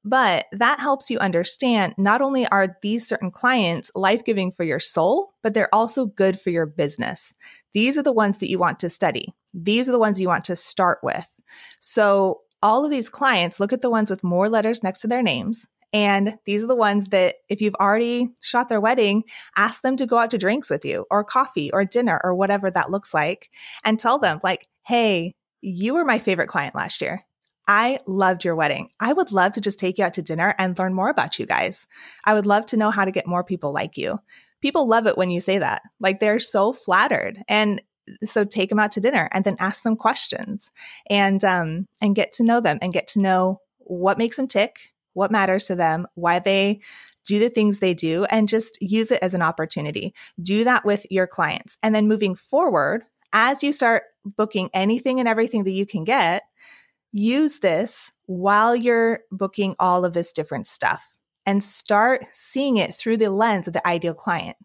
But 0.05 0.45
that 0.51 0.79
helps 0.79 1.09
you 1.09 1.17
understand 1.19 1.95
not 1.97 2.21
only 2.21 2.45
are 2.47 2.77
these 2.81 3.07
certain 3.07 3.31
clients 3.31 3.91
life 3.95 4.23
giving 4.23 4.51
for 4.51 4.63
your 4.63 4.79
soul, 4.79 5.33
but 5.41 5.53
they're 5.53 5.73
also 5.73 6.05
good 6.05 6.39
for 6.39 6.49
your 6.49 6.65
business. 6.65 7.33
These 7.73 7.97
are 7.97 8.03
the 8.03 8.11
ones 8.13 8.37
that 8.39 8.49
you 8.49 8.59
want 8.59 8.79
to 8.79 8.89
study. 8.89 9.33
These 9.53 9.89
are 9.89 9.93
the 9.93 9.99
ones 9.99 10.21
you 10.21 10.27
want 10.27 10.45
to 10.45 10.55
start 10.55 10.99
with. 11.03 11.25
So 11.79 12.42
all 12.63 12.83
of 12.83 12.89
these 12.89 13.09
clients 13.09 13.59
look 13.59 13.73
at 13.73 13.83
the 13.83 13.89
ones 13.91 14.09
with 14.09 14.23
more 14.23 14.49
letters 14.49 14.81
next 14.81 15.01
to 15.01 15.07
their 15.07 15.21
names. 15.21 15.67
And 15.91 16.39
these 16.45 16.63
are 16.63 16.67
the 16.67 16.75
ones 16.75 17.09
that, 17.09 17.35
if 17.49 17.61
you've 17.61 17.75
already 17.75 18.29
shot 18.41 18.67
their 18.67 18.81
wedding, 18.81 19.25
ask 19.55 19.83
them 19.83 19.95
to 19.97 20.07
go 20.07 20.17
out 20.17 20.31
to 20.31 20.39
drinks 20.39 20.71
with 20.71 20.83
you 20.83 21.05
or 21.11 21.23
coffee 21.23 21.71
or 21.71 21.85
dinner 21.85 22.19
or 22.23 22.33
whatever 22.33 22.71
that 22.71 22.89
looks 22.89 23.13
like 23.13 23.51
and 23.83 23.99
tell 23.99 24.17
them, 24.17 24.39
like, 24.43 24.67
hey, 24.87 25.35
you 25.61 25.93
were 25.93 26.03
my 26.03 26.17
favorite 26.17 26.47
client 26.47 26.73
last 26.73 26.99
year. 27.01 27.19
I 27.67 27.99
loved 28.07 28.43
your 28.43 28.55
wedding. 28.55 28.89
I 28.99 29.13
would 29.13 29.31
love 29.31 29.53
to 29.53 29.61
just 29.61 29.77
take 29.77 29.97
you 29.97 30.03
out 30.03 30.15
to 30.15 30.21
dinner 30.21 30.55
and 30.57 30.77
learn 30.77 30.93
more 30.93 31.09
about 31.09 31.37
you 31.37 31.45
guys. 31.45 31.85
I 32.25 32.33
would 32.33 32.45
love 32.45 32.65
to 32.67 32.77
know 32.77 32.89
how 32.89 33.05
to 33.05 33.11
get 33.11 33.27
more 33.27 33.43
people 33.43 33.71
like 33.71 33.95
you. 33.95 34.19
People 34.61 34.87
love 34.87 35.05
it 35.07 35.17
when 35.17 35.29
you 35.29 35.39
say 35.39 35.59
that. 35.59 35.81
Like 35.99 36.19
they're 36.19 36.39
so 36.39 36.73
flattered. 36.73 37.37
And 37.47 37.81
so 38.23 38.43
take 38.43 38.69
them 38.69 38.79
out 38.79 38.91
to 38.91 38.99
dinner 38.99 39.29
and 39.31 39.45
then 39.45 39.55
ask 39.59 39.83
them 39.83 39.95
questions 39.95 40.71
and 41.09 41.43
um 41.43 41.87
and 42.01 42.15
get 42.15 42.31
to 42.31 42.43
know 42.43 42.59
them 42.59 42.77
and 42.81 42.93
get 42.93 43.07
to 43.07 43.19
know 43.19 43.59
what 43.77 44.17
makes 44.17 44.37
them 44.37 44.47
tick 44.47 44.93
what 45.13 45.31
matters 45.31 45.65
to 45.65 45.75
them 45.75 46.07
why 46.15 46.39
they 46.39 46.79
do 47.25 47.39
the 47.39 47.49
things 47.49 47.79
they 47.79 47.93
do 47.93 48.25
and 48.25 48.47
just 48.47 48.77
use 48.81 49.11
it 49.11 49.19
as 49.21 49.33
an 49.33 49.41
opportunity. 49.41 50.13
Do 50.41 50.63
that 50.65 50.85
with 50.85 51.05
your 51.09 51.27
clients. 51.27 51.77
And 51.81 51.95
then 51.95 52.07
moving 52.07 52.35
forward 52.35 53.03
as 53.31 53.63
you 53.63 53.71
start 53.71 54.03
booking 54.25 54.69
anything 54.73 55.19
and 55.19 55.27
everything 55.27 55.63
that 55.63 55.71
you 55.71 55.85
can 55.85 56.03
get 56.03 56.43
use 57.11 57.59
this 57.59 58.11
while 58.25 58.75
you're 58.75 59.19
booking 59.31 59.75
all 59.79 60.03
of 60.03 60.13
this 60.13 60.33
different 60.33 60.65
stuff 60.65 61.17
and 61.45 61.63
start 61.63 62.25
seeing 62.31 62.77
it 62.77 62.95
through 62.95 63.17
the 63.17 63.29
lens 63.29 63.67
of 63.67 63.73
the 63.73 63.87
ideal 63.87 64.13
client. 64.13 64.57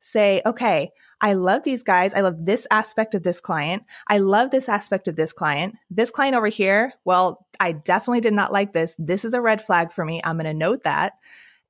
Say 0.00 0.40
okay 0.46 0.90
I 1.20 1.32
love 1.32 1.62
these 1.62 1.82
guys. 1.82 2.14
I 2.14 2.20
love 2.20 2.44
this 2.44 2.66
aspect 2.70 3.14
of 3.14 3.22
this 3.22 3.40
client. 3.40 3.84
I 4.06 4.18
love 4.18 4.50
this 4.50 4.68
aspect 4.68 5.08
of 5.08 5.16
this 5.16 5.32
client. 5.32 5.76
This 5.90 6.10
client 6.10 6.36
over 6.36 6.48
here, 6.48 6.92
well, 7.04 7.46
I 7.58 7.72
definitely 7.72 8.20
did 8.20 8.34
not 8.34 8.52
like 8.52 8.72
this. 8.72 8.94
This 8.98 9.24
is 9.24 9.32
a 9.32 9.40
red 9.40 9.62
flag 9.62 9.92
for 9.92 10.04
me. 10.04 10.20
I'm 10.24 10.36
going 10.36 10.44
to 10.44 10.54
note 10.54 10.84
that. 10.84 11.14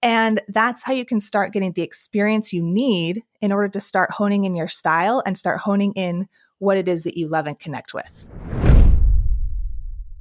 And 0.03 0.41
that's 0.49 0.83
how 0.83 0.93
you 0.93 1.05
can 1.05 1.21
start 1.21 1.53
getting 1.53 1.73
the 1.73 1.83
experience 1.83 2.53
you 2.53 2.63
need 2.63 3.23
in 3.41 3.53
order 3.53 3.69
to 3.69 3.81
start 3.81 4.11
honing 4.11 4.45
in 4.45 4.55
your 4.55 4.69
style 4.69 5.23
and 5.25 5.39
start 5.39 5.61
honing 5.61 5.93
in 5.95 6.29
what 6.59 6.77
it 6.77 6.89
is 6.89 7.05
that 7.05 7.17
you 7.17 7.29
love 7.29 7.47
and 7.47 7.59
connect 7.59 7.95
with 7.95 8.66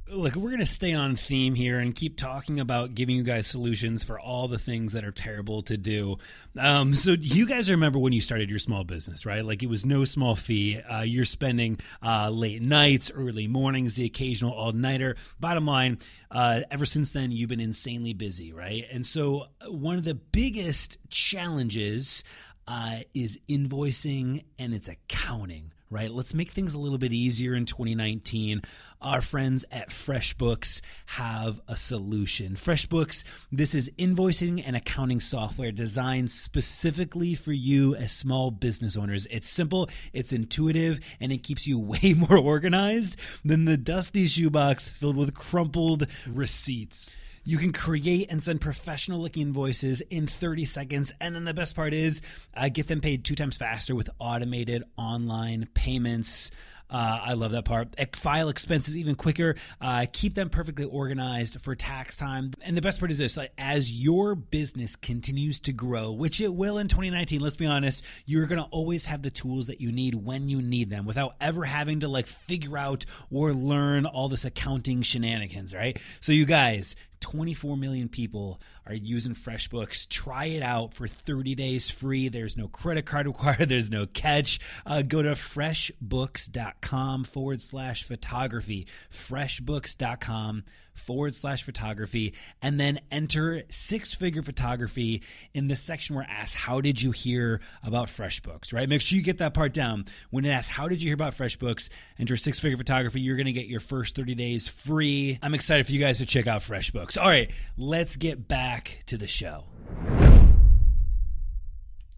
look, 0.08 0.36
we're 0.36 0.50
going 0.50 0.60
to 0.60 0.66
stay 0.66 0.92
on 0.92 1.16
theme 1.16 1.54
here 1.54 1.78
and 1.78 1.94
keep 1.94 2.16
talking 2.16 2.60
about 2.60 2.94
giving 2.94 3.16
you 3.16 3.22
guys 3.22 3.46
solutions 3.46 4.04
for 4.04 4.20
all 4.20 4.46
the 4.48 4.58
things 4.58 4.92
that 4.92 5.04
are 5.04 5.10
terrible 5.10 5.62
to 5.62 5.76
do. 5.76 6.18
Um, 6.58 6.94
so, 6.94 7.12
you 7.12 7.46
guys 7.46 7.70
remember 7.70 7.98
when 7.98 8.12
you 8.12 8.20
started 8.20 8.48
your 8.48 8.58
small 8.58 8.84
business, 8.84 9.26
right? 9.26 9.44
Like 9.44 9.62
it 9.62 9.68
was 9.68 9.84
no 9.84 10.04
small 10.04 10.34
fee. 10.34 10.80
Uh, 10.80 11.02
you're 11.02 11.24
spending 11.24 11.78
uh, 12.02 12.30
late 12.30 12.62
nights, 12.62 13.10
early 13.14 13.46
mornings, 13.46 13.96
the 13.96 14.04
occasional 14.04 14.52
all 14.52 14.72
nighter. 14.72 15.16
Bottom 15.40 15.66
line, 15.66 15.98
uh, 16.30 16.60
ever 16.70 16.86
since 16.86 17.10
then, 17.10 17.32
you've 17.32 17.48
been 17.48 17.60
insanely 17.60 18.14
busy, 18.14 18.52
right? 18.52 18.84
And 18.90 19.04
so, 19.04 19.46
uh, 19.60 19.70
one 19.70 19.98
of 19.98 20.04
the 20.04 20.14
biggest 20.14 20.98
challenges 21.08 22.22
uh, 22.68 23.00
is 23.14 23.38
invoicing 23.48 24.44
and 24.58 24.74
it's 24.74 24.88
accounting 24.88 25.72
right? 25.90 26.10
Let's 26.10 26.34
make 26.34 26.50
things 26.50 26.74
a 26.74 26.78
little 26.78 26.98
bit 26.98 27.12
easier 27.12 27.54
in 27.54 27.64
2019. 27.64 28.62
Our 29.02 29.20
friends 29.20 29.64
at 29.70 29.90
FreshBooks 29.90 30.80
have 31.06 31.60
a 31.68 31.76
solution. 31.76 32.54
FreshBooks, 32.54 33.24
this 33.52 33.74
is 33.74 33.90
invoicing 33.98 34.62
and 34.66 34.74
accounting 34.74 35.20
software 35.20 35.70
designed 35.70 36.30
specifically 36.30 37.34
for 37.34 37.52
you 37.52 37.94
as 37.94 38.12
small 38.12 38.50
business 38.50 38.96
owners. 38.96 39.26
It's 39.30 39.48
simple, 39.48 39.90
it's 40.12 40.32
intuitive, 40.32 41.00
and 41.20 41.30
it 41.30 41.42
keeps 41.42 41.66
you 41.66 41.78
way 41.78 42.14
more 42.16 42.38
organized 42.38 43.18
than 43.44 43.66
the 43.66 43.76
dusty 43.76 44.26
shoebox 44.26 44.88
filled 44.88 45.16
with 45.16 45.34
crumpled 45.34 46.06
receipts. 46.26 47.16
You 47.48 47.58
can 47.58 47.72
create 47.72 48.26
and 48.28 48.42
send 48.42 48.60
professional 48.60 49.20
looking 49.20 49.42
invoices 49.42 50.00
in 50.00 50.26
30 50.26 50.64
seconds. 50.64 51.12
And 51.20 51.32
then 51.32 51.44
the 51.44 51.54
best 51.54 51.76
part 51.76 51.94
is 51.94 52.20
uh, 52.54 52.68
get 52.70 52.88
them 52.88 53.00
paid 53.00 53.24
two 53.24 53.36
times 53.36 53.56
faster 53.56 53.94
with 53.94 54.10
automated 54.18 54.82
online 54.96 55.68
payments. 55.72 56.50
Uh, 56.90 57.20
I 57.22 57.32
love 57.34 57.52
that 57.52 57.64
part. 57.64 57.96
File 58.14 58.48
expenses 58.48 58.96
even 58.96 59.14
quicker. 59.14 59.56
Uh, 59.80 60.06
keep 60.12 60.34
them 60.34 60.50
perfectly 60.50 60.84
organized 60.84 61.60
for 61.60 61.74
tax 61.74 62.16
time. 62.16 62.52
And 62.62 62.76
the 62.76 62.82
best 62.82 62.98
part 62.98 63.10
is 63.10 63.18
this: 63.18 63.36
like, 63.36 63.52
as 63.58 63.92
your 63.92 64.34
business 64.34 64.96
continues 64.96 65.60
to 65.60 65.72
grow, 65.72 66.12
which 66.12 66.40
it 66.40 66.52
will 66.52 66.78
in 66.78 66.88
2019. 66.88 67.40
Let's 67.40 67.56
be 67.56 67.66
honest, 67.66 68.04
you're 68.24 68.46
gonna 68.46 68.68
always 68.70 69.06
have 69.06 69.22
the 69.22 69.30
tools 69.30 69.66
that 69.66 69.80
you 69.80 69.90
need 69.90 70.14
when 70.14 70.48
you 70.48 70.62
need 70.62 70.90
them, 70.90 71.06
without 71.06 71.34
ever 71.40 71.64
having 71.64 72.00
to 72.00 72.08
like 72.08 72.26
figure 72.26 72.78
out 72.78 73.04
or 73.30 73.52
learn 73.52 74.06
all 74.06 74.28
this 74.28 74.44
accounting 74.44 75.02
shenanigans. 75.02 75.74
Right? 75.74 75.98
So, 76.20 76.32
you 76.32 76.44
guys, 76.44 76.94
24 77.26 77.76
million 77.76 78.08
people 78.08 78.60
are 78.86 78.94
using 78.94 79.34
FreshBooks. 79.34 80.08
Try 80.08 80.44
it 80.44 80.62
out 80.62 80.94
for 80.94 81.08
30 81.08 81.56
days 81.56 81.90
free. 81.90 82.28
There's 82.28 82.56
no 82.56 82.68
credit 82.68 83.04
card 83.04 83.26
required, 83.26 83.68
there's 83.68 83.90
no 83.90 84.06
catch. 84.06 84.60
Uh, 84.86 85.02
go 85.02 85.22
to 85.22 85.30
freshbooks.com 85.30 87.24
forward 87.24 87.60
slash 87.60 88.04
photography. 88.04 88.86
Freshbooks.com 89.12 90.62
forward 90.98 91.34
slash 91.34 91.62
photography 91.62 92.34
and 92.62 92.78
then 92.80 93.00
enter 93.10 93.62
six 93.70 94.14
figure 94.14 94.42
photography 94.42 95.22
in 95.54 95.68
the 95.68 95.76
section 95.76 96.16
where 96.16 96.24
it 96.24 96.30
asks, 96.30 96.54
How 96.54 96.80
did 96.80 97.00
you 97.00 97.10
hear 97.10 97.60
about 97.82 98.08
FreshBooks? 98.08 98.72
Right? 98.72 98.88
Make 98.88 99.00
sure 99.00 99.16
you 99.16 99.22
get 99.22 99.38
that 99.38 99.54
part 99.54 99.72
down. 99.72 100.06
When 100.30 100.44
it 100.44 100.50
asks, 100.50 100.68
How 100.68 100.88
did 100.88 101.02
you 101.02 101.08
hear 101.08 101.14
about 101.14 101.34
FreshBooks? 101.34 101.88
Enter 102.18 102.36
six 102.36 102.58
figure 102.58 102.76
photography. 102.76 103.20
You're 103.20 103.36
going 103.36 103.46
to 103.46 103.52
get 103.52 103.66
your 103.66 103.80
first 103.80 104.16
30 104.16 104.34
days 104.34 104.68
free. 104.68 105.38
I'm 105.42 105.54
excited 105.54 105.86
for 105.86 105.92
you 105.92 106.00
guys 106.00 106.18
to 106.18 106.26
check 106.26 106.46
out 106.46 106.62
FreshBooks. 106.62 107.18
All 107.20 107.28
right, 107.28 107.50
let's 107.76 108.16
get 108.16 108.48
back 108.48 109.02
to 109.06 109.18
the 109.18 109.26
show. 109.26 109.64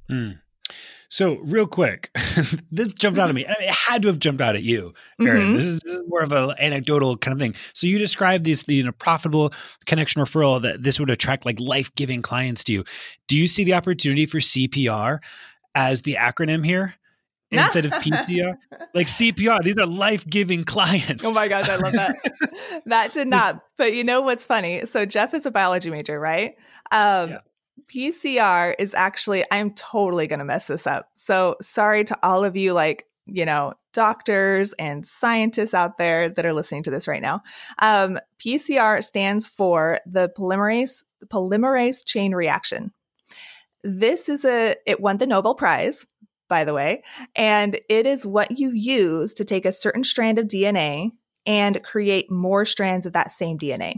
Hmm. 0.08 0.30
So, 1.10 1.36
real 1.36 1.66
quick, 1.66 2.10
this 2.70 2.92
jumped 2.92 3.18
out 3.18 3.28
at 3.28 3.34
me. 3.34 3.46
It 3.46 3.70
had 3.72 4.02
to 4.02 4.08
have 4.08 4.18
jumped 4.18 4.42
out 4.42 4.56
at 4.56 4.62
you, 4.62 4.92
Erin. 5.20 5.42
Mm-hmm. 5.42 5.56
This, 5.56 5.66
is, 5.66 5.80
this, 5.80 5.94
is, 5.94 6.02
more 6.06 6.20
of 6.20 6.32
an 6.32 6.54
anecdotal 6.58 7.16
kind 7.16 7.32
of 7.32 7.38
thing. 7.38 7.54
So, 7.72 7.86
you 7.86 7.98
described 7.98 8.44
these, 8.44 8.64
you 8.68 8.84
know, 8.84 8.92
profitable 8.92 9.52
connection 9.86 10.22
referral 10.22 10.60
that 10.62 10.82
this 10.82 11.00
would 11.00 11.10
attract 11.10 11.46
like 11.46 11.58
life 11.60 11.94
giving 11.94 12.20
clients 12.20 12.62
to 12.64 12.72
you. 12.72 12.84
Do 13.26 13.38
you 13.38 13.46
see 13.46 13.64
the 13.64 13.74
opportunity 13.74 14.26
for 14.26 14.38
CPR 14.38 15.20
as 15.74 16.02
the 16.02 16.14
acronym 16.14 16.64
here? 16.64 16.94
instead 17.50 17.86
of 17.86 17.92
PCR. 17.92 18.56
like 18.94 19.06
CPR, 19.06 19.62
these 19.62 19.78
are 19.78 19.86
life 19.86 20.26
giving 20.26 20.64
clients. 20.64 21.24
Oh 21.24 21.32
my 21.32 21.48
gosh, 21.48 21.68
I 21.68 21.76
love 21.76 21.92
that. 21.92 22.16
that 22.86 23.12
did 23.12 23.28
not. 23.28 23.62
But 23.76 23.94
you 23.94 24.04
know 24.04 24.20
what's 24.20 24.46
funny? 24.46 24.84
So 24.86 25.06
Jeff 25.06 25.34
is 25.34 25.46
a 25.46 25.50
biology 25.50 25.90
major, 25.90 26.18
right? 26.18 26.56
Um, 26.90 27.30
yeah. 27.30 27.38
PCR 27.86 28.74
is 28.78 28.94
actually, 28.94 29.44
I'm 29.50 29.72
totally 29.72 30.26
going 30.26 30.38
to 30.38 30.44
mess 30.44 30.66
this 30.66 30.86
up. 30.86 31.10
So 31.16 31.56
sorry 31.60 32.04
to 32.04 32.18
all 32.22 32.44
of 32.44 32.56
you, 32.56 32.72
like, 32.72 33.04
you 33.26 33.44
know, 33.44 33.74
doctors 33.92 34.72
and 34.74 35.04
scientists 35.06 35.74
out 35.74 35.98
there 35.98 36.28
that 36.28 36.46
are 36.46 36.52
listening 36.52 36.82
to 36.84 36.90
this 36.90 37.08
right 37.08 37.22
now. 37.22 37.42
Um, 37.80 38.18
PCR 38.38 39.02
stands 39.02 39.48
for 39.48 40.00
the 40.06 40.30
polymerase 40.36 41.02
polymerase 41.26 42.06
chain 42.06 42.32
reaction. 42.32 42.92
This 43.82 44.28
is 44.28 44.44
a 44.44 44.76
it 44.86 45.00
won 45.00 45.18
the 45.18 45.26
Nobel 45.26 45.54
Prize, 45.54 46.06
by 46.48 46.64
the 46.64 46.74
way, 46.74 47.02
and 47.34 47.78
it 47.88 48.06
is 48.06 48.26
what 48.26 48.58
you 48.58 48.72
use 48.72 49.34
to 49.34 49.44
take 49.44 49.66
a 49.66 49.72
certain 49.72 50.04
strand 50.04 50.38
of 50.38 50.46
DNA 50.46 51.10
and 51.46 51.82
create 51.82 52.30
more 52.30 52.64
strands 52.64 53.06
of 53.06 53.12
that 53.14 53.30
same 53.30 53.58
DNA. 53.58 53.94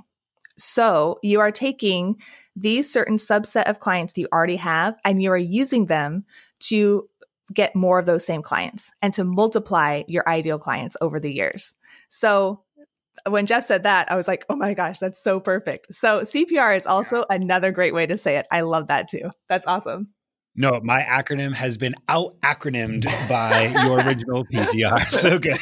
So 0.60 1.18
you 1.22 1.40
are 1.40 1.50
taking 1.50 2.20
these 2.54 2.92
certain 2.92 3.16
subset 3.16 3.64
of 3.64 3.80
clients 3.80 4.12
that 4.12 4.20
you 4.20 4.28
already 4.32 4.56
have 4.56 4.96
and 5.04 5.22
you 5.22 5.30
are 5.32 5.36
using 5.36 5.86
them 5.86 6.24
to 6.60 7.08
get 7.52 7.74
more 7.74 7.98
of 7.98 8.06
those 8.06 8.24
same 8.24 8.42
clients 8.42 8.92
and 9.02 9.12
to 9.14 9.24
multiply 9.24 10.02
your 10.06 10.28
ideal 10.28 10.58
clients 10.58 10.96
over 11.00 11.18
the 11.18 11.32
years. 11.32 11.74
So 12.08 12.62
when 13.28 13.46
Jeff 13.46 13.64
said 13.64 13.82
that, 13.82 14.10
I 14.10 14.16
was 14.16 14.28
like, 14.28 14.44
oh 14.48 14.56
my 14.56 14.74
gosh, 14.74 14.98
that's 14.98 15.22
so 15.22 15.40
perfect. 15.40 15.92
So 15.94 16.20
CPR 16.20 16.76
is 16.76 16.86
also 16.86 17.24
another 17.28 17.72
great 17.72 17.94
way 17.94 18.06
to 18.06 18.16
say 18.16 18.36
it. 18.36 18.46
I 18.50 18.60
love 18.62 18.88
that 18.88 19.08
too. 19.08 19.30
That's 19.48 19.66
awesome. 19.66 20.10
No, 20.56 20.80
my 20.82 21.02
acronym 21.02 21.54
has 21.54 21.78
been 21.78 21.94
out 22.08 22.34
acronymed 22.42 23.04
by 23.28 23.66
your 23.84 24.00
original 24.06 24.44
PTR. 24.44 25.10
So 25.10 25.38
good. 25.38 25.58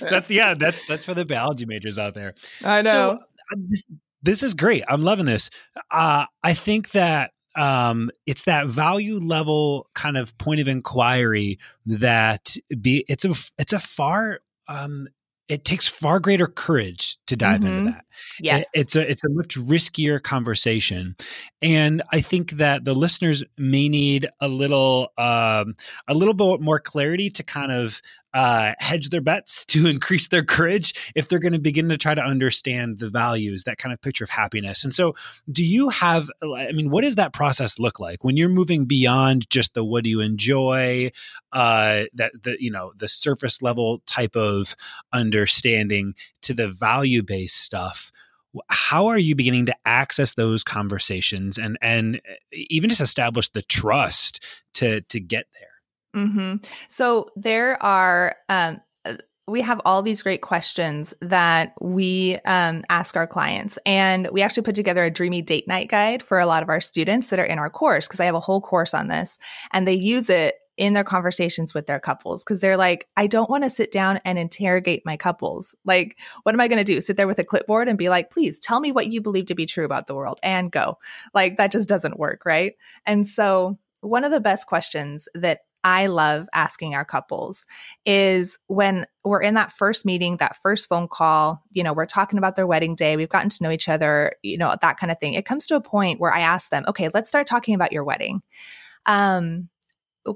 that's 0.10 0.30
yeah, 0.30 0.54
that's 0.54 0.86
that's 0.86 1.04
for 1.04 1.14
the 1.14 1.24
biology 1.24 1.66
majors 1.66 1.98
out 1.98 2.14
there. 2.14 2.34
I 2.64 2.80
know. 2.82 2.90
So, 2.90 3.18
this, 3.56 3.84
this 4.22 4.42
is 4.42 4.54
great. 4.54 4.84
I'm 4.88 5.02
loving 5.02 5.26
this. 5.26 5.50
Uh, 5.90 6.26
I 6.42 6.54
think 6.54 6.90
that 6.90 7.32
um, 7.56 8.10
it's 8.26 8.44
that 8.44 8.66
value 8.66 9.18
level 9.18 9.88
kind 9.94 10.16
of 10.16 10.36
point 10.38 10.60
of 10.60 10.68
inquiry 10.68 11.58
that 11.86 12.56
be 12.80 13.04
it's 13.08 13.24
a 13.24 13.34
it's 13.58 13.72
a 13.72 13.78
far 13.78 14.40
um, 14.68 15.08
it 15.48 15.66
takes 15.66 15.86
far 15.86 16.18
greater 16.18 16.46
courage 16.46 17.18
to 17.26 17.36
dive 17.36 17.60
mm-hmm. 17.60 17.78
into 17.78 17.90
that. 17.92 18.04
Yes. 18.40 18.62
It, 18.62 18.80
it's 18.80 18.96
a 18.96 19.10
it's 19.10 19.24
a 19.24 19.28
much 19.28 19.56
riskier 19.56 20.22
conversation. 20.22 21.14
And 21.60 22.02
I 22.10 22.20
think 22.22 22.52
that 22.52 22.84
the 22.84 22.94
listeners 22.94 23.44
may 23.58 23.88
need 23.88 24.28
a 24.40 24.48
little 24.48 25.12
um, 25.18 25.74
a 26.08 26.14
little 26.14 26.32
bit 26.32 26.60
more 26.60 26.78
clarity 26.78 27.28
to 27.30 27.42
kind 27.42 27.70
of 27.70 28.00
uh, 28.34 28.72
hedge 28.78 29.10
their 29.10 29.20
bets 29.20 29.64
to 29.66 29.86
increase 29.86 30.28
their 30.28 30.44
courage 30.44 31.12
if 31.14 31.28
they're 31.28 31.38
going 31.38 31.52
to 31.52 31.58
begin 31.58 31.88
to 31.88 31.98
try 31.98 32.14
to 32.14 32.22
understand 32.22 32.98
the 32.98 33.10
values, 33.10 33.64
that 33.64 33.78
kind 33.78 33.92
of 33.92 34.00
picture 34.00 34.24
of 34.24 34.30
happiness. 34.30 34.84
And 34.84 34.94
so, 34.94 35.14
do 35.50 35.64
you 35.64 35.88
have, 35.90 36.30
I 36.42 36.72
mean, 36.72 36.90
what 36.90 37.04
does 37.04 37.16
that 37.16 37.32
process 37.32 37.78
look 37.78 38.00
like 38.00 38.24
when 38.24 38.36
you're 38.36 38.48
moving 38.48 38.84
beyond 38.84 39.48
just 39.50 39.74
the 39.74 39.84
what 39.84 40.04
do 40.04 40.10
you 40.10 40.20
enjoy, 40.20 41.10
uh, 41.52 42.04
that 42.14 42.32
the, 42.42 42.56
you 42.58 42.70
know, 42.70 42.92
the 42.96 43.08
surface 43.08 43.62
level 43.62 44.02
type 44.06 44.36
of 44.36 44.76
understanding 45.12 46.14
to 46.42 46.54
the 46.54 46.68
value 46.68 47.22
based 47.22 47.60
stuff? 47.60 48.10
how 48.68 49.06
are 49.06 49.18
you 49.18 49.34
beginning 49.34 49.66
to 49.66 49.74
access 49.86 50.34
those 50.34 50.62
conversations 50.62 51.58
and 51.58 51.78
and 51.80 52.20
even 52.52 52.90
just 52.90 53.00
establish 53.00 53.48
the 53.50 53.62
trust 53.62 54.44
to 54.74 55.00
to 55.02 55.20
get 55.20 55.46
there 55.58 55.71
Mm-hmm. 56.14 56.56
So 56.88 57.30
there 57.36 57.82
are, 57.82 58.36
um, 58.48 58.80
uh, 59.04 59.14
we 59.46 59.60
have 59.62 59.80
all 59.84 60.02
these 60.02 60.22
great 60.22 60.40
questions 60.40 61.14
that 61.20 61.74
we 61.80 62.38
um, 62.44 62.84
ask 62.88 63.16
our 63.16 63.26
clients. 63.26 63.78
And 63.84 64.28
we 64.32 64.42
actually 64.42 64.62
put 64.62 64.74
together 64.74 65.04
a 65.04 65.10
dreamy 65.10 65.42
date 65.42 65.66
night 65.66 65.88
guide 65.88 66.22
for 66.22 66.38
a 66.38 66.46
lot 66.46 66.62
of 66.62 66.68
our 66.68 66.80
students 66.80 67.28
that 67.28 67.40
are 67.40 67.44
in 67.44 67.58
our 67.58 67.70
course 67.70 68.06
because 68.06 68.20
I 68.20 68.26
have 68.26 68.34
a 68.34 68.40
whole 68.40 68.60
course 68.60 68.94
on 68.94 69.08
this 69.08 69.38
and 69.72 69.86
they 69.86 69.94
use 69.94 70.30
it 70.30 70.54
in 70.76 70.94
their 70.94 71.04
conversations 71.04 71.74
with 71.74 71.86
their 71.86 72.00
couples 72.00 72.42
because 72.42 72.60
they're 72.60 72.76
like, 72.76 73.06
I 73.16 73.26
don't 73.26 73.50
want 73.50 73.64
to 73.64 73.70
sit 73.70 73.92
down 73.92 74.20
and 74.24 74.38
interrogate 74.38 75.02
my 75.04 75.16
couples. 75.16 75.74
Like, 75.84 76.18
what 76.44 76.54
am 76.54 76.60
I 76.60 76.68
going 76.68 76.78
to 76.78 76.84
do? 76.84 77.00
Sit 77.00 77.16
there 77.16 77.26
with 77.26 77.38
a 77.38 77.44
clipboard 77.44 77.88
and 77.88 77.98
be 77.98 78.08
like, 78.08 78.30
please 78.30 78.58
tell 78.58 78.80
me 78.80 78.90
what 78.90 79.08
you 79.12 79.20
believe 79.20 79.46
to 79.46 79.54
be 79.54 79.66
true 79.66 79.84
about 79.84 80.06
the 80.06 80.14
world 80.14 80.38
and 80.42 80.72
go. 80.72 80.98
Like, 81.34 81.58
that 81.58 81.72
just 81.72 81.88
doesn't 81.88 82.18
work. 82.18 82.44
Right. 82.46 82.74
And 83.04 83.26
so, 83.26 83.76
one 84.00 84.24
of 84.24 84.32
the 84.32 84.40
best 84.40 84.66
questions 84.66 85.28
that 85.34 85.60
I 85.84 86.06
love 86.06 86.46
asking 86.52 86.94
our 86.94 87.04
couples 87.04 87.64
is 88.06 88.58
when 88.66 89.06
we're 89.24 89.42
in 89.42 89.54
that 89.54 89.72
first 89.72 90.04
meeting, 90.04 90.36
that 90.36 90.56
first 90.56 90.88
phone 90.88 91.08
call, 91.08 91.62
you 91.72 91.82
know, 91.82 91.92
we're 91.92 92.06
talking 92.06 92.38
about 92.38 92.56
their 92.56 92.66
wedding 92.66 92.94
day, 92.94 93.16
we've 93.16 93.28
gotten 93.28 93.48
to 93.48 93.62
know 93.62 93.70
each 93.70 93.88
other, 93.88 94.32
you 94.42 94.58
know, 94.58 94.74
that 94.80 94.98
kind 94.98 95.10
of 95.10 95.18
thing. 95.18 95.34
It 95.34 95.44
comes 95.44 95.66
to 95.66 95.76
a 95.76 95.80
point 95.80 96.20
where 96.20 96.32
I 96.32 96.40
ask 96.40 96.70
them, 96.70 96.84
okay, 96.88 97.08
let's 97.12 97.28
start 97.28 97.46
talking 97.46 97.74
about 97.74 97.92
your 97.92 98.04
wedding. 98.04 98.42
Um, 99.06 99.68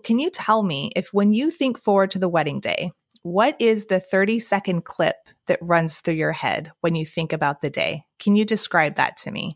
can 0.02 0.18
you 0.18 0.30
tell 0.30 0.62
me 0.62 0.90
if 0.96 1.10
when 1.12 1.32
you 1.32 1.50
think 1.50 1.78
forward 1.78 2.10
to 2.12 2.18
the 2.18 2.28
wedding 2.28 2.58
day, 2.60 2.90
what 3.26 3.56
is 3.58 3.86
the 3.86 3.98
30 3.98 4.38
second 4.38 4.84
clip 4.84 5.16
that 5.48 5.58
runs 5.60 5.98
through 5.98 6.14
your 6.14 6.30
head 6.30 6.70
when 6.80 6.94
you 6.94 7.04
think 7.04 7.32
about 7.32 7.60
the 7.60 7.68
day? 7.68 8.04
Can 8.20 8.36
you 8.36 8.44
describe 8.44 8.94
that 8.94 9.16
to 9.18 9.32
me? 9.32 9.50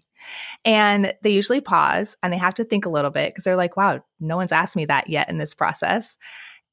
And 0.64 1.14
they 1.22 1.30
usually 1.30 1.60
pause 1.60 2.16
and 2.20 2.32
they 2.32 2.36
have 2.36 2.54
to 2.54 2.64
think 2.64 2.84
a 2.84 2.90
little 2.90 3.12
bit 3.12 3.30
because 3.30 3.44
they're 3.44 3.54
like, 3.54 3.76
wow, 3.76 4.00
no 4.18 4.36
one's 4.36 4.50
asked 4.50 4.74
me 4.74 4.86
that 4.86 5.08
yet 5.08 5.30
in 5.30 5.38
this 5.38 5.54
process. 5.54 6.16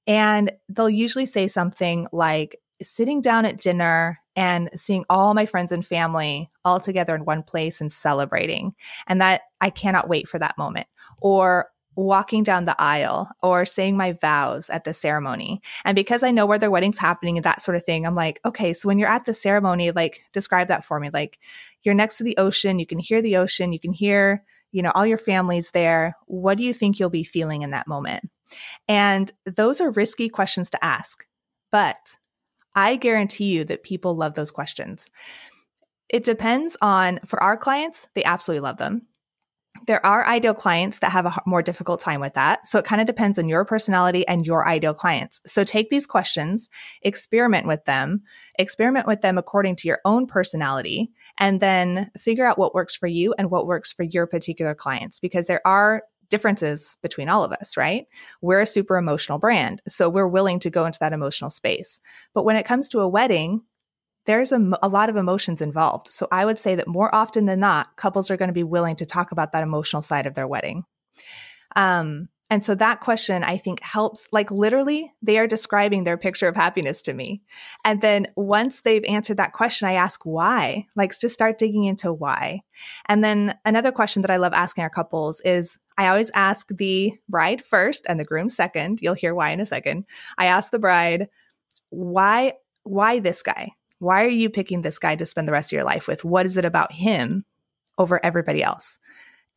And 0.08 0.52
they'll 0.70 0.90
usually 0.90 1.28
say 1.28 1.48
something 1.48 2.08
like, 2.12 2.58
sitting 2.82 3.22
down 3.22 3.46
at 3.46 3.58
dinner 3.58 4.20
and 4.36 4.70
seeing 4.74 5.04
all 5.10 5.34
my 5.34 5.48
friends 5.48 5.72
and 5.72 5.84
family 5.84 6.50
all 6.64 6.80
together 6.80 7.16
in 7.16 7.26
one 7.26 7.42
place 7.42 7.82
and 7.82 7.92
celebrating. 7.92 8.74
And 9.08 9.20
that 9.22 9.42
I 9.62 9.72
cannot 9.72 10.10
wait 10.10 10.28
for 10.28 10.38
that 10.38 10.58
moment. 10.60 10.86
Or 11.20 11.70
walking 11.98 12.44
down 12.44 12.66
the 12.66 12.80
aisle 12.80 13.28
or 13.42 13.66
saying 13.66 13.98
my 13.98 14.14
vows 14.14 14.70
at 14.70 14.84
the 14.84 14.94
ceremony. 14.94 15.60
And 15.84 15.96
because 15.96 16.22
I 16.22 16.30
know 16.30 16.46
where 16.46 16.60
their 16.60 16.70
wedding's 16.70 17.00
happening 17.00 17.38
and 17.38 17.44
that 17.44 17.60
sort 17.60 17.76
of 17.76 17.84
thing, 17.84 18.06
I'm 18.06 18.14
like, 18.14 18.40
okay, 18.46 18.74
so 18.74 18.88
when 18.88 19.00
you're 19.00 19.10
at 19.10 19.26
the 19.26 19.34
ceremony, 19.34 19.90
like 19.90 20.22
describe 20.32 20.68
that 20.68 20.86
for 20.86 21.00
me. 21.00 21.10
Like 21.10 21.40
you're 21.82 21.96
next 21.96 22.18
to 22.18 22.24
the 22.24 22.38
ocean, 22.38 22.78
you 22.78 22.86
can 22.86 23.00
hear 23.00 23.20
the 23.22 23.38
ocean, 23.38 23.74
you 23.74 23.80
can 23.80 23.94
hear, 23.94 24.44
you 24.72 24.84
know, 24.84 24.92
all 24.94 25.08
your 25.08 25.18
family's 25.18 25.72
there. 25.72 26.16
What 26.28 26.60
do 26.60 26.64
you 26.64 26.72
think 26.72 27.00
you'll 27.00 27.10
be 27.10 27.24
feeling 27.24 27.64
in 27.64 27.72
that 27.72 27.88
moment? 27.88 28.30
And 28.88 29.32
those 29.46 29.82
are 29.82 29.90
risky 29.90 30.30
questions 30.30 30.70
to 30.70 30.86
ask, 30.86 31.26
but 31.72 32.18
I 32.76 32.96
guarantee 32.96 33.46
you 33.46 33.64
that 33.66 33.82
people 33.82 34.16
love 34.16 34.36
those 34.36 34.52
questions. 34.52 35.10
It 36.10 36.24
depends 36.24 36.78
on, 36.80 37.20
for 37.26 37.42
our 37.42 37.58
clients, 37.58 38.08
they 38.14 38.24
absolutely 38.24 38.62
love 38.62 38.78
them 38.78 39.07
there 39.86 40.06
are 40.06 40.26
ideal 40.26 40.54
clients 40.54 41.00
that 41.00 41.12
have 41.12 41.26
a 41.26 41.34
more 41.46 41.62
difficult 41.62 42.00
time 42.00 42.20
with 42.20 42.34
that. 42.34 42.68
So 42.68 42.80
it 42.80 42.86
kind 42.86 43.02
of 43.02 43.08
depends 43.08 43.38
on 43.38 43.48
your 43.48 43.66
personality 43.66 44.28
and 44.28 44.46
your 44.46 44.68
ideal 44.68 44.94
clients. 44.94 45.42
So 45.46 45.64
take 45.64 45.90
these 45.90 46.08
questions, 46.08 46.70
experiment 47.02 47.68
with 47.68 47.86
them, 47.86 48.24
experiment 48.58 49.08
with 49.08 49.22
them 49.22 49.38
according 49.38 49.76
to 49.78 49.88
your 49.88 50.00
own 50.06 50.28
personality, 50.28 51.12
and 51.38 51.60
then 51.60 52.10
figure 52.18 52.46
out 52.46 52.58
what 52.58 52.74
works 52.74 52.96
for 52.96 53.08
you 53.08 53.34
and 53.38 53.52
what 53.52 53.68
works 53.68 53.94
for 53.94 54.04
your 54.04 54.28
particular 54.28 54.74
clients 54.74 55.20
because 55.20 55.48
there 55.48 55.66
are 55.66 56.04
differences 56.30 56.98
between 57.02 57.30
all 57.30 57.44
of 57.44 57.52
us, 57.54 57.78
right? 57.78 58.06
We're 58.42 58.62
a 58.62 58.68
super 58.68 58.98
emotional 58.98 59.40
brand. 59.40 59.82
So 59.88 60.10
we're 60.10 60.28
willing 60.28 60.60
to 60.60 60.70
go 60.70 60.86
into 60.86 61.00
that 61.00 61.14
emotional 61.14 61.50
space. 61.50 62.00
But 62.34 62.44
when 62.44 62.58
it 62.58 62.66
comes 62.66 62.90
to 62.90 63.00
a 63.00 63.08
wedding, 63.08 63.62
there's 64.28 64.52
a, 64.52 64.72
a, 64.84 64.90
lot 64.90 65.10
of 65.10 65.16
emotions 65.16 65.62
involved. 65.62 66.08
So 66.08 66.28
I 66.32 66.46
would 66.46 66.60
say 66.60 66.76
that 66.76 66.88
more 66.88 67.14
often 67.16 67.46
than 67.46 67.62
not, 67.62 67.96
couples 67.96 68.30
are 68.30 68.38
going 68.38 68.50
to 68.50 68.54
be 68.54 68.64
willing 68.64 68.98
to 68.98 69.06
talk 69.06 69.32
about 69.32 69.54
that 69.54 69.64
emotional 69.64 70.02
side 70.02 70.28
of 70.28 70.36
their 70.36 70.48
wedding. 70.48 70.84
Um, 71.76 72.30
and 72.50 72.64
so 72.64 72.76
that 72.76 73.02
question, 73.02 73.44
I 73.44 73.58
think, 73.58 73.82
helps. 73.82 74.28
Like 74.32 74.52
literally, 74.52 75.12
they 75.22 75.38
are 75.38 75.48
describing 75.48 76.04
their 76.04 76.18
picture 76.18 76.48
of 76.48 76.56
happiness 76.56 77.02
to 77.04 77.14
me. 77.14 77.42
And 77.84 78.02
then 78.02 78.28
once 78.36 78.82
they've 78.82 79.04
answered 79.04 79.38
that 79.38 79.52
question, 79.52 79.88
I 79.88 79.94
ask 79.94 80.22
why, 80.24 80.86
like 80.96 81.18
just 81.20 81.34
start 81.34 81.58
digging 81.58 81.84
into 81.84 82.14
why. 82.14 82.62
And 83.08 83.24
then 83.24 83.56
another 83.66 83.92
question 83.92 84.22
that 84.22 84.32
I 84.32 84.38
love 84.38 84.54
asking 84.54 84.84
our 84.84 84.90
couples 84.90 85.42
is 85.42 85.78
I 85.98 86.08
always 86.08 86.32
ask 86.34 86.70
the 86.70 87.14
bride 87.28 87.64
first 87.64 88.06
and 88.08 88.18
the 88.18 88.26
groom 88.26 88.48
second. 88.48 89.00
You'll 89.02 89.14
hear 89.14 89.36
why 89.36 89.50
in 89.50 89.60
a 89.60 89.66
second. 89.66 90.06
I 90.38 90.46
ask 90.46 90.72
the 90.72 90.80
bride, 90.80 91.28
why, 91.90 92.54
why 92.84 93.20
this 93.20 93.44
guy? 93.44 93.72
Why 94.00 94.24
are 94.24 94.28
you 94.28 94.50
picking 94.50 94.82
this 94.82 95.00
guy 95.00 95.16
to 95.16 95.26
spend 95.26 95.48
the 95.48 95.52
rest 95.52 95.72
of 95.72 95.76
your 95.76 95.86
life 95.86 96.08
with? 96.08 96.24
What 96.24 96.46
is 96.46 96.58
it 96.58 96.66
about 96.66 96.92
him 96.92 97.46
over 97.98 98.24
everybody 98.24 98.62
else? 98.62 99.00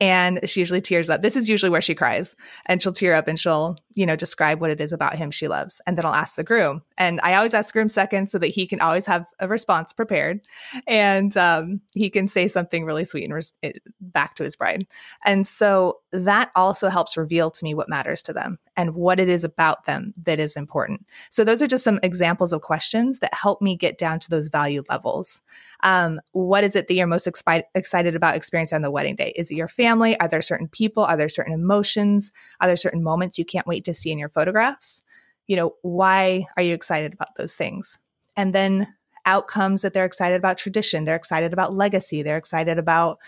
And 0.01 0.39
she 0.49 0.59
usually 0.59 0.81
tears 0.81 1.11
up. 1.11 1.21
This 1.21 1.35
is 1.35 1.47
usually 1.47 1.69
where 1.69 1.79
she 1.79 1.93
cries 1.93 2.35
and 2.65 2.81
she'll 2.81 2.91
tear 2.91 3.13
up 3.13 3.27
and 3.27 3.39
she'll, 3.39 3.77
you 3.93 4.07
know, 4.07 4.15
describe 4.15 4.59
what 4.59 4.71
it 4.71 4.81
is 4.81 4.91
about 4.91 5.15
him 5.15 5.29
she 5.29 5.47
loves. 5.47 5.79
And 5.85 5.95
then 5.95 6.07
I'll 6.07 6.15
ask 6.15 6.35
the 6.35 6.43
groom. 6.43 6.81
And 6.97 7.21
I 7.21 7.35
always 7.35 7.53
ask 7.53 7.71
the 7.71 7.77
groom 7.77 7.87
second 7.87 8.31
so 8.31 8.39
that 8.39 8.47
he 8.47 8.65
can 8.65 8.81
always 8.81 9.05
have 9.05 9.27
a 9.39 9.47
response 9.47 9.93
prepared 9.93 10.41
and 10.87 11.37
um, 11.37 11.81
he 11.93 12.09
can 12.09 12.27
say 12.27 12.47
something 12.47 12.83
really 12.83 13.05
sweet 13.05 13.25
and 13.25 13.33
res- 13.33 13.53
back 14.01 14.35
to 14.35 14.43
his 14.43 14.55
bride. 14.55 14.87
And 15.23 15.45
so 15.45 15.99
that 16.11 16.51
also 16.55 16.89
helps 16.89 17.15
reveal 17.15 17.51
to 17.51 17.63
me 17.63 17.75
what 17.75 17.87
matters 17.87 18.23
to 18.23 18.33
them 18.33 18.57
and 18.75 18.95
what 18.95 19.19
it 19.19 19.29
is 19.29 19.43
about 19.43 19.85
them 19.85 20.15
that 20.23 20.39
is 20.39 20.55
important. 20.55 21.05
So 21.29 21.43
those 21.43 21.61
are 21.61 21.67
just 21.67 21.83
some 21.83 21.99
examples 22.01 22.53
of 22.53 22.61
questions 22.61 23.19
that 23.19 23.33
help 23.35 23.61
me 23.61 23.75
get 23.75 23.99
down 23.99 24.19
to 24.19 24.29
those 24.29 24.47
value 24.47 24.81
levels. 24.89 25.41
Um, 25.83 26.19
what 26.31 26.63
is 26.63 26.75
it 26.75 26.87
that 26.87 26.93
you're 26.95 27.05
most 27.05 27.27
expi- 27.27 27.63
excited 27.75 28.15
about 28.15 28.35
experiencing 28.35 28.77
on 28.77 28.81
the 28.81 28.89
wedding 28.89 29.15
day? 29.15 29.31
Is 29.35 29.51
it 29.51 29.55
your 29.55 29.67
family? 29.67 29.90
Family? 29.91 30.19
Are 30.19 30.27
there 30.27 30.41
certain 30.41 30.67
people? 30.67 31.03
Are 31.03 31.17
there 31.17 31.29
certain 31.29 31.53
emotions? 31.53 32.31
Are 32.59 32.67
there 32.67 32.77
certain 32.77 33.03
moments 33.03 33.37
you 33.37 33.45
can't 33.45 33.67
wait 33.67 33.83
to 33.85 33.93
see 33.93 34.11
in 34.11 34.17
your 34.17 34.29
photographs? 34.29 35.01
You 35.47 35.55
know, 35.57 35.71
why 35.81 36.45
are 36.55 36.63
you 36.63 36.73
excited 36.73 37.13
about 37.13 37.35
those 37.35 37.55
things? 37.55 37.99
And 38.37 38.55
then 38.55 38.87
outcomes 39.25 39.81
that 39.81 39.93
they're 39.93 40.05
excited 40.05 40.37
about 40.37 40.57
tradition, 40.57 41.03
they're 41.03 41.15
excited 41.15 41.53
about 41.53 41.73
legacy, 41.73 42.23
they're 42.23 42.37
excited 42.37 42.79
about 42.79 43.19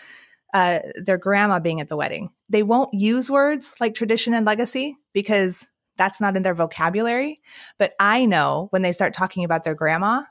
uh, 0.54 0.78
their 1.04 1.18
grandma 1.18 1.58
being 1.58 1.80
at 1.80 1.88
the 1.88 1.96
wedding. 1.96 2.30
They 2.48 2.62
won't 2.62 2.94
use 2.94 3.30
words 3.30 3.74
like 3.80 3.94
tradition 3.94 4.34
and 4.34 4.46
legacy 4.46 4.96
because 5.12 5.66
that's 5.96 6.20
not 6.20 6.36
in 6.36 6.42
their 6.42 6.54
vocabulary. 6.54 7.38
But 7.78 7.92
I 8.00 8.24
know 8.24 8.68
when 8.70 8.82
they 8.82 8.92
start 8.92 9.14
talking 9.14 9.44
about 9.44 9.64
their 9.64 9.74
grandma, 9.74 10.22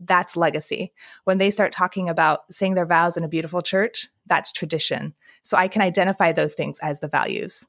that's 0.00 0.36
legacy. 0.36 0.92
When 1.24 1.38
they 1.38 1.50
start 1.50 1.72
talking 1.72 2.08
about 2.08 2.52
saying 2.52 2.74
their 2.74 2.86
vows 2.86 3.16
in 3.16 3.24
a 3.24 3.28
beautiful 3.28 3.62
church, 3.62 4.08
that's 4.30 4.52
tradition. 4.52 5.14
So 5.42 5.58
I 5.58 5.68
can 5.68 5.82
identify 5.82 6.32
those 6.32 6.54
things 6.54 6.78
as 6.80 7.00
the 7.00 7.08
values. 7.08 7.66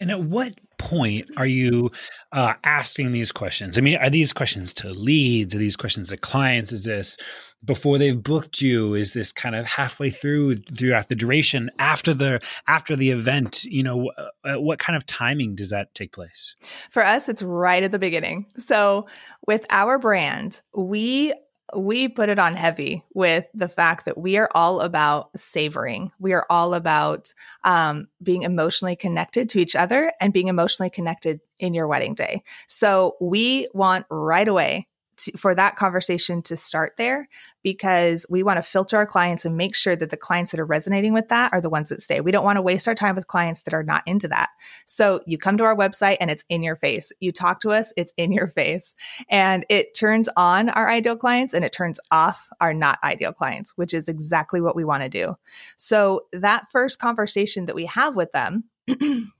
And 0.00 0.10
at 0.10 0.20
what 0.20 0.54
point 0.78 1.28
are 1.36 1.46
you 1.46 1.90
uh, 2.32 2.54
asking 2.64 3.12
these 3.12 3.32
questions? 3.32 3.78
I 3.78 3.80
mean, 3.80 3.96
are 3.98 4.10
these 4.10 4.32
questions 4.32 4.72
to 4.74 4.90
leads? 4.90 5.54
Are 5.54 5.58
these 5.58 5.76
questions 5.76 6.08
to 6.08 6.16
clients? 6.16 6.72
Is 6.72 6.84
this 6.84 7.16
before 7.64 7.98
they've 7.98 8.20
booked 8.20 8.60
you? 8.60 8.94
Is 8.94 9.12
this 9.12 9.32
kind 9.32 9.54
of 9.54 9.66
halfway 9.66 10.10
through 10.10 10.56
throughout 10.72 11.08
the 11.08 11.14
duration 11.14 11.70
after 11.78 12.14
the 12.14 12.40
after 12.66 12.96
the 12.96 13.10
event? 13.10 13.64
You 13.64 13.82
know, 13.82 14.10
uh, 14.44 14.60
what 14.60 14.78
kind 14.78 14.96
of 14.96 15.06
timing 15.06 15.54
does 15.54 15.70
that 15.70 15.94
take 15.94 16.12
place? 16.12 16.54
For 16.90 17.04
us, 17.04 17.28
it's 17.28 17.42
right 17.42 17.82
at 17.82 17.90
the 17.90 17.98
beginning. 17.98 18.46
So 18.56 19.06
with 19.46 19.66
our 19.70 19.98
brand, 19.98 20.60
we 20.74 21.34
we 21.76 22.08
put 22.08 22.28
it 22.28 22.38
on 22.38 22.54
heavy 22.54 23.04
with 23.14 23.44
the 23.54 23.68
fact 23.68 24.04
that 24.04 24.18
we 24.18 24.36
are 24.36 24.48
all 24.54 24.80
about 24.80 25.30
savoring. 25.36 26.10
We 26.18 26.32
are 26.32 26.46
all 26.48 26.74
about 26.74 27.32
um, 27.64 28.08
being 28.22 28.42
emotionally 28.42 28.96
connected 28.96 29.48
to 29.50 29.60
each 29.60 29.76
other 29.76 30.12
and 30.20 30.32
being 30.32 30.48
emotionally 30.48 30.90
connected 30.90 31.40
in 31.58 31.74
your 31.74 31.86
wedding 31.86 32.14
day. 32.14 32.42
So 32.66 33.16
we 33.20 33.68
want 33.74 34.06
right 34.10 34.48
away 34.48 34.86
to, 35.18 35.36
for 35.36 35.54
that 35.54 35.76
conversation 35.76 36.42
to 36.42 36.56
start 36.56 36.94
there 36.96 37.28
because 37.62 38.24
we 38.28 38.42
want 38.42 38.56
to 38.56 38.62
filter 38.62 38.96
our 38.96 39.06
clients 39.06 39.44
and 39.44 39.56
make 39.56 39.74
sure 39.74 39.96
that 39.96 40.10
the 40.10 40.16
clients 40.16 40.50
that 40.50 40.60
are 40.60 40.66
resonating 40.66 41.12
with 41.12 41.28
that 41.28 41.52
are 41.52 41.60
the 41.60 41.70
ones 41.70 41.88
that 41.90 42.00
stay. 42.00 42.20
We 42.20 42.32
don't 42.32 42.44
want 42.44 42.56
to 42.56 42.62
waste 42.62 42.88
our 42.88 42.94
time 42.94 43.14
with 43.14 43.26
clients 43.26 43.62
that 43.62 43.74
are 43.74 43.82
not 43.82 44.02
into 44.06 44.28
that. 44.28 44.50
So 44.86 45.20
you 45.26 45.38
come 45.38 45.56
to 45.58 45.64
our 45.64 45.76
website 45.76 46.16
and 46.20 46.30
it's 46.30 46.44
in 46.48 46.62
your 46.62 46.76
face. 46.76 47.12
You 47.20 47.32
talk 47.32 47.60
to 47.60 47.70
us, 47.70 47.92
it's 47.96 48.12
in 48.16 48.32
your 48.32 48.46
face. 48.46 48.96
And 49.28 49.66
it 49.68 49.94
turns 49.94 50.28
on 50.36 50.68
our 50.70 50.90
ideal 50.90 51.16
clients 51.16 51.54
and 51.54 51.64
it 51.64 51.72
turns 51.72 52.00
off 52.10 52.48
our 52.60 52.72
not 52.72 52.98
ideal 53.04 53.32
clients, 53.32 53.72
which 53.76 53.94
is 53.94 54.08
exactly 54.08 54.60
what 54.60 54.76
we 54.76 54.84
want 54.84 55.02
to 55.02 55.08
do. 55.08 55.34
So 55.76 56.26
that 56.32 56.70
first 56.70 56.98
conversation 56.98 57.66
that 57.66 57.74
we 57.74 57.86
have 57.86 58.16
with 58.16 58.32
them 58.32 58.64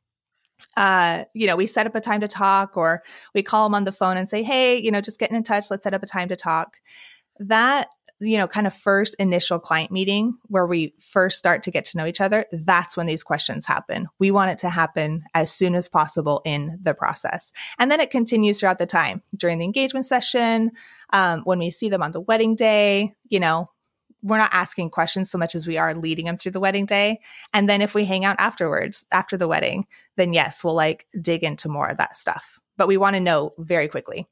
uh, 0.76 1.24
you 1.34 1.46
know, 1.46 1.56
we 1.56 1.66
set 1.66 1.86
up 1.86 1.94
a 1.94 2.00
time 2.00 2.20
to 2.20 2.28
talk 2.28 2.76
or 2.76 3.02
we 3.34 3.42
call 3.42 3.66
them 3.66 3.74
on 3.74 3.84
the 3.84 3.92
phone 3.92 4.16
and 4.16 4.28
say, 4.28 4.42
hey, 4.42 4.76
you 4.76 4.90
know, 4.90 5.00
just 5.00 5.18
getting 5.18 5.36
in 5.36 5.42
touch. 5.42 5.70
Let's 5.70 5.84
set 5.84 5.94
up 5.94 6.02
a 6.02 6.06
time 6.06 6.28
to 6.28 6.36
talk. 6.36 6.76
That, 7.40 7.88
you 8.20 8.36
know, 8.36 8.48
kind 8.48 8.66
of 8.66 8.74
first 8.74 9.14
initial 9.18 9.61
client 9.61 9.92
meeting 9.92 10.36
where 10.46 10.66
we 10.66 10.94
first 10.98 11.38
start 11.38 11.62
to 11.62 11.70
get 11.70 11.84
to 11.84 11.98
know 11.98 12.06
each 12.06 12.20
other, 12.20 12.46
that's 12.50 12.96
when 12.96 13.06
these 13.06 13.22
questions 13.22 13.64
happen. 13.66 14.09
We 14.18 14.32
want 14.32 14.50
it 14.50 14.59
to 14.59 14.70
happen 14.70 15.22
as 15.34 15.52
soon 15.52 15.76
as 15.76 15.88
possible 15.88 16.42
in 16.44 16.78
the 16.82 16.94
process. 16.94 17.52
And 17.78 17.90
then 17.90 18.00
it 18.00 18.11
continues 18.11 18.59
throughout 18.59 18.78
the 18.78 18.86
time 18.86 19.22
during 19.36 19.59
the 19.59 19.64
engagement 19.64 20.04
session, 20.04 20.72
um, 21.12 21.42
when 21.42 21.61
we 21.61 21.70
see 21.70 21.88
them 21.88 22.02
on 22.02 22.11
the 22.11 22.20
wedding 22.20 22.56
day, 22.56 23.14
you 23.28 23.38
know, 23.38 23.70
we're 24.22 24.38
not 24.38 24.52
asking 24.52 24.90
questions 24.90 25.30
so 25.30 25.38
much 25.38 25.54
as 25.54 25.66
we 25.66 25.78
are 25.78 25.94
leading 25.94 26.26
them 26.26 26.36
through 26.36 26.52
the 26.52 26.60
wedding 26.60 26.86
day. 26.86 27.20
And 27.54 27.68
then 27.68 27.80
if 27.80 27.94
we 27.94 28.04
hang 28.04 28.24
out 28.24 28.36
afterwards, 28.38 29.04
after 29.12 29.36
the 29.36 29.48
wedding, 29.48 29.86
then 30.16 30.32
yes, 30.32 30.64
we'll 30.64 30.74
like 30.74 31.06
dig 31.20 31.44
into 31.44 31.68
more 31.68 31.88
of 31.88 31.98
that 31.98 32.16
stuff. 32.16 32.58
But 32.76 32.88
we 32.88 32.96
want 32.96 33.14
to 33.14 33.20
know 33.20 33.54
very 33.58 33.88
quickly. 33.88 34.26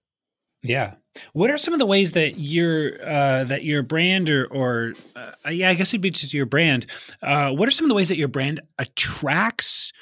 Yeah. 0.62 0.94
What 1.32 1.50
are 1.50 1.58
some 1.58 1.72
of 1.72 1.78
the 1.78 1.86
ways 1.86 2.12
that 2.12 2.38
your 2.38 2.92
uh, 3.06 3.44
that 3.44 3.64
your 3.64 3.82
brand 3.82 4.28
or 4.28 4.46
or 4.46 4.94
uh, 5.14 5.50
yeah, 5.50 5.70
I 5.70 5.74
guess 5.74 5.90
it'd 5.90 6.00
be 6.00 6.10
just 6.10 6.34
your 6.34 6.46
brand. 6.46 6.86
Uh, 7.22 7.50
what 7.50 7.68
are 7.68 7.72
some 7.72 7.84
of 7.84 7.88
the 7.88 7.94
ways 7.94 8.08
that 8.08 8.18
your 8.18 8.28
brand 8.28 8.60
attracts 8.78 9.92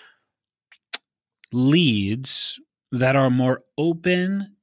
leads 1.53 2.59
that 2.91 3.15
are 3.15 3.31
more 3.31 3.63
open 3.79 4.54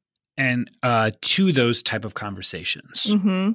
and 0.41 0.71
uh, 0.81 1.11
to 1.21 1.51
those 1.51 1.83
type 1.83 2.03
of 2.03 2.15
conversations. 2.15 3.05
Mm-hmm. 3.07 3.51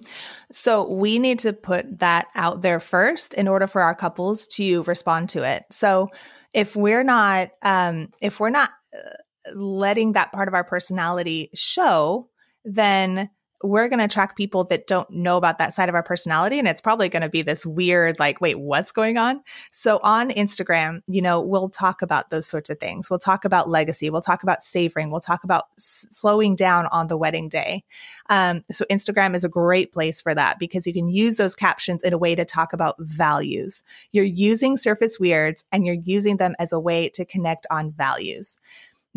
So 0.52 0.88
we 0.88 1.18
need 1.18 1.40
to 1.40 1.52
put 1.52 1.98
that 1.98 2.28
out 2.36 2.62
there 2.62 2.78
first 2.78 3.34
in 3.34 3.48
order 3.48 3.66
for 3.66 3.82
our 3.82 3.94
couples 3.94 4.46
to 4.52 4.84
respond 4.84 5.30
to 5.30 5.42
it. 5.42 5.64
So 5.72 6.10
if 6.54 6.76
we're 6.76 7.02
not, 7.02 7.48
um, 7.62 8.10
if 8.20 8.38
we're 8.38 8.50
not 8.50 8.70
uh, 8.96 9.58
letting 9.58 10.12
that 10.12 10.30
part 10.30 10.46
of 10.46 10.54
our 10.54 10.62
personality 10.62 11.50
show, 11.54 12.30
then 12.64 13.30
we're 13.66 13.88
going 13.88 13.98
to 13.98 14.04
attract 14.04 14.36
people 14.36 14.64
that 14.64 14.86
don't 14.86 15.08
know 15.10 15.36
about 15.36 15.58
that 15.58 15.72
side 15.74 15.88
of 15.88 15.94
our 15.94 16.02
personality. 16.02 16.58
And 16.58 16.68
it's 16.68 16.80
probably 16.80 17.08
going 17.08 17.22
to 17.22 17.28
be 17.28 17.42
this 17.42 17.66
weird, 17.66 18.18
like, 18.18 18.40
wait, 18.40 18.58
what's 18.58 18.92
going 18.92 19.18
on? 19.18 19.40
So 19.70 20.00
on 20.02 20.30
Instagram, 20.30 21.00
you 21.06 21.20
know, 21.20 21.40
we'll 21.40 21.68
talk 21.68 22.02
about 22.02 22.30
those 22.30 22.46
sorts 22.46 22.70
of 22.70 22.78
things. 22.78 23.10
We'll 23.10 23.18
talk 23.18 23.44
about 23.44 23.68
legacy. 23.68 24.10
We'll 24.10 24.20
talk 24.20 24.42
about 24.42 24.62
savoring. 24.62 25.10
We'll 25.10 25.20
talk 25.20 25.44
about 25.44 25.64
s- 25.76 26.06
slowing 26.10 26.56
down 26.56 26.86
on 26.86 27.08
the 27.08 27.16
wedding 27.16 27.48
day. 27.48 27.82
Um, 28.30 28.62
so 28.70 28.84
Instagram 28.90 29.34
is 29.34 29.44
a 29.44 29.48
great 29.48 29.92
place 29.92 30.20
for 30.20 30.34
that 30.34 30.58
because 30.58 30.86
you 30.86 30.92
can 30.92 31.08
use 31.08 31.36
those 31.36 31.54
captions 31.54 32.02
in 32.02 32.12
a 32.12 32.18
way 32.18 32.34
to 32.34 32.44
talk 32.44 32.72
about 32.72 32.96
values. 32.98 33.84
You're 34.12 34.24
using 34.24 34.76
surface 34.76 35.18
weirds 35.18 35.64
and 35.72 35.84
you're 35.84 35.96
using 36.04 36.36
them 36.36 36.54
as 36.58 36.72
a 36.72 36.80
way 36.80 37.08
to 37.10 37.24
connect 37.24 37.66
on 37.70 37.92
values. 37.92 38.58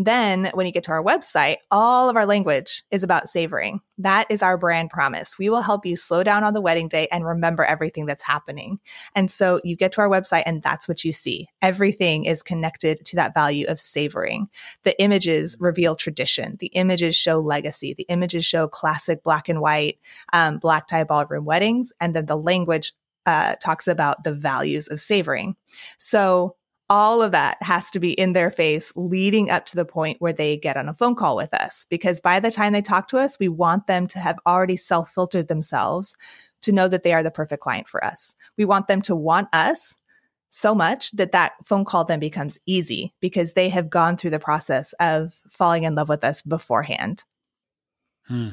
Then, 0.01 0.49
when 0.53 0.65
you 0.65 0.71
get 0.71 0.83
to 0.83 0.91
our 0.91 1.03
website, 1.03 1.57
all 1.69 2.09
of 2.09 2.15
our 2.15 2.25
language 2.25 2.83
is 2.89 3.03
about 3.03 3.27
savoring. 3.27 3.81
That 3.97 4.27
is 4.29 4.41
our 4.41 4.57
brand 4.57 4.91
promise. 4.91 5.37
We 5.37 5.49
will 5.49 5.61
help 5.61 5.85
you 5.85 5.97
slow 5.97 6.23
down 6.23 6.45
on 6.45 6.53
the 6.53 6.61
wedding 6.61 6.87
day 6.87 7.09
and 7.11 7.25
remember 7.25 7.65
everything 7.65 8.05
that's 8.05 8.23
happening. 8.23 8.79
And 9.13 9.29
so 9.29 9.59
you 9.65 9.75
get 9.75 9.91
to 9.91 10.01
our 10.01 10.07
website 10.07 10.43
and 10.45 10.63
that's 10.63 10.87
what 10.87 11.03
you 11.03 11.11
see. 11.11 11.49
Everything 11.61 12.23
is 12.23 12.41
connected 12.41 13.05
to 13.07 13.17
that 13.17 13.33
value 13.33 13.67
of 13.67 13.77
savoring. 13.77 14.47
The 14.83 14.97
images 15.01 15.57
reveal 15.59 15.97
tradition. 15.97 16.55
The 16.61 16.67
images 16.67 17.17
show 17.17 17.41
legacy. 17.41 17.93
The 17.93 18.05
images 18.07 18.45
show 18.45 18.69
classic 18.69 19.21
black 19.21 19.49
and 19.49 19.59
white, 19.59 19.99
um, 20.31 20.59
black 20.59 20.87
tie 20.87 21.03
ballroom 21.03 21.43
weddings. 21.43 21.91
And 21.99 22.15
then 22.15 22.25
the 22.25 22.37
language 22.37 22.93
uh, 23.25 23.55
talks 23.61 23.85
about 23.87 24.23
the 24.23 24.33
values 24.33 24.87
of 24.87 25.01
savoring. 25.01 25.57
So 25.97 26.55
all 26.89 27.21
of 27.21 27.31
that 27.31 27.61
has 27.61 27.91
to 27.91 27.99
be 27.99 28.11
in 28.11 28.33
their 28.33 28.49
face 28.49 28.91
leading 28.95 29.49
up 29.49 29.65
to 29.67 29.75
the 29.75 29.85
point 29.85 30.17
where 30.19 30.33
they 30.33 30.57
get 30.57 30.75
on 30.75 30.89
a 30.89 30.93
phone 30.93 31.15
call 31.15 31.35
with 31.35 31.53
us. 31.53 31.85
Because 31.89 32.19
by 32.19 32.39
the 32.39 32.51
time 32.51 32.73
they 32.73 32.81
talk 32.81 33.07
to 33.09 33.17
us, 33.17 33.37
we 33.39 33.47
want 33.47 33.87
them 33.87 34.07
to 34.07 34.19
have 34.19 34.39
already 34.45 34.77
self 34.77 35.11
filtered 35.11 35.47
themselves 35.47 36.15
to 36.61 36.71
know 36.71 36.87
that 36.87 37.03
they 37.03 37.13
are 37.13 37.23
the 37.23 37.31
perfect 37.31 37.61
client 37.61 37.87
for 37.87 38.03
us. 38.03 38.35
We 38.57 38.65
want 38.65 38.87
them 38.87 39.01
to 39.03 39.15
want 39.15 39.47
us 39.53 39.95
so 40.49 40.73
much 40.73 41.11
that 41.11 41.31
that 41.31 41.53
phone 41.63 41.85
call 41.85 42.05
then 42.05 42.19
becomes 42.19 42.57
easy 42.65 43.13
because 43.19 43.53
they 43.53 43.69
have 43.69 43.89
gone 43.89 44.17
through 44.17 44.31
the 44.31 44.39
process 44.39 44.93
of 44.93 45.33
falling 45.47 45.83
in 45.83 45.95
love 45.95 46.09
with 46.09 46.23
us 46.23 46.41
beforehand. 46.41 47.23
Hmm. 48.23 48.49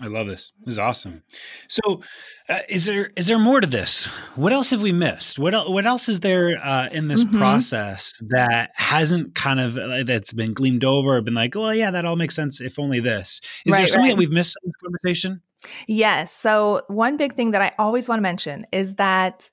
I 0.00 0.06
love 0.06 0.26
this. 0.28 0.52
This 0.64 0.74
is 0.74 0.78
awesome. 0.78 1.22
So, 1.66 2.02
uh, 2.48 2.60
is 2.68 2.86
there 2.86 3.10
is 3.16 3.26
there 3.26 3.38
more 3.38 3.60
to 3.60 3.66
this? 3.66 4.04
What 4.36 4.52
else 4.52 4.70
have 4.70 4.80
we 4.80 4.92
missed? 4.92 5.38
What 5.38 5.54
el- 5.54 5.72
what 5.72 5.86
else 5.86 6.08
is 6.08 6.20
there 6.20 6.56
uh, 6.62 6.88
in 6.90 7.08
this 7.08 7.24
mm-hmm. 7.24 7.38
process 7.38 8.12
that 8.28 8.70
hasn't 8.74 9.34
kind 9.34 9.58
of 9.58 9.76
uh, 9.76 10.04
that's 10.04 10.32
been 10.32 10.52
gleamed 10.52 10.84
over 10.84 11.16
or 11.16 11.20
been 11.22 11.34
like, 11.34 11.56
oh 11.56 11.70
yeah, 11.70 11.90
that 11.90 12.04
all 12.04 12.16
makes 12.16 12.36
sense 12.36 12.60
if 12.60 12.78
only 12.78 13.00
this. 13.00 13.40
Is 13.66 13.72
right, 13.72 13.78
there 13.78 13.86
something 13.86 14.02
right. 14.02 14.10
that 14.10 14.18
we've 14.18 14.30
missed 14.30 14.56
in 14.62 14.68
this 14.68 14.76
conversation? 14.76 15.42
Yes. 15.88 16.32
So 16.32 16.82
one 16.88 17.16
big 17.16 17.34
thing 17.34 17.50
that 17.52 17.62
I 17.62 17.72
always 17.78 18.08
want 18.08 18.18
to 18.18 18.22
mention 18.22 18.64
is 18.72 18.94
that 18.96 19.50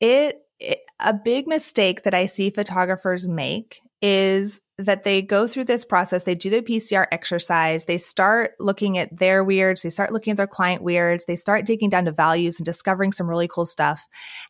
it, 0.00 0.40
it 0.58 0.80
a 0.98 1.14
big 1.14 1.46
mistake 1.46 2.02
that 2.02 2.14
I 2.14 2.26
see 2.26 2.50
photographers 2.50 3.28
make 3.28 3.80
is 4.02 4.60
that 4.78 5.02
they 5.02 5.20
go 5.20 5.48
through 5.48 5.64
this 5.64 5.84
process. 5.84 6.22
They 6.22 6.36
do 6.36 6.50
the 6.50 6.62
PCR 6.62 7.06
exercise. 7.10 7.84
They 7.84 7.98
start 7.98 8.52
looking 8.60 8.96
at 8.96 9.16
their 9.16 9.42
weirds. 9.42 9.82
They 9.82 9.90
start 9.90 10.12
looking 10.12 10.30
at 10.30 10.36
their 10.36 10.46
client 10.46 10.82
weirds. 10.82 11.24
They 11.24 11.36
start 11.36 11.66
digging 11.66 11.90
down 11.90 12.04
to 12.04 12.12
values 12.12 12.58
and 12.58 12.64
discovering 12.64 13.10
some 13.10 13.28
really 13.28 13.48
cool 13.48 13.64
stuff. 13.64 14.06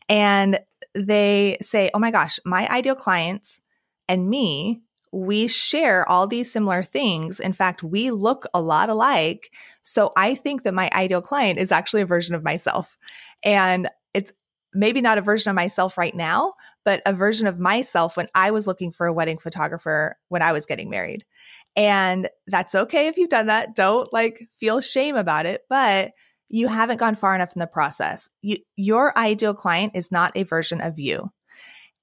And 0.07 0.59
they 0.93 1.57
say, 1.61 1.89
Oh 1.93 1.99
my 1.99 2.11
gosh, 2.11 2.39
my 2.45 2.67
ideal 2.69 2.95
clients 2.95 3.61
and 4.07 4.29
me, 4.29 4.81
we 5.11 5.47
share 5.47 6.07
all 6.07 6.27
these 6.27 6.51
similar 6.51 6.83
things. 6.83 7.39
In 7.39 7.53
fact, 7.53 7.81
we 7.81 8.11
look 8.11 8.43
a 8.53 8.61
lot 8.61 8.89
alike. 8.89 9.51
So 9.81 10.11
I 10.15 10.35
think 10.35 10.61
that 10.63 10.75
my 10.75 10.89
ideal 10.93 11.21
client 11.21 11.57
is 11.57 11.71
actually 11.71 12.01
a 12.01 12.05
version 12.05 12.35
of 12.35 12.43
myself. 12.43 12.95
And 13.43 13.89
maybe 14.73 15.01
not 15.01 15.17
a 15.17 15.21
version 15.21 15.49
of 15.49 15.55
myself 15.55 15.97
right 15.97 16.13
now, 16.15 16.53
but 16.85 17.01
a 17.05 17.13
version 17.13 17.47
of 17.47 17.59
myself 17.59 18.17
when 18.17 18.27
I 18.35 18.51
was 18.51 18.67
looking 18.67 18.91
for 18.91 19.07
a 19.07 19.13
wedding 19.13 19.37
photographer 19.37 20.17
when 20.27 20.41
I 20.41 20.51
was 20.51 20.65
getting 20.65 20.89
married. 20.89 21.25
And 21.75 22.29
that's 22.47 22.75
okay 22.75 23.07
if 23.07 23.17
you've 23.17 23.29
done 23.29 23.47
that. 23.47 23.75
Don't 23.75 24.11
like 24.13 24.47
feel 24.59 24.81
shame 24.81 25.15
about 25.15 25.45
it, 25.45 25.61
but 25.69 26.11
you 26.49 26.67
haven't 26.67 26.99
gone 26.99 27.15
far 27.15 27.35
enough 27.35 27.55
in 27.55 27.59
the 27.59 27.67
process. 27.67 28.29
You, 28.41 28.57
your 28.75 29.17
ideal 29.17 29.53
client 29.53 29.93
is 29.95 30.11
not 30.11 30.33
a 30.35 30.43
version 30.43 30.81
of 30.81 30.99
you. 30.99 31.31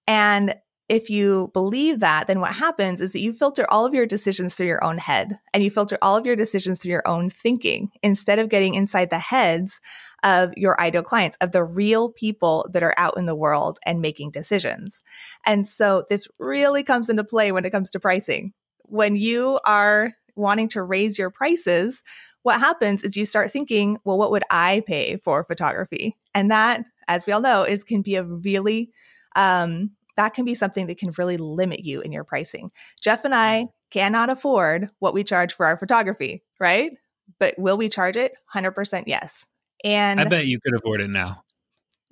And 0.06 0.54
if 0.88 1.10
you 1.10 1.50
believe 1.52 2.00
that, 2.00 2.28
then 2.28 2.40
what 2.40 2.54
happens 2.54 3.00
is 3.00 3.12
that 3.12 3.20
you 3.20 3.32
filter 3.32 3.66
all 3.70 3.84
of 3.84 3.94
your 3.94 4.06
decisions 4.06 4.54
through 4.54 4.66
your 4.66 4.84
own 4.84 4.98
head 4.98 5.38
and 5.52 5.62
you 5.62 5.70
filter 5.70 5.98
all 6.00 6.16
of 6.16 6.24
your 6.24 6.36
decisions 6.36 6.78
through 6.78 6.92
your 6.92 7.06
own 7.08 7.28
thinking 7.28 7.90
instead 8.02 8.38
of 8.38 8.48
getting 8.48 8.74
inside 8.74 9.10
the 9.10 9.18
heads 9.18 9.80
of 10.22 10.52
your 10.56 10.80
ideal 10.80 11.02
clients, 11.02 11.36
of 11.40 11.50
the 11.50 11.64
real 11.64 12.10
people 12.10 12.68
that 12.72 12.84
are 12.84 12.94
out 12.96 13.16
in 13.16 13.24
the 13.24 13.34
world 13.34 13.78
and 13.84 14.00
making 14.00 14.30
decisions. 14.30 15.02
And 15.44 15.66
so 15.66 16.04
this 16.08 16.28
really 16.38 16.84
comes 16.84 17.10
into 17.10 17.24
play 17.24 17.50
when 17.50 17.64
it 17.64 17.70
comes 17.70 17.90
to 17.90 18.00
pricing. 18.00 18.52
When 18.84 19.16
you 19.16 19.58
are 19.64 20.12
wanting 20.36 20.68
to 20.68 20.82
raise 20.82 21.18
your 21.18 21.30
prices, 21.30 22.04
what 22.42 22.60
happens 22.60 23.02
is 23.02 23.16
you 23.16 23.24
start 23.24 23.50
thinking, 23.50 23.98
well, 24.04 24.18
what 24.18 24.30
would 24.30 24.44
I 24.50 24.84
pay 24.86 25.16
for 25.16 25.42
photography? 25.42 26.16
And 26.32 26.52
that, 26.52 26.84
as 27.08 27.26
we 27.26 27.32
all 27.32 27.40
know, 27.40 27.64
is 27.64 27.82
can 27.82 28.02
be 28.02 28.14
a 28.14 28.22
really 28.22 28.90
um, 29.34 29.95
that 30.16 30.34
can 30.34 30.44
be 30.44 30.54
something 30.54 30.86
that 30.86 30.98
can 30.98 31.12
really 31.18 31.36
limit 31.36 31.84
you 31.84 32.00
in 32.00 32.12
your 32.12 32.24
pricing. 32.24 32.70
Jeff 33.02 33.24
and 33.24 33.34
I 33.34 33.62
mm-hmm. 33.62 33.66
cannot 33.90 34.30
afford 34.30 34.90
what 34.98 35.14
we 35.14 35.24
charge 35.24 35.52
for 35.52 35.66
our 35.66 35.76
photography, 35.76 36.42
right? 36.58 36.94
But 37.38 37.54
will 37.58 37.76
we 37.76 37.88
charge 37.88 38.16
it? 38.16 38.32
100% 38.54 39.04
yes. 39.06 39.46
And 39.84 40.20
I 40.20 40.24
bet 40.24 40.46
you 40.46 40.60
could 40.60 40.74
afford 40.74 41.00
it 41.00 41.10
now. 41.10 41.42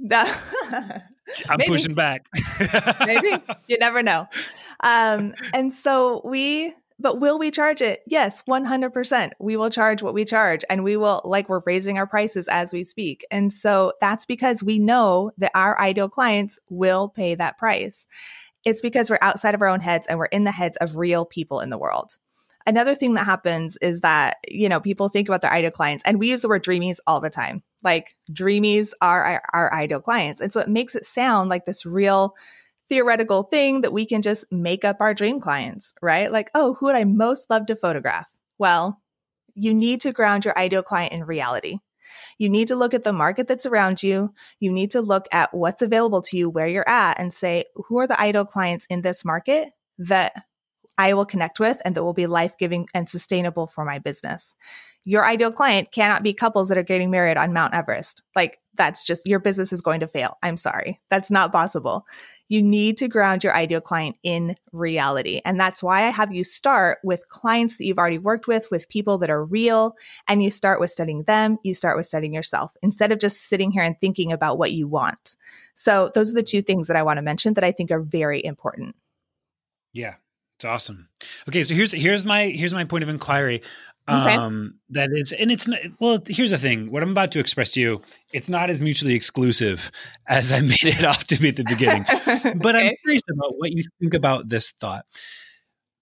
I'm 0.11 1.59
maybe. 1.59 1.69
pushing 1.69 1.95
back. 1.95 2.27
maybe. 3.07 3.43
You 3.67 3.79
never 3.79 4.03
know. 4.03 4.27
Um, 4.83 5.35
and 5.55 5.73
so 5.73 6.21
we 6.23 6.75
but 6.99 7.21
will 7.21 7.39
we 7.39 7.51
charge 7.51 7.81
it? 7.81 8.01
Yes, 8.07 8.43
100%. 8.49 9.31
We 9.41 9.57
will 9.57 9.71
charge 9.71 10.03
what 10.03 10.15
we 10.15 10.25
charge 10.25 10.65
and 10.71 10.85
we 10.85 10.97
will, 10.97 11.21
like, 11.25 11.49
we're 11.49 11.63
raising 11.67 11.99
our 11.99 12.07
prices 12.07 12.49
as 12.49 12.73
we 12.73 12.85
speak. 12.85 13.25
And 13.31 13.53
so 13.53 13.93
that's 14.01 14.27
because 14.27 14.63
we 14.63 14.79
know 14.79 15.33
that 15.39 15.51
our 15.55 15.79
ideal 15.81 16.09
clients 16.09 16.59
will 16.69 17.09
pay 17.09 17.35
that 17.35 17.59
price. 17.59 18.07
It's 18.65 18.81
because 18.81 19.11
we're 19.11 19.19
outside 19.21 19.55
of 19.55 19.63
our 19.63 19.69
own 19.69 19.81
heads 19.81 20.07
and 20.07 20.19
we're 20.19 20.27
in 20.27 20.45
the 20.45 20.53
heads 20.53 20.77
of 20.79 20.97
real 20.97 21.25
people 21.25 21.61
in 21.61 21.71
the 21.71 21.79
world. 21.79 22.17
Another 22.67 22.95
thing 22.95 23.15
that 23.15 23.27
happens 23.27 23.77
is 23.83 24.01
that, 24.01 24.37
you 24.49 24.71
know, 24.71 24.81
people 24.81 25.11
think 25.11 25.29
about 25.29 25.43
their 25.43 25.53
ideal 25.53 25.71
clients 25.71 26.03
and 26.07 26.19
we 26.19 26.31
use 26.31 26.41
the 26.41 26.49
word 26.49 26.65
dreamies 26.65 26.99
all 27.07 27.21
the 27.21 27.29
time. 27.29 27.63
Like, 27.83 28.17
dreamies 28.33 28.93
are 29.03 29.23
our, 29.23 29.43
our 29.53 29.75
ideal 29.75 30.01
clients. 30.01 30.41
And 30.41 30.51
so 30.51 30.61
it 30.61 30.69
makes 30.69 30.95
it 30.95 31.05
sound 31.05 31.51
like 31.51 31.67
this 31.67 31.85
real, 31.85 32.35
theoretical 32.89 33.45
thing 33.45 33.81
that 33.83 33.93
we 33.93 34.07
can 34.07 34.23
just 34.23 34.45
make 34.51 34.85
up 34.85 34.99
our 35.01 35.15
dream 35.15 35.41
clients, 35.41 35.95
right? 36.03 36.31
Like, 36.31 36.51
oh, 36.55 36.75
who 36.75 36.87
would 36.87 36.97
I 36.97 37.05
most 37.05 37.49
love 37.51 37.67
to 37.67 37.77
photograph? 37.77 38.35
Well, 38.59 39.01
you 39.55 39.73
need 39.73 40.01
to 40.03 40.13
ground 40.13 40.45
your 40.45 40.59
ideal 40.59 40.83
client 40.83 41.13
in 41.13 41.25
reality. 41.25 41.79
You 42.39 42.49
need 42.49 42.69
to 42.69 42.77
look 42.77 42.93
at 42.95 43.05
the 43.05 43.13
market 43.13 43.49
that's 43.49 43.67
around 43.67 44.03
you. 44.03 44.35
You 44.61 44.71
need 44.71 44.91
to 44.91 45.01
look 45.01 45.27
at 45.33 45.55
what's 45.55 45.83
available 45.83 46.23
to 46.23 46.37
you 46.37 46.51
where 46.51 46.67
you're 46.67 46.89
at 46.89 47.19
and 47.19 47.33
say, 47.33 47.65
who 47.75 47.99
are 47.99 48.07
the 48.07 48.21
ideal 48.21 48.45
clients 48.45 48.87
in 48.87 49.01
this 49.01 49.25
market 49.25 49.71
that 49.99 50.35
I 50.99 51.15
will 51.15 51.25
connect 51.25 51.59
with 51.61 51.81
and 51.85 51.95
that 51.95 52.05
will 52.05 52.13
be 52.13 52.27
life 52.27 52.57
giving 52.59 52.89
and 52.95 53.09
sustainable 53.09 53.67
for 53.67 53.85
my 53.85 53.99
business. 53.99 54.55
Your 55.05 55.27
ideal 55.27 55.53
client 55.53 55.93
cannot 55.93 56.23
be 56.23 56.33
couples 56.33 56.69
that 56.69 56.79
are 56.79 56.83
getting 56.83 57.11
married 57.11 57.37
on 57.37 57.53
Mount 57.53 57.75
Everest. 57.75 58.23
Like, 58.35 58.59
that's 58.77 59.07
just 59.07 59.27
your 59.27 59.39
business 59.39 59.73
is 59.73 59.81
going 59.81 60.01
to 60.01 60.09
fail. 60.09 60.37
I'm 60.43 60.57
sorry. 60.57 61.01
That's 61.11 61.31
not 61.31 61.53
possible. 61.53 62.07
You 62.49 62.63
need 62.63 62.97
to 62.97 63.09
ground 63.09 63.45
your 63.45 63.55
ideal 63.55 63.81
client 63.81 64.17
in 64.23 64.57
reality. 64.73 65.41
And 65.45 65.61
that's 65.61 65.83
why 65.83 66.07
I 66.07 66.11
have 66.11 66.35
you 66.35 66.43
start 66.43 66.99
with 67.05 67.29
clients 67.29 67.77
that 67.77 67.85
you've 67.85 67.99
already 67.99 68.19
worked 68.19 68.49
with, 68.49 68.71
with 68.71 68.89
people 68.89 69.19
that 69.19 69.31
are 69.31 69.45
real. 69.45 69.95
And 70.27 70.43
you 70.43 70.51
start 70.51 70.81
with 70.81 70.91
studying 70.91 71.25
them. 71.25 71.59
You 71.63 71.75
start 71.75 71.97
with 71.97 72.07
studying 72.07 72.35
yourself 72.35 72.77
instead 72.83 73.13
of 73.13 73.21
just 73.21 73.43
sitting 73.43 73.71
here 73.71 73.83
and 73.83 74.01
thinking 74.01 74.33
about 74.33 74.59
what 74.59 74.73
you 74.73 74.89
want. 74.89 75.37
So 75.75 76.11
those 76.15 76.31
are 76.31 76.35
the 76.35 76.43
two 76.43 76.63
things 76.63 76.87
that 76.89 76.97
I 76.97 77.03
want 77.03 77.19
to 77.19 77.23
mention 77.23 77.55
that 77.55 77.65
I 77.65 77.73
think 77.73 77.91
are 77.91 78.01
very 78.01 78.45
important. 78.45 78.97
Yeah. 79.93 80.15
It's 80.57 80.65
awesome. 80.65 81.09
Okay, 81.49 81.63
so 81.63 81.75
here's 81.75 81.93
here's 81.93 82.25
my 82.25 82.47
here's 82.47 82.75
my 82.75 82.85
point 82.85 83.03
of 83.03 83.11
inquiry. 83.11 83.63
Okay. 84.09 84.35
Um 84.35 84.79
that 84.91 85.11
is 85.13 85.33
and 85.33 85.51
it's 85.51 85.67
not, 85.67 85.81
well 86.01 86.19
here's 86.29 86.51
the 86.51 86.59
thing 86.59 86.91
what 86.91 87.03
I'm 87.03 87.11
about 87.11 87.33
to 87.33 87.41
express 87.41 87.71
to 87.73 87.81
you 87.81 88.03
it's 88.33 88.49
not 88.51 88.69
as 88.71 88.83
mutually 88.83 89.15
exclusive 89.15 89.91
as 90.29 90.53
I 90.53 90.61
made 90.61 90.85
it 90.85 91.05
off 91.05 91.25
to 91.25 91.41
be 91.41 91.49
at 91.49 91.57
the 91.57 91.65
beginning. 91.65 92.05
but 92.59 92.77
okay. 92.77 92.89
I'm 92.91 92.95
curious 93.05 93.23
about 93.33 93.55
what 93.59 93.73
you 93.73 93.83
think 94.01 94.15
about 94.15 94.49
this 94.49 94.73
thought. 94.73 95.07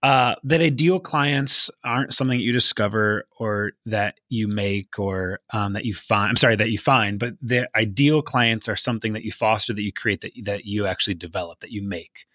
uh, 0.02 0.34
that 0.42 0.60
ideal 0.60 0.98
clients 0.98 1.70
aren't 1.84 2.12
something 2.12 2.38
that 2.38 2.44
you 2.44 2.52
discover 2.52 3.24
or 3.38 3.72
that 3.86 4.18
you 4.28 4.48
make 4.48 4.98
or 4.98 5.38
um, 5.52 5.74
that 5.74 5.84
you 5.84 5.94
find. 5.94 6.28
I'm 6.30 6.36
sorry 6.36 6.56
that 6.56 6.70
you 6.70 6.78
find, 6.78 7.20
but 7.20 7.34
the 7.40 7.68
ideal 7.76 8.20
clients 8.20 8.68
are 8.68 8.74
something 8.76 9.12
that 9.12 9.22
you 9.22 9.30
foster, 9.30 9.72
that 9.72 9.82
you 9.82 9.92
create, 9.92 10.22
that 10.22 10.32
that 10.44 10.64
you 10.64 10.86
actually 10.86 11.14
develop, 11.14 11.60
that 11.60 11.70
you 11.70 11.82
make 11.86 12.26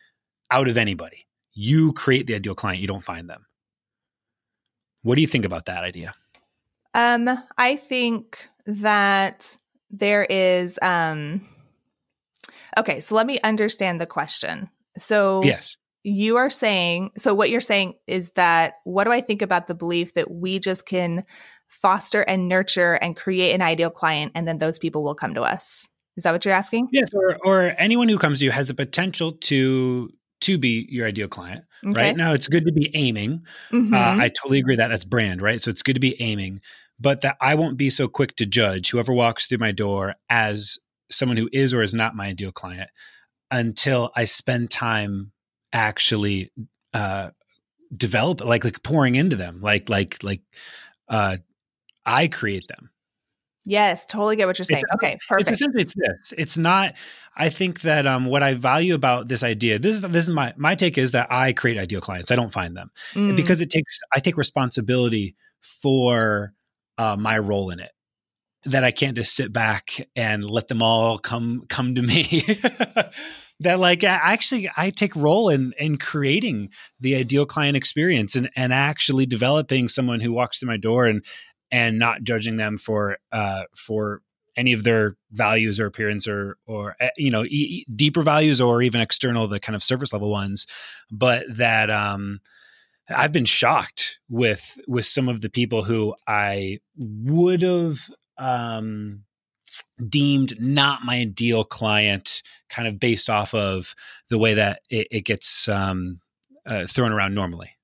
out 0.49 0.70
of 0.70 0.78
anybody. 0.78 1.26
You 1.59 1.91
create 1.93 2.27
the 2.27 2.35
ideal 2.35 2.53
client. 2.53 2.81
You 2.81 2.87
don't 2.87 3.03
find 3.03 3.27
them. 3.27 3.47
What 5.01 5.15
do 5.15 5.21
you 5.21 5.27
think 5.27 5.43
about 5.43 5.65
that 5.65 5.83
idea? 5.83 6.13
Um, 6.93 7.27
I 7.57 7.75
think 7.75 8.47
that 8.67 9.57
there 9.89 10.23
is. 10.23 10.77
Um, 10.83 11.47
okay, 12.77 12.99
so 12.99 13.15
let 13.15 13.25
me 13.25 13.39
understand 13.43 13.99
the 13.99 14.05
question. 14.05 14.69
So 14.97 15.41
yes 15.43 15.77
you 16.09 16.37
are 16.37 16.49
saying 16.49 17.11
so 17.17 17.33
what 17.33 17.49
you're 17.49 17.59
saying 17.59 17.93
is 18.07 18.29
that 18.31 18.75
what 18.85 19.03
do 19.03 19.11
i 19.11 19.19
think 19.19 19.41
about 19.41 19.67
the 19.67 19.75
belief 19.75 20.13
that 20.13 20.31
we 20.31 20.57
just 20.57 20.85
can 20.85 21.21
foster 21.67 22.21
and 22.21 22.47
nurture 22.47 22.93
and 22.93 23.17
create 23.17 23.53
an 23.53 23.61
ideal 23.61 23.89
client 23.89 24.31
and 24.33 24.47
then 24.47 24.57
those 24.57 24.79
people 24.79 25.03
will 25.03 25.13
come 25.13 25.33
to 25.33 25.41
us 25.41 25.89
is 26.15 26.23
that 26.23 26.31
what 26.31 26.45
you're 26.45 26.53
asking 26.53 26.87
yes 26.93 27.09
or, 27.13 27.37
or 27.43 27.75
anyone 27.77 28.07
who 28.07 28.17
comes 28.17 28.39
to 28.39 28.45
you 28.45 28.51
has 28.51 28.67
the 28.67 28.73
potential 28.73 29.33
to 29.33 30.09
to 30.41 30.57
be 30.57 30.88
your 30.89 31.07
ideal 31.07 31.27
client 31.27 31.63
okay. 31.85 32.01
right 32.01 32.17
now 32.17 32.33
it's 32.33 32.47
good 32.47 32.65
to 32.65 32.71
be 32.71 32.91
aiming 32.95 33.43
mm-hmm. 33.71 33.93
uh, 33.93 34.17
i 34.23 34.29
totally 34.29 34.59
agree 34.59 34.75
that 34.75 34.89
that's 34.89 35.05
brand 35.05 35.41
right 35.41 35.61
so 35.61 35.69
it's 35.69 35.81
good 35.81 35.93
to 35.93 35.99
be 35.99 36.19
aiming 36.21 36.59
but 36.99 37.21
that 37.21 37.38
i 37.41 37.55
won't 37.55 37.77
be 37.77 37.89
so 37.89 38.07
quick 38.07 38.35
to 38.35 38.45
judge 38.45 38.91
whoever 38.91 39.13
walks 39.13 39.47
through 39.47 39.57
my 39.57 39.71
door 39.71 40.15
as 40.29 40.77
someone 41.09 41.38
who 41.38 41.49
is 41.51 41.73
or 41.73 41.81
is 41.81 41.93
not 41.93 42.15
my 42.15 42.27
ideal 42.27 42.51
client 42.51 42.89
until 43.51 44.11
i 44.15 44.25
spend 44.25 44.69
time 44.69 45.31
actually 45.73 46.51
uh, 46.93 47.29
develop 47.95 48.41
like 48.41 48.63
like 48.63 48.83
pouring 48.83 49.15
into 49.15 49.35
them 49.35 49.61
like 49.61 49.89
like 49.89 50.21
like 50.23 50.41
uh 51.09 51.38
i 52.05 52.27
create 52.27 52.67
them 52.67 52.89
yes 53.68 54.05
totally 54.05 54.36
get 54.36 54.47
what 54.47 54.57
you're 54.57 54.65
saying. 54.65 54.82
it's, 54.84 54.93
okay 54.93 55.18
perfect. 55.28 55.49
it's 55.49 55.61
essentially 55.61 55.84
it's 55.84 55.93
this. 55.95 56.34
It's 56.38 56.57
not 56.57 56.95
i 57.36 57.49
think 57.49 57.82
that 57.82 58.07
um 58.07 58.26
what 58.26 58.43
i 58.43 58.53
value 58.53 58.95
about 58.95 59.28
this 59.28 59.43
idea 59.43 59.80
this 59.80 59.95
is 59.95 60.01
this 60.01 60.28
is 60.28 60.30
my 60.30 60.53
my 60.57 60.76
take 60.76 60.97
is 60.97 61.11
that 61.11 61.32
i 61.32 61.53
create 61.53 61.78
ideal 61.78 62.01
clients. 62.01 62.32
I 62.32 62.36
don't 62.36 62.53
find 62.53 62.76
them. 62.76 62.91
Mm. 63.13 63.36
because 63.36 63.61
it 63.61 63.70
takes 63.70 63.99
i 64.15 64.20
take 64.20 64.38
responsibility 64.38 65.36
for 65.61 66.53
uh 66.97 67.15
my 67.18 67.38
role 67.38 67.70
in 67.70 67.80
it 67.80 67.91
that 68.65 68.84
i 68.84 68.91
can't 68.91 69.15
just 69.15 69.36
sit 69.36 69.53
back 69.53 70.07
and 70.15 70.43
let 70.43 70.68
them 70.68 70.82
all 70.82 71.20
come 71.20 71.63
come 71.70 71.95
to 71.95 72.01
me. 72.11 72.43
That 73.61 73.80
like 73.80 74.03
actually 74.03 74.70
I 74.78 74.91
take 74.91 75.15
role 75.15 75.49
in 75.49 75.74
in 75.80 75.97
creating 75.97 76.70
the 76.99 77.15
ideal 77.15 77.47
client 77.47 77.76
experience 77.76 78.36
and 78.36 78.51
and 78.55 78.72
actually 78.72 79.26
developing 79.26 79.88
someone 79.88 80.20
who 80.20 80.32
walks 80.32 80.59
through 80.59 80.68
my 80.68 80.78
door 80.78 81.05
and 81.05 81.26
and 81.72 81.99
not 81.99 82.24
judging 82.24 82.57
them 82.57 82.78
for 82.78 83.18
uh 83.32 83.63
for 83.76 84.22
any 84.55 84.74
of 84.74 84.84
their 84.84 85.15
values 85.32 85.80
or 85.80 85.86
appearance 85.86 86.28
or 86.28 86.57
or 86.65 86.95
eh, 86.99 87.09
you 87.18 87.32
know 87.32 87.43
e- 87.45 87.86
deeper 87.95 88.22
values 88.22 88.59
or 88.59 88.82
even 88.82 89.01
external 89.01 89.47
the 89.47 89.59
kind 89.59 89.76
of 89.76 89.84
surface 89.84 90.13
level 90.13 90.30
ones 90.30 90.65
but 91.11 91.43
that 91.49 91.89
um 91.89 92.39
I've 93.09 93.32
been 93.32 93.45
shocked 93.45 94.20
with 94.30 94.80
with 94.88 95.05
some 95.05 95.30
of 95.30 95.41
the 95.41 95.49
people 95.49 95.84
who 95.84 96.15
I 96.28 96.80
would 96.97 97.61
have 97.61 98.09
um 98.38 99.24
deemed 100.09 100.59
not 100.59 101.03
my 101.03 101.18
ideal 101.18 101.63
client, 101.63 102.41
kind 102.70 102.88
of 102.88 102.99
based 102.99 103.30
off 103.30 103.53
of 103.53 103.95
the 104.30 104.38
way 104.38 104.53
that 104.53 104.82
it, 104.89 105.07
it 105.11 105.22
gets 105.22 105.68
um, 105.68 106.20
uh, 106.65 106.86
thrown 106.88 107.11
around 107.11 107.34
normally. 107.34 107.76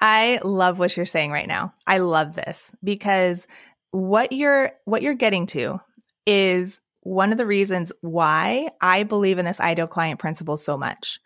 I 0.00 0.40
love 0.44 0.78
what 0.78 0.96
you're 0.96 1.06
saying 1.06 1.32
right 1.32 1.48
now. 1.48 1.74
I 1.86 1.98
love 1.98 2.34
this 2.34 2.70
because 2.82 3.46
what 3.90 4.32
you're 4.32 4.72
what 4.84 5.02
you're 5.02 5.14
getting 5.14 5.46
to 5.46 5.80
is 6.26 6.80
one 7.02 7.32
of 7.32 7.38
the 7.38 7.46
reasons 7.46 7.92
why 8.00 8.70
I 8.80 9.02
believe 9.02 9.38
in 9.38 9.44
this 9.44 9.60
ideal 9.60 9.86
client 9.86 10.20
principle 10.20 10.56
so 10.56 10.76
much. 10.76 11.20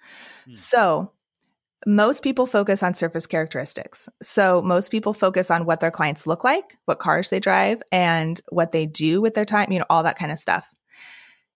Hmm. 0.44 0.54
So, 0.54 1.12
most 1.86 2.22
people 2.22 2.46
focus 2.46 2.82
on 2.82 2.94
surface 2.94 3.26
characteristics. 3.26 4.08
So 4.22 4.62
most 4.62 4.90
people 4.90 5.12
focus 5.12 5.50
on 5.50 5.64
what 5.64 5.80
their 5.80 5.90
clients 5.90 6.26
look 6.26 6.44
like, 6.44 6.78
what 6.84 7.00
cars 7.00 7.30
they 7.30 7.40
drive, 7.40 7.82
and 7.90 8.40
what 8.50 8.72
they 8.72 8.86
do 8.86 9.20
with 9.20 9.34
their 9.34 9.44
time, 9.44 9.72
you 9.72 9.80
know, 9.80 9.86
all 9.90 10.04
that 10.04 10.18
kind 10.18 10.30
of 10.30 10.38
stuff. 10.38 10.72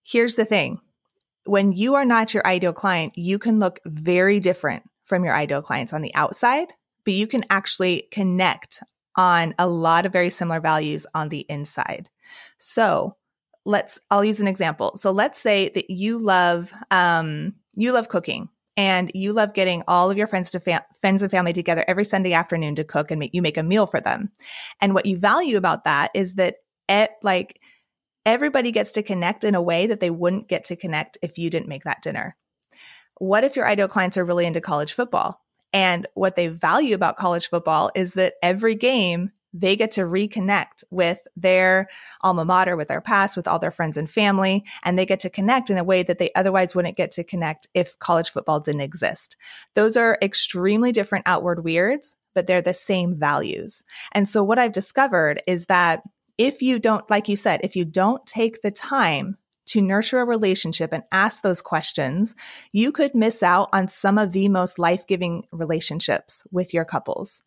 Here's 0.05 0.35
the 0.35 0.45
thing. 0.45 0.81
When 1.45 1.71
you 1.71 1.95
are 1.95 2.05
not 2.05 2.35
your 2.35 2.45
ideal 2.45 2.73
client, 2.73 3.17
you 3.17 3.39
can 3.39 3.61
look 3.61 3.79
very 3.87 4.41
different 4.41 4.83
from 5.05 5.25
your 5.25 5.35
ideal 5.35 5.63
clients 5.63 5.93
on 5.93 6.03
the 6.03 6.15
outside, 6.17 6.73
but 7.07 7.15
you 7.15 7.27
can 7.27 7.45
actually 7.49 8.09
connect 8.11 8.83
on 9.17 9.55
a 9.59 9.67
lot 9.67 10.05
of 10.05 10.13
very 10.13 10.29
similar 10.29 10.61
values 10.61 11.07
on 11.15 11.31
the 11.31 11.47
inside. 11.49 12.11
So 12.59 13.17
let's, 13.65 13.99
I'll 14.11 14.25
use 14.25 14.41
an 14.41 14.49
example. 14.49 14.93
So 14.97 15.13
let's 15.13 15.39
say 15.39 15.71
that 15.71 15.89
you 15.89 16.19
love, 16.19 16.73
um, 16.91 17.55
you 17.75 17.93
love 17.93 18.09
cooking 18.09 18.51
and 18.77 19.11
you 19.15 19.33
love 19.33 19.55
getting 19.55 19.83
all 19.89 20.11
of 20.11 20.19
your 20.19 20.27
friends 20.27 20.51
to 20.51 20.61
fam- 20.61 20.83
friends 21.01 21.23
and 21.23 21.31
family 21.31 21.55
together 21.55 21.85
every 21.89 22.05
Sunday 22.05 22.35
afternoon 22.35 22.75
to 22.75 22.85
cook 22.85 23.11
and 23.11 23.19
make 23.19 23.33
you 23.33 23.41
make 23.41 23.57
a 23.57 23.63
meal 23.63 23.87
for 23.87 24.01
them. 24.01 24.31
And 24.83 24.93
what 24.93 25.07
you 25.07 25.17
value 25.17 25.57
about 25.57 25.85
that 25.85 26.11
is 26.13 26.35
that 26.35 26.57
it 26.89 27.11
like 27.23 27.61
everybody 28.27 28.73
gets 28.73 28.93
to 28.93 29.03
connect 29.03 29.45
in 29.45 29.55
a 29.55 29.63
way 29.63 29.87
that 29.87 30.01
they 30.01 30.11
wouldn't 30.11 30.49
get 30.49 30.65
to 30.65 30.77
connect 30.77 31.17
if 31.23 31.39
you 31.39 31.49
didn't 31.49 31.69
make 31.69 31.85
that 31.85 32.03
dinner. 32.03 32.37
What 33.19 33.45
if 33.45 33.57
your 33.57 33.67
ideal 33.67 33.89
clients 33.89 34.19
are 34.19 34.25
really 34.25 34.45
into 34.45 34.61
college 34.61 34.93
football? 34.93 35.46
And 35.77 36.07
what 36.15 36.37
they 36.37 36.49
value 36.49 36.95
about 36.95 37.19
college 37.19 37.49
football 37.49 37.91
is 37.95 38.15
that 38.15 38.37
every 38.43 38.75
game 38.75 39.31
they 39.53 39.77
get 39.77 39.91
to 39.91 40.01
reconnect 40.01 40.85
with 40.91 41.19
their 41.37 41.89
alma 42.23 42.47
mater, 42.47 42.79
with 42.79 42.89
their 42.89 43.03
past, 43.03 43.37
with 43.37 43.47
all 43.47 43.59
their 43.59 43.71
friends 43.71 43.99
and 43.99 44.09
family, 44.09 44.65
and 44.85 44.99
they 44.99 45.05
get 45.05 45.21
to 45.21 45.29
connect 45.29 45.69
in 45.69 45.77
a 45.77 45.85
way 45.85 46.03
that 46.03 46.17
they 46.17 46.31
otherwise 46.35 46.75
wouldn't 46.75 46.97
get 46.97 47.11
to 47.11 47.25
connect 47.25 47.69
if 47.75 47.99
college 47.99 48.31
football 48.31 48.59
didn't 48.59 48.81
exist. 48.81 49.37
Those 49.75 49.99
are 49.99 50.17
extremely 50.23 50.93
different 50.93 51.29
outward 51.29 51.63
weirds, 51.63 52.17
but 52.35 52.47
they're 52.47 52.63
the 52.63 52.73
same 52.73 53.15
values. 53.15 53.85
And 54.13 54.27
so 54.27 54.43
what 54.43 54.59
I've 54.59 54.73
discovered 54.73 55.43
is 55.47 55.67
that 55.67 56.05
if 56.39 56.63
you 56.63 56.79
don't, 56.79 57.09
like 57.11 57.29
you 57.29 57.37
said, 57.37 57.61
if 57.63 57.77
you 57.77 57.85
don't 57.85 58.25
take 58.25 58.63
the 58.63 58.71
time 58.71 59.37
to 59.67 59.81
nurture 59.81 60.21
a 60.21 60.25
relationship 60.25 60.93
and 60.93 61.03
ask 61.13 61.43
those 61.43 61.63
questions, 61.63 62.35
you 62.73 62.93
could 62.93 63.15
miss 63.15 63.43
out 63.43 63.69
on 63.73 63.89
some 63.89 64.19
of 64.19 64.33
the 64.33 64.49
most 64.49 64.79
life 64.79 65.07
giving 65.07 65.45
relationships 65.53 66.45
with 66.51 66.73
your 66.73 66.85
couples 66.85 67.43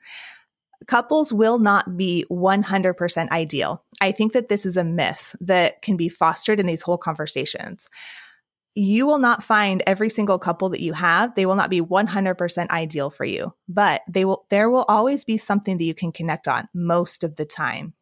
couples 0.87 1.33
will 1.33 1.59
not 1.59 1.97
be 1.97 2.25
100% 2.31 3.29
ideal. 3.29 3.83
I 4.01 4.11
think 4.11 4.33
that 4.33 4.49
this 4.49 4.65
is 4.65 4.77
a 4.77 4.83
myth 4.83 5.35
that 5.41 5.81
can 5.81 5.97
be 5.97 6.09
fostered 6.09 6.59
in 6.59 6.67
these 6.67 6.81
whole 6.81 6.97
conversations. 6.97 7.89
You 8.75 9.05
will 9.05 9.19
not 9.19 9.43
find 9.43 9.83
every 9.85 10.09
single 10.09 10.39
couple 10.39 10.69
that 10.69 10.81
you 10.81 10.93
have, 10.93 11.35
they 11.35 11.45
will 11.45 11.55
not 11.55 11.69
be 11.69 11.81
100% 11.81 12.69
ideal 12.69 13.09
for 13.09 13.25
you, 13.25 13.53
but 13.67 14.01
they 14.07 14.25
will 14.25 14.45
there 14.49 14.69
will 14.69 14.85
always 14.87 15.25
be 15.25 15.37
something 15.37 15.77
that 15.77 15.83
you 15.83 15.95
can 15.95 16.11
connect 16.11 16.47
on 16.47 16.69
most 16.73 17.23
of 17.23 17.35
the 17.35 17.45
time. 17.45 17.93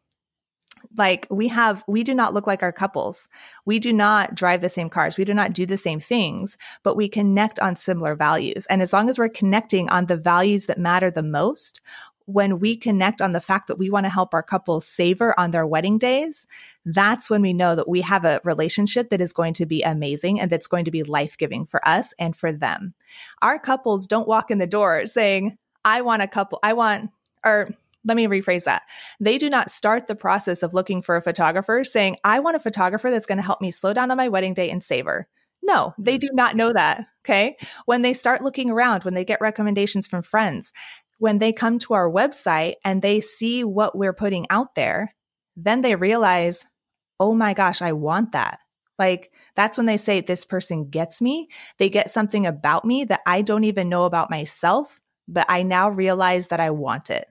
Like 0.96 1.26
we 1.30 1.48
have 1.48 1.84
we 1.86 2.02
do 2.02 2.14
not 2.14 2.34
look 2.34 2.46
like 2.46 2.62
our 2.62 2.72
couples. 2.72 3.28
We 3.64 3.78
do 3.78 3.92
not 3.92 4.34
drive 4.34 4.60
the 4.60 4.68
same 4.68 4.88
cars. 4.88 5.16
We 5.16 5.24
do 5.24 5.34
not 5.34 5.52
do 5.52 5.66
the 5.66 5.76
same 5.76 6.00
things, 6.00 6.56
but 6.82 6.96
we 6.96 7.08
connect 7.08 7.58
on 7.60 7.76
similar 7.76 8.14
values. 8.14 8.66
And 8.66 8.80
as 8.80 8.92
long 8.92 9.08
as 9.08 9.18
we're 9.18 9.28
connecting 9.28 9.88
on 9.90 10.06
the 10.06 10.16
values 10.16 10.66
that 10.66 10.78
matter 10.78 11.10
the 11.10 11.22
most, 11.22 11.80
when 12.28 12.58
we 12.58 12.76
connect 12.76 13.22
on 13.22 13.30
the 13.30 13.40
fact 13.40 13.68
that 13.68 13.78
we 13.78 13.88
want 13.88 14.04
to 14.04 14.10
help 14.10 14.34
our 14.34 14.42
couples 14.42 14.86
savor 14.86 15.34
on 15.40 15.50
their 15.50 15.66
wedding 15.66 15.96
days, 15.96 16.46
that's 16.84 17.30
when 17.30 17.40
we 17.40 17.54
know 17.54 17.74
that 17.74 17.88
we 17.88 18.02
have 18.02 18.26
a 18.26 18.40
relationship 18.44 19.08
that 19.08 19.22
is 19.22 19.32
going 19.32 19.54
to 19.54 19.64
be 19.64 19.82
amazing 19.82 20.38
and 20.38 20.50
that's 20.50 20.66
going 20.66 20.84
to 20.84 20.90
be 20.90 21.02
life 21.02 21.38
giving 21.38 21.64
for 21.64 21.86
us 21.88 22.12
and 22.18 22.36
for 22.36 22.52
them. 22.52 22.92
Our 23.40 23.58
couples 23.58 24.06
don't 24.06 24.28
walk 24.28 24.50
in 24.50 24.58
the 24.58 24.66
door 24.66 25.06
saying, 25.06 25.56
I 25.86 26.02
want 26.02 26.20
a 26.20 26.28
couple, 26.28 26.58
I 26.62 26.74
want, 26.74 27.10
or 27.42 27.70
let 28.08 28.16
me 28.16 28.26
rephrase 28.26 28.64
that. 28.64 28.82
They 29.20 29.38
do 29.38 29.48
not 29.48 29.70
start 29.70 30.06
the 30.06 30.16
process 30.16 30.62
of 30.62 30.74
looking 30.74 31.02
for 31.02 31.16
a 31.16 31.22
photographer 31.22 31.84
saying, 31.84 32.16
I 32.24 32.40
want 32.40 32.56
a 32.56 32.60
photographer 32.60 33.10
that's 33.10 33.26
going 33.26 33.38
to 33.38 33.44
help 33.44 33.60
me 33.60 33.70
slow 33.70 33.92
down 33.92 34.10
on 34.10 34.16
my 34.16 34.28
wedding 34.28 34.54
day 34.54 34.70
and 34.70 34.82
savor. 34.82 35.28
No, 35.62 35.94
they 35.98 36.16
mm. 36.16 36.20
do 36.20 36.28
not 36.32 36.56
know 36.56 36.72
that. 36.72 37.06
Okay. 37.24 37.56
When 37.84 38.02
they 38.02 38.14
start 38.14 38.42
looking 38.42 38.70
around, 38.70 39.04
when 39.04 39.14
they 39.14 39.24
get 39.24 39.40
recommendations 39.40 40.06
from 40.06 40.22
friends, 40.22 40.72
when 41.18 41.38
they 41.38 41.52
come 41.52 41.78
to 41.80 41.94
our 41.94 42.10
website 42.10 42.74
and 42.84 43.02
they 43.02 43.20
see 43.20 43.64
what 43.64 43.96
we're 43.96 44.14
putting 44.14 44.46
out 44.50 44.74
there, 44.74 45.14
then 45.56 45.82
they 45.82 45.96
realize, 45.96 46.64
oh 47.20 47.34
my 47.34 47.52
gosh, 47.52 47.82
I 47.82 47.92
want 47.92 48.32
that. 48.32 48.60
Like 48.98 49.32
that's 49.54 49.76
when 49.76 49.86
they 49.86 49.96
say, 49.96 50.20
this 50.20 50.44
person 50.44 50.88
gets 50.88 51.20
me. 51.20 51.48
They 51.78 51.88
get 51.88 52.10
something 52.10 52.46
about 52.46 52.84
me 52.84 53.04
that 53.04 53.20
I 53.26 53.42
don't 53.42 53.64
even 53.64 53.88
know 53.88 54.04
about 54.04 54.30
myself, 54.30 55.00
but 55.26 55.46
I 55.48 55.62
now 55.62 55.90
realize 55.90 56.48
that 56.48 56.60
I 56.60 56.70
want 56.70 57.10
it. 57.10 57.26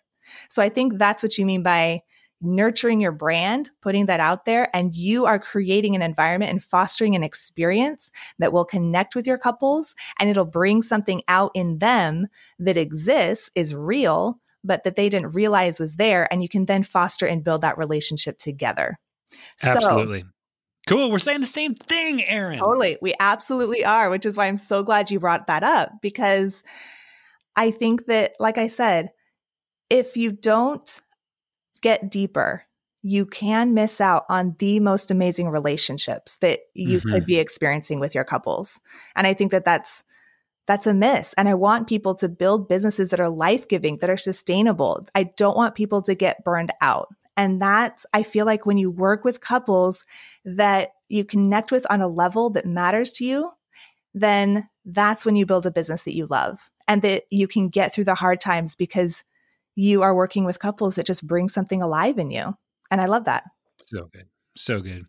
So 0.49 0.61
I 0.61 0.69
think 0.69 0.97
that's 0.97 1.23
what 1.23 1.37
you 1.37 1.45
mean 1.45 1.63
by 1.63 2.01
nurturing 2.41 3.01
your 3.01 3.11
brand, 3.11 3.71
putting 3.81 4.05
that 4.05 4.19
out 4.19 4.45
there, 4.45 4.69
and 4.75 4.93
you 4.95 5.25
are 5.25 5.39
creating 5.39 5.95
an 5.95 6.01
environment 6.01 6.51
and 6.51 6.63
fostering 6.63 7.15
an 7.15 7.23
experience 7.23 8.11
that 8.39 8.53
will 8.53 8.65
connect 8.65 9.15
with 9.15 9.25
your 9.25 9.37
couples 9.37 9.95
and 10.19 10.29
it'll 10.29 10.45
bring 10.45 10.81
something 10.81 11.21
out 11.27 11.51
in 11.55 11.79
them 11.79 12.27
that 12.59 12.77
exists, 12.77 13.49
is 13.55 13.73
real, 13.73 14.39
but 14.63 14.83
that 14.83 14.95
they 14.95 15.09
didn't 15.09 15.33
realize 15.33 15.79
was 15.79 15.95
there. 15.95 16.31
And 16.31 16.43
you 16.43 16.49
can 16.49 16.65
then 16.65 16.83
foster 16.83 17.25
and 17.25 17.43
build 17.43 17.61
that 17.61 17.77
relationship 17.77 18.37
together. 18.37 18.99
Absolutely. 19.63 20.21
So, 20.21 20.27
Cool. 20.87 21.11
We're 21.11 21.19
saying 21.19 21.41
the 21.41 21.45
same 21.45 21.75
thing, 21.75 22.23
Erin. 22.23 22.59
Totally. 22.59 22.97
We 23.01 23.13
absolutely 23.19 23.83
are, 23.83 24.09
which 24.09 24.25
is 24.25 24.37
why 24.37 24.45
I'm 24.45 24.55
so 24.55 24.83
glad 24.83 25.11
you 25.11 25.19
brought 25.19 25.47
that 25.47 25.61
up 25.61 25.91
because 26.01 26.63
I 27.57 27.71
think 27.71 28.05
that, 28.05 28.35
like 28.39 28.57
I 28.57 28.67
said, 28.67 29.09
if 29.89 30.17
you 30.17 30.31
don't 30.31 31.01
get 31.81 32.09
deeper, 32.11 32.63
you 33.01 33.25
can 33.25 33.73
miss 33.73 34.01
out 34.01 34.25
on 34.29 34.55
the 34.59 34.79
most 34.79 35.11
amazing 35.11 35.49
relationships 35.49 36.37
that 36.37 36.61
you 36.73 36.99
mm-hmm. 36.99 37.09
could 37.09 37.25
be 37.25 37.37
experiencing 37.37 37.99
with 37.99 38.15
your 38.15 38.23
couples. 38.23 38.81
And 39.15 39.25
I 39.25 39.33
think 39.33 39.51
that 39.51 39.65
that's 39.65 40.03
that's 40.65 40.85
a 40.85 40.93
miss. 40.93 41.33
And 41.35 41.47
I 41.47 41.53
want 41.53 41.87
people 41.87 42.13
to 42.15 42.27
build 42.27 42.67
businesses 42.67 43.09
that 43.09 43.21
are 43.21 43.29
life 43.29 43.69
giving, 43.69 43.99
that 43.99 44.09
are 44.09 44.17
sustainable. 44.17 45.07
I 45.15 45.23
don't 45.37 45.55
want 45.55 45.75
people 45.75 46.01
to 46.01 46.13
get 46.13 46.43
burned 46.43 46.73
out. 46.81 47.07
And 47.37 47.61
that's, 47.61 48.05
I 48.13 48.23
feel 48.23 48.45
like 48.45 48.65
when 48.65 48.77
you 48.77 48.91
work 48.91 49.23
with 49.23 49.39
couples 49.39 50.05
that 50.43 50.89
you 51.07 51.23
connect 51.23 51.71
with 51.71 51.85
on 51.89 52.01
a 52.01 52.07
level 52.07 52.49
that 52.49 52.65
matters 52.65 53.13
to 53.13 53.25
you, 53.25 53.51
then 54.13 54.67
that's 54.83 55.25
when 55.25 55.37
you 55.37 55.45
build 55.45 55.65
a 55.65 55.71
business 55.71 56.03
that 56.03 56.15
you 56.15 56.25
love 56.25 56.69
and 56.87 57.01
that 57.01 57.23
you 57.29 57.47
can 57.47 57.69
get 57.69 57.93
through 57.93 58.03
the 58.05 58.15
hard 58.15 58.41
times 58.41 58.75
because 58.75 59.23
you 59.77 60.01
are 60.01 60.15
working 60.15 60.43
with 60.43 60.59
couples 60.59 60.95
that 60.95 61.05
just 61.05 61.25
bring 61.25 61.47
something 61.47 61.83
alive 61.83 62.17
in 62.17 62.31
you. 62.31 62.55
And 62.89 62.99
I 62.99 63.05
love 63.05 63.25
that. 63.25 63.43
So 63.85 64.09
good. 64.11 64.25
So 64.57 64.81
good. 64.81 65.05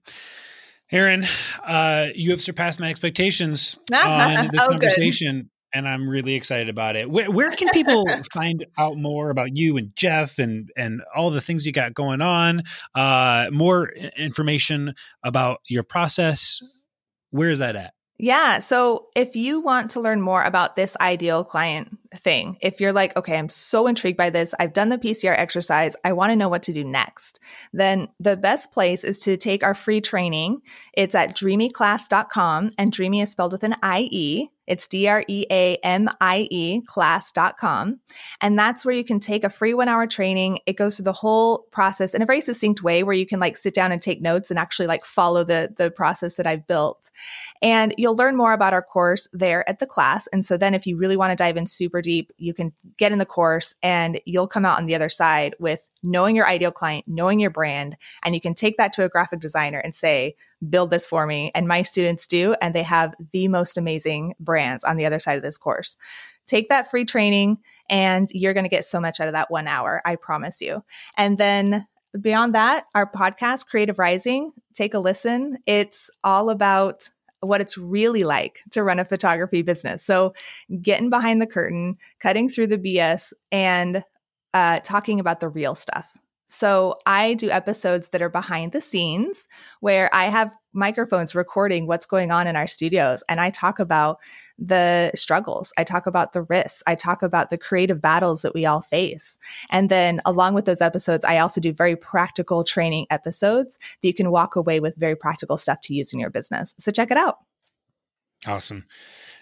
Erin, 0.93 1.25
uh, 1.65 2.09
you 2.15 2.31
have 2.31 2.43
surpassed 2.43 2.79
my 2.79 2.91
expectations 2.91 3.77
on 3.93 4.49
this 4.49 4.61
oh, 4.61 4.69
conversation. 4.69 5.37
Good 5.37 5.51
and 5.75 5.87
I'm 5.87 6.09
really 6.09 6.35
excited 6.35 6.71
about 6.71 6.97
it. 6.97 7.11
Where, 7.11 7.31
where 7.31 7.51
can 7.51 7.69
people 7.71 8.07
find 8.33 8.65
out 8.79 8.97
more 8.97 9.29
about 9.29 9.55
you 9.55 9.77
and 9.77 9.95
Jeff 9.95 10.39
and 10.39 10.71
and 10.79 11.03
all 11.15 11.31
the 11.31 11.43
things 11.43 11.67
you 11.67 11.73
got 11.73 11.93
going 11.93 12.23
on? 12.23 12.63
Uh, 12.95 13.49
more 13.53 13.91
information 14.17 14.95
about 15.23 15.59
your 15.69 15.83
process. 15.83 16.61
Where 17.33 17.51
is 17.51 17.59
that 17.59 17.77
at? 17.77 17.93
Yeah. 18.19 18.59
So 18.59 19.09
if 19.15 19.37
you 19.37 19.61
want 19.61 19.91
to 19.91 20.01
learn 20.01 20.21
more 20.21 20.43
about 20.43 20.75
this 20.75 20.97
ideal 21.01 21.45
client 21.45 21.97
thing, 22.15 22.57
if 22.61 22.81
you're 22.81 22.93
like, 22.93 23.17
okay, 23.17 23.37
I'm 23.37 23.49
so 23.49 23.87
intrigued 23.87 24.17
by 24.17 24.31
this, 24.31 24.55
I've 24.59 24.73
done 24.73 24.89
the 24.89 24.99
PCR 24.99 25.35
exercise, 25.37 25.97
I 26.05 26.13
want 26.13 26.31
to 26.31 26.37
know 26.37 26.49
what 26.49 26.63
to 26.65 26.73
do 26.73 26.85
next, 26.85 27.41
then 27.73 28.09
the 28.19 28.37
best 28.37 28.73
place 28.73 29.05
is 29.05 29.19
to 29.21 29.37
take 29.37 29.63
our 29.63 29.75
free 29.75 30.01
training. 30.01 30.63
It's 30.95 31.15
at 31.15 31.37
dreamieclass.com, 31.37 32.71
and 32.79 32.93
dreamy 32.93 33.21
is 33.21 33.31
spelled 33.31 33.53
with 33.53 33.65
an 33.65 33.77
IE. 33.85 34.51
It's 34.69 34.87
D 34.87 35.09
R 35.09 35.25
E 35.27 35.47
A 35.51 35.77
M 35.77 36.09
I 36.21 36.47
E 36.51 36.83
class.com. 36.83 38.01
And 38.41 38.59
that's 38.59 38.85
where 38.85 38.95
you 38.95 39.03
can 39.03 39.19
take 39.19 39.43
a 39.43 39.49
free 39.49 39.73
one 39.73 39.89
hour 39.89 40.07
training. 40.07 40.59
It 40.67 40.77
goes 40.77 40.97
through 40.97 41.05
the 41.05 41.13
whole 41.13 41.67
process 41.73 42.15
in 42.15 42.21
a 42.21 42.27
very 42.27 42.43
succinct 42.43 42.83
way 42.83 43.03
where 43.03 43.15
you 43.15 43.27
can 43.27 43.41
like 43.41 43.57
sit 43.57 43.73
down 43.73 43.93
and 43.93 44.01
take 44.01 44.21
notes 44.21 44.51
and 44.51 44.59
actually 44.59 44.87
like 44.87 45.07
follow 45.07 45.43
the, 45.43 45.75
the 45.77 45.91
process 45.91 46.35
that 46.35 46.47
I've 46.47 46.67
built. 46.67 47.11
And 47.63 47.95
you'll 47.97 48.15
learn 48.15 48.37
more 48.37 48.53
about 48.53 48.75
our 48.75 48.83
course 48.83 49.27
there 49.33 49.67
at 49.69 49.79
the 49.79 49.87
class. 49.87 50.27
And 50.29 50.45
so 50.45 50.59
then 50.59 50.75
if 50.75 50.87
you 50.87 50.99
really 50.99 51.17
want 51.17 51.33
to 51.33 51.37
dive 51.37 51.57
in 51.57 51.67
super 51.67 51.98
deep, 52.03 52.33
you 52.37 52.55
can 52.55 52.73
get 52.97 53.13
in 53.13 53.19
the 53.19 53.27
course 53.27 53.75
and 53.83 54.21
you'll 54.25 54.47
come 54.47 54.65
out 54.65 54.79
on 54.79 54.87
the 54.87 54.95
other 54.95 55.09
side 55.09 55.55
with 55.59 55.89
knowing 56.03 56.37
your 56.37 56.47
ideal 56.47 56.71
client, 56.71 57.07
knowing 57.07 57.41
your 57.41 57.51
brand, 57.51 57.97
and 58.25 58.35
you 58.35 58.41
can 58.41 58.55
take 58.55 58.77
that 58.77 58.93
to 58.95 59.05
a 59.05 59.09
graphic 59.09 59.41
designer 59.41 59.79
and 59.79 59.95
say, 59.95 60.35
build 60.69 60.91
this 60.91 61.07
for 61.07 61.27
me. 61.27 61.51
And 61.55 61.69
my 61.69 61.83
students 61.83 62.27
do, 62.27 62.55
and 62.61 62.75
they 62.75 62.83
have 62.83 63.15
the 63.33 63.49
most 63.49 63.79
amazing 63.79 64.35
brands 64.41 64.85
on 64.85 64.97
the 64.97 65.07
other 65.07 65.19
side 65.19 65.37
of 65.37 65.43
this 65.43 65.59
course. 65.59 65.97
Take 66.47 66.69
that 66.71 66.91
free 66.91 67.05
training, 67.05 67.59
and 67.91 68.29
you're 68.33 68.55
going 68.55 68.65
to 68.65 68.71
get 68.71 68.85
so 68.85 69.01
much 69.01 69.21
out 69.21 69.29
of 69.29 69.35
that 69.35 69.51
one 69.51 69.69
hour. 69.69 70.01
I 70.05 70.17
promise 70.17 70.61
you. 70.61 70.83
And 71.17 71.39
then 71.39 71.87
beyond 72.19 72.55
that, 72.55 72.87
our 72.95 73.11
podcast, 73.11 73.67
Creative 73.67 73.99
Rising, 73.99 74.53
take 74.73 74.95
a 74.95 74.99
listen. 74.99 75.59
It's 75.67 76.11
all 76.25 76.51
about 76.51 77.11
what 77.41 77.61
it's 77.61 77.79
really 77.79 78.25
like 78.25 78.63
to 78.73 78.83
run 78.83 78.99
a 78.99 79.05
photography 79.05 79.63
business. 79.63 80.05
So, 80.05 80.35
getting 80.83 81.11
behind 81.11 81.41
the 81.41 81.47
curtain, 81.47 81.97
cutting 82.21 82.49
through 82.49 82.69
the 82.69 82.79
BS, 82.79 83.33
and 83.53 84.03
uh, 84.55 84.81
talking 84.81 85.21
about 85.21 85.41
the 85.41 85.49
real 85.49 85.75
stuff. 85.75 86.17
So 86.49 86.99
I 87.07 87.35
do 87.35 87.51
episodes 87.51 88.09
that 88.09 88.23
are 88.23 88.31
behind 88.31 88.73
the 88.73 88.81
scenes 88.81 89.47
where 89.81 90.13
I 90.15 90.25
have 90.25 90.51
microphones 90.73 91.35
recording 91.35 91.87
what's 91.87 92.07
going 92.07 92.31
on 92.31 92.47
in 92.47 92.57
our 92.57 92.67
studios 92.67 93.23
and 93.29 93.41
I 93.41 93.51
talk 93.51 93.79
about 93.79 94.19
the 94.59 95.11
struggles. 95.15 95.73
I 95.77 95.85
talk 95.85 96.07
about 96.07 96.33
the 96.33 96.43
risks. 96.43 96.83
I 96.87 96.95
talk 96.95 97.23
about 97.23 97.51
the 97.51 97.59
creative 97.59 98.01
battles 98.01 98.43
that 98.43 98.55
we 98.55 98.65
all 98.65 98.81
face. 98.81 99.39
And 99.71 99.91
then 99.91 100.21
along 100.25 100.55
with 100.55 100.65
those 100.65 100.81
episodes, 100.81 101.25
I 101.25 101.39
also 101.39 101.61
do 101.61 101.73
very 101.73 101.97
practical 101.97 102.65
training 102.65 103.07
episodes 103.11 103.79
that 103.79 104.09
you 104.09 104.15
can 104.15 104.31
walk 104.31 104.57
away 104.57 104.81
with 104.81 104.95
very 104.97 105.17
practical 105.17 105.59
stuff 105.59 105.83
to 105.83 105.95
use 105.95 106.13
in 106.13 106.19
your 106.19 106.31
business. 106.31 106.75
So 106.79 106.91
check 106.91 107.11
it 107.11 107.17
out. 107.19 107.39
Awesome. 108.47 108.87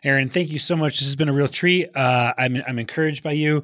Erin, 0.03 0.29
thank 0.29 0.51
you 0.51 0.59
so 0.59 0.75
much. 0.75 0.99
This 0.99 1.07
has 1.07 1.17
been 1.17 1.29
a 1.29 1.33
real 1.33 1.49
treat. 1.49 1.95
Uh, 1.95 2.33
I'm, 2.37 2.63
I'm 2.67 2.79
encouraged 2.79 3.23
by 3.23 3.33
you. 3.33 3.63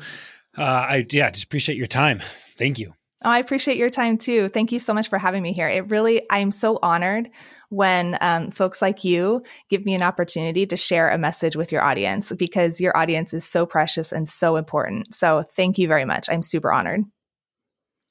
Uh, 0.57 0.63
I, 0.63 1.07
yeah, 1.11 1.31
just 1.31 1.45
appreciate 1.45 1.79
your 1.79 1.87
time. 1.87 2.21
Thank 2.57 2.79
you. 2.79 2.93
Oh, 3.25 3.31
I 3.31 3.39
appreciate 3.39 3.77
your 3.77 3.91
time 3.91 4.19
too. 4.19 4.49
Thank 4.49 4.73
you 4.73 4.79
so 4.79 4.93
much 4.93 5.09
for 5.09 5.19
having 5.19 5.43
me 5.43 5.53
here. 5.53 5.69
It 5.69 5.91
really, 5.91 6.23
I'm 6.31 6.51
so 6.51 6.79
honored 6.83 7.31
when 7.69 8.19
um, 8.21 8.51
folks 8.51 8.83
like 8.83 9.05
you 9.05 9.43
give 9.71 9.85
me 9.85 9.95
an 9.95 10.03
opportunity 10.03 10.67
to 10.67 10.77
share 10.77 11.11
a 11.11 11.19
message 11.19 11.57
with 11.57 11.73
your 11.73 11.83
audience 11.83 12.33
because 12.33 12.81
your 12.81 12.97
audience 12.97 13.33
is 13.33 13.45
so 13.45 13.67
precious 13.67 14.13
and 14.13 14.29
so 14.29 14.57
important. 14.57 15.15
So 15.15 15.43
thank 15.43 15.79
you 15.79 15.89
very 15.89 16.05
much. 16.05 16.29
I'm 16.29 16.43
super 16.43 16.73
honored. 16.73 17.03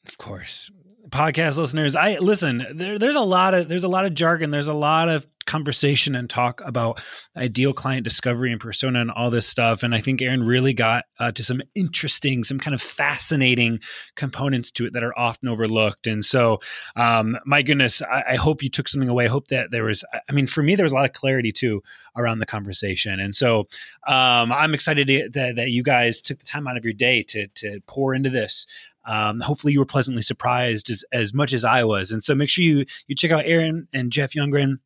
Of 0.07 0.17
course 0.17 0.71
podcast 1.09 1.57
listeners, 1.57 1.95
I 1.95 2.17
listen. 2.17 2.63
There, 2.73 2.97
there's 2.97 3.15
a 3.15 3.21
lot 3.21 3.53
of 3.53 3.67
there's 3.67 3.83
a 3.83 3.89
lot 3.89 4.05
of 4.05 4.13
jargon. 4.13 4.49
There's 4.49 4.67
a 4.67 4.73
lot 4.73 5.09
of 5.09 5.27
conversation 5.51 6.15
and 6.15 6.29
talk 6.29 6.61
about 6.63 7.03
ideal 7.35 7.73
client 7.73 8.05
discovery 8.05 8.53
and 8.53 8.61
persona 8.61 9.01
and 9.01 9.11
all 9.11 9.29
this 9.29 9.45
stuff. 9.45 9.83
And 9.83 9.93
I 9.93 9.97
think 9.97 10.21
Erin 10.21 10.43
really 10.43 10.73
got 10.73 11.03
uh, 11.19 11.33
to 11.33 11.43
some 11.43 11.61
interesting, 11.75 12.43
some 12.43 12.57
kind 12.57 12.73
of 12.73 12.81
fascinating 12.81 13.79
components 14.15 14.71
to 14.71 14.85
it 14.85 14.93
that 14.93 15.03
are 15.03 15.17
often 15.19 15.49
overlooked. 15.49 16.07
And 16.07 16.23
so, 16.23 16.59
um, 16.95 17.37
my 17.45 17.61
goodness, 17.61 18.01
I, 18.01 18.23
I, 18.29 18.35
hope 18.35 18.63
you 18.63 18.69
took 18.69 18.87
something 18.87 19.09
away. 19.09 19.25
I 19.25 19.27
hope 19.29 19.47
that 19.49 19.71
there 19.71 19.83
was. 19.83 20.05
I 20.13 20.31
mean, 20.31 20.47
for 20.47 20.63
me, 20.63 20.75
there 20.75 20.85
was 20.85 20.93
a 20.93 20.95
lot 20.95 21.05
of 21.05 21.13
clarity 21.13 21.51
too 21.51 21.83
around 22.15 22.39
the 22.39 22.45
conversation. 22.45 23.19
And 23.19 23.35
so, 23.35 23.67
um, 24.07 24.53
I'm 24.53 24.73
excited 24.73 25.07
to, 25.07 25.29
that, 25.33 25.57
that 25.57 25.69
you 25.71 25.83
guys 25.83 26.21
took 26.21 26.39
the 26.39 26.45
time 26.45 26.65
out 26.65 26.77
of 26.77 26.85
your 26.85 26.93
day 26.93 27.23
to 27.23 27.47
to 27.47 27.81
pour 27.87 28.15
into 28.15 28.29
this. 28.29 28.67
Um, 29.05 29.39
hopefully 29.41 29.73
you 29.73 29.79
were 29.79 29.85
pleasantly 29.85 30.21
surprised 30.21 30.89
as, 30.89 31.03
as 31.11 31.33
much 31.33 31.53
as 31.53 31.63
I 31.63 31.83
was. 31.83 32.11
And 32.11 32.23
so 32.23 32.35
make 32.35 32.49
sure 32.49 32.63
you 32.63 32.85
you 33.07 33.15
check 33.15 33.31
out 33.31 33.45
Erin 33.45 33.87
and 33.93 34.11
Jeff 34.11 34.33
Youngren 34.33 34.77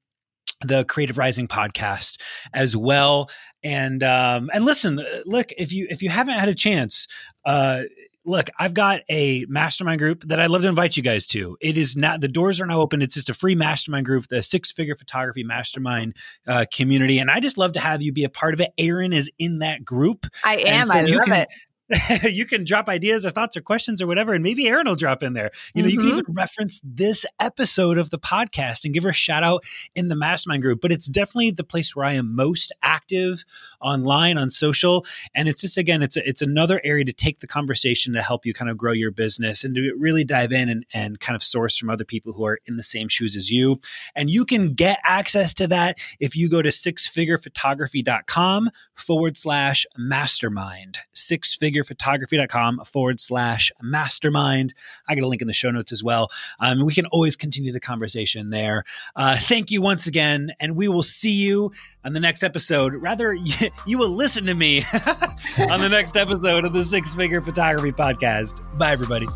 the 0.62 0.86
Creative 0.86 1.18
Rising 1.18 1.48
podcast 1.48 2.22
as 2.54 2.76
well. 2.76 3.30
And 3.64 4.04
um, 4.04 4.50
and 4.54 4.64
listen, 4.66 5.04
look 5.26 5.52
if 5.58 5.72
you 5.72 5.88
if 5.90 6.04
you 6.04 6.10
haven't 6.10 6.36
had 6.36 6.50
a 6.50 6.56
chance, 6.56 7.08
uh, 7.46 7.84
look, 8.26 8.50
I've 8.60 8.74
got 8.74 9.02
a 9.10 9.46
mastermind 9.48 10.00
group 10.00 10.24
that 10.28 10.40
I'd 10.40 10.50
love 10.50 10.64
to 10.64 10.68
invite 10.68 10.98
you 10.98 11.04
guys 11.04 11.26
to. 11.28 11.58
It 11.62 11.78
is 11.78 11.96
not 11.96 12.22
the 12.22 12.28
doors 12.28 12.60
are 12.62 12.66
now 12.66 12.82
open. 12.82 13.02
It's 13.02 13.16
just 13.16 13.30
a 13.30 13.34
free 13.34 13.56
mastermind 13.56 14.06
group, 14.06 14.28
the 14.28 14.42
Six 14.42 14.72
Figure 14.72 14.96
Photography 14.96 15.44
Mastermind 15.44 16.16
uh, 16.48 16.66
community, 16.74 17.20
and 17.20 17.32
I 17.32 17.40
just 17.40 17.58
love 17.58 17.74
to 17.74 17.80
have 17.80 18.02
you 18.02 18.12
be 18.12 18.24
a 18.24 18.30
part 18.30 18.54
of 18.54 18.62
it. 18.62 18.72
Erin 18.78 19.14
is 19.14 19.32
in 19.40 19.60
that 19.60 19.84
group. 19.84 20.28
I 20.44 20.58
am. 20.58 20.86
So 20.86 20.98
I 20.98 21.02
love 21.04 21.26
can, 21.26 21.36
it. 21.36 21.50
you 22.24 22.46
can 22.46 22.64
drop 22.64 22.90
ideas 22.90 23.26
or 23.26 23.32
thoughts 23.32 23.56
or 23.56 23.62
questions 23.62 24.02
or 24.02 24.08
whatever, 24.08 24.34
and 24.34 24.44
maybe 24.44 24.68
Erin 24.68 24.88
will 24.88 24.96
drop 24.96 25.22
in 25.22 25.34
there. 25.34 25.52
You 25.74 25.84
know, 25.84 25.88
mm-hmm. 25.88 25.94
you 25.94 25.98
can 25.98 26.10
mm-hmm. 26.10 26.20
even 26.20 26.34
reference 26.34 26.82
this 26.84 27.26
episode 27.40 27.98
of 27.98 28.10
the 28.10 28.18
podcast 28.18 28.86
and 28.86 28.94
give 28.94 29.04
her 29.04 29.12
a 29.12 29.14
shout 29.14 29.44
out 29.44 29.64
in 29.94 30.08
the 30.08 30.16
mastermind 30.16 30.64
group. 30.64 30.82
But 30.82 30.92
it's 30.92 31.08
definitely 31.08 31.52
the 31.52 31.64
place 31.64 31.96
where 31.96 32.06
I 32.06 32.14
am 32.14 32.36
most 32.36 32.72
active 32.82 33.46
online 33.82 34.38
on 34.38 34.50
social. 34.50 35.06
And 35.36 35.48
it's 35.48 35.62
just 35.62 35.78
again, 35.78 36.02
it's 36.02 36.18
a, 36.18 36.28
it's 36.28 36.42
another 36.42 36.82
area 36.84 37.06
to 37.06 37.14
take 37.14 37.40
the 37.40 37.48
conversation 37.48 38.14
to 38.14 38.22
help 38.22 38.46
you 38.46 38.54
kind 38.54 38.72
of 38.72 38.78
grow 38.78 38.94
your 38.94 39.12
business 39.12 39.64
and 39.64 39.76
to 39.76 39.94
really 40.00 40.24
dive 40.24 40.52
in 40.52 40.70
and, 40.70 40.86
and 40.94 41.20
kind 41.20 41.36
of 41.36 41.44
source 41.44 41.78
from 41.78 41.90
other 41.90 42.06
people 42.06 42.34
who 42.34 42.46
are 42.46 42.60
in 42.66 42.78
the 42.78 42.84
same 42.84 43.08
shoes 43.08 43.36
as 43.36 43.52
you. 43.52 43.80
And 44.16 44.30
you 44.30 44.46
can 44.46 44.74
get 44.74 45.00
access 45.04 45.54
to 45.56 45.68
that 45.68 45.98
if 46.20 46.36
you 46.36 46.50
go 46.50 46.62
to 46.62 46.70
sixfigurephotography.com 46.70 48.70
forward 48.96 49.38
slash 49.38 49.86
mastermind. 49.98 51.00
Six 51.14 51.54
figure 51.54 51.75
figurphotography.com 51.76 52.82
forward 52.86 53.20
slash 53.20 53.72
mastermind. 53.82 54.74
I 55.08 55.16
got 55.16 55.24
a 55.24 55.28
link 55.28 55.42
in 55.42 55.48
the 55.48 55.54
show 55.54 55.72
notes 55.72 55.92
as 55.92 56.04
well. 56.04 56.30
Um, 56.60 56.86
we 56.86 56.94
can 56.94 57.06
always 57.08 57.36
continue 57.36 57.72
the 57.72 57.80
conversation 57.80 58.50
there. 58.50 58.84
Uh, 59.16 59.38
thank 59.38 59.72
you 59.72 59.82
once 59.82 60.08
again, 60.08 60.52
and 60.60 60.76
we 60.76 60.88
will 60.88 61.04
see 61.04 61.32
you 61.32 61.72
on 62.04 62.14
the 62.14 62.20
next 62.20 62.44
episode. 62.44 62.94
Rather, 62.96 63.34
you, 63.34 63.70
you 63.86 63.98
will 63.98 64.12
listen 64.12 64.46
to 64.46 64.56
me 64.56 64.84
on 64.94 65.80
the 65.80 65.90
next 65.90 66.18
episode 66.18 66.66
of 66.66 66.74
the 66.74 66.86
Six 66.86 67.16
Figure 67.16 67.42
Photography 67.42 67.92
Podcast. 67.92 68.62
Bye, 68.78 68.92
everybody. 68.92 69.28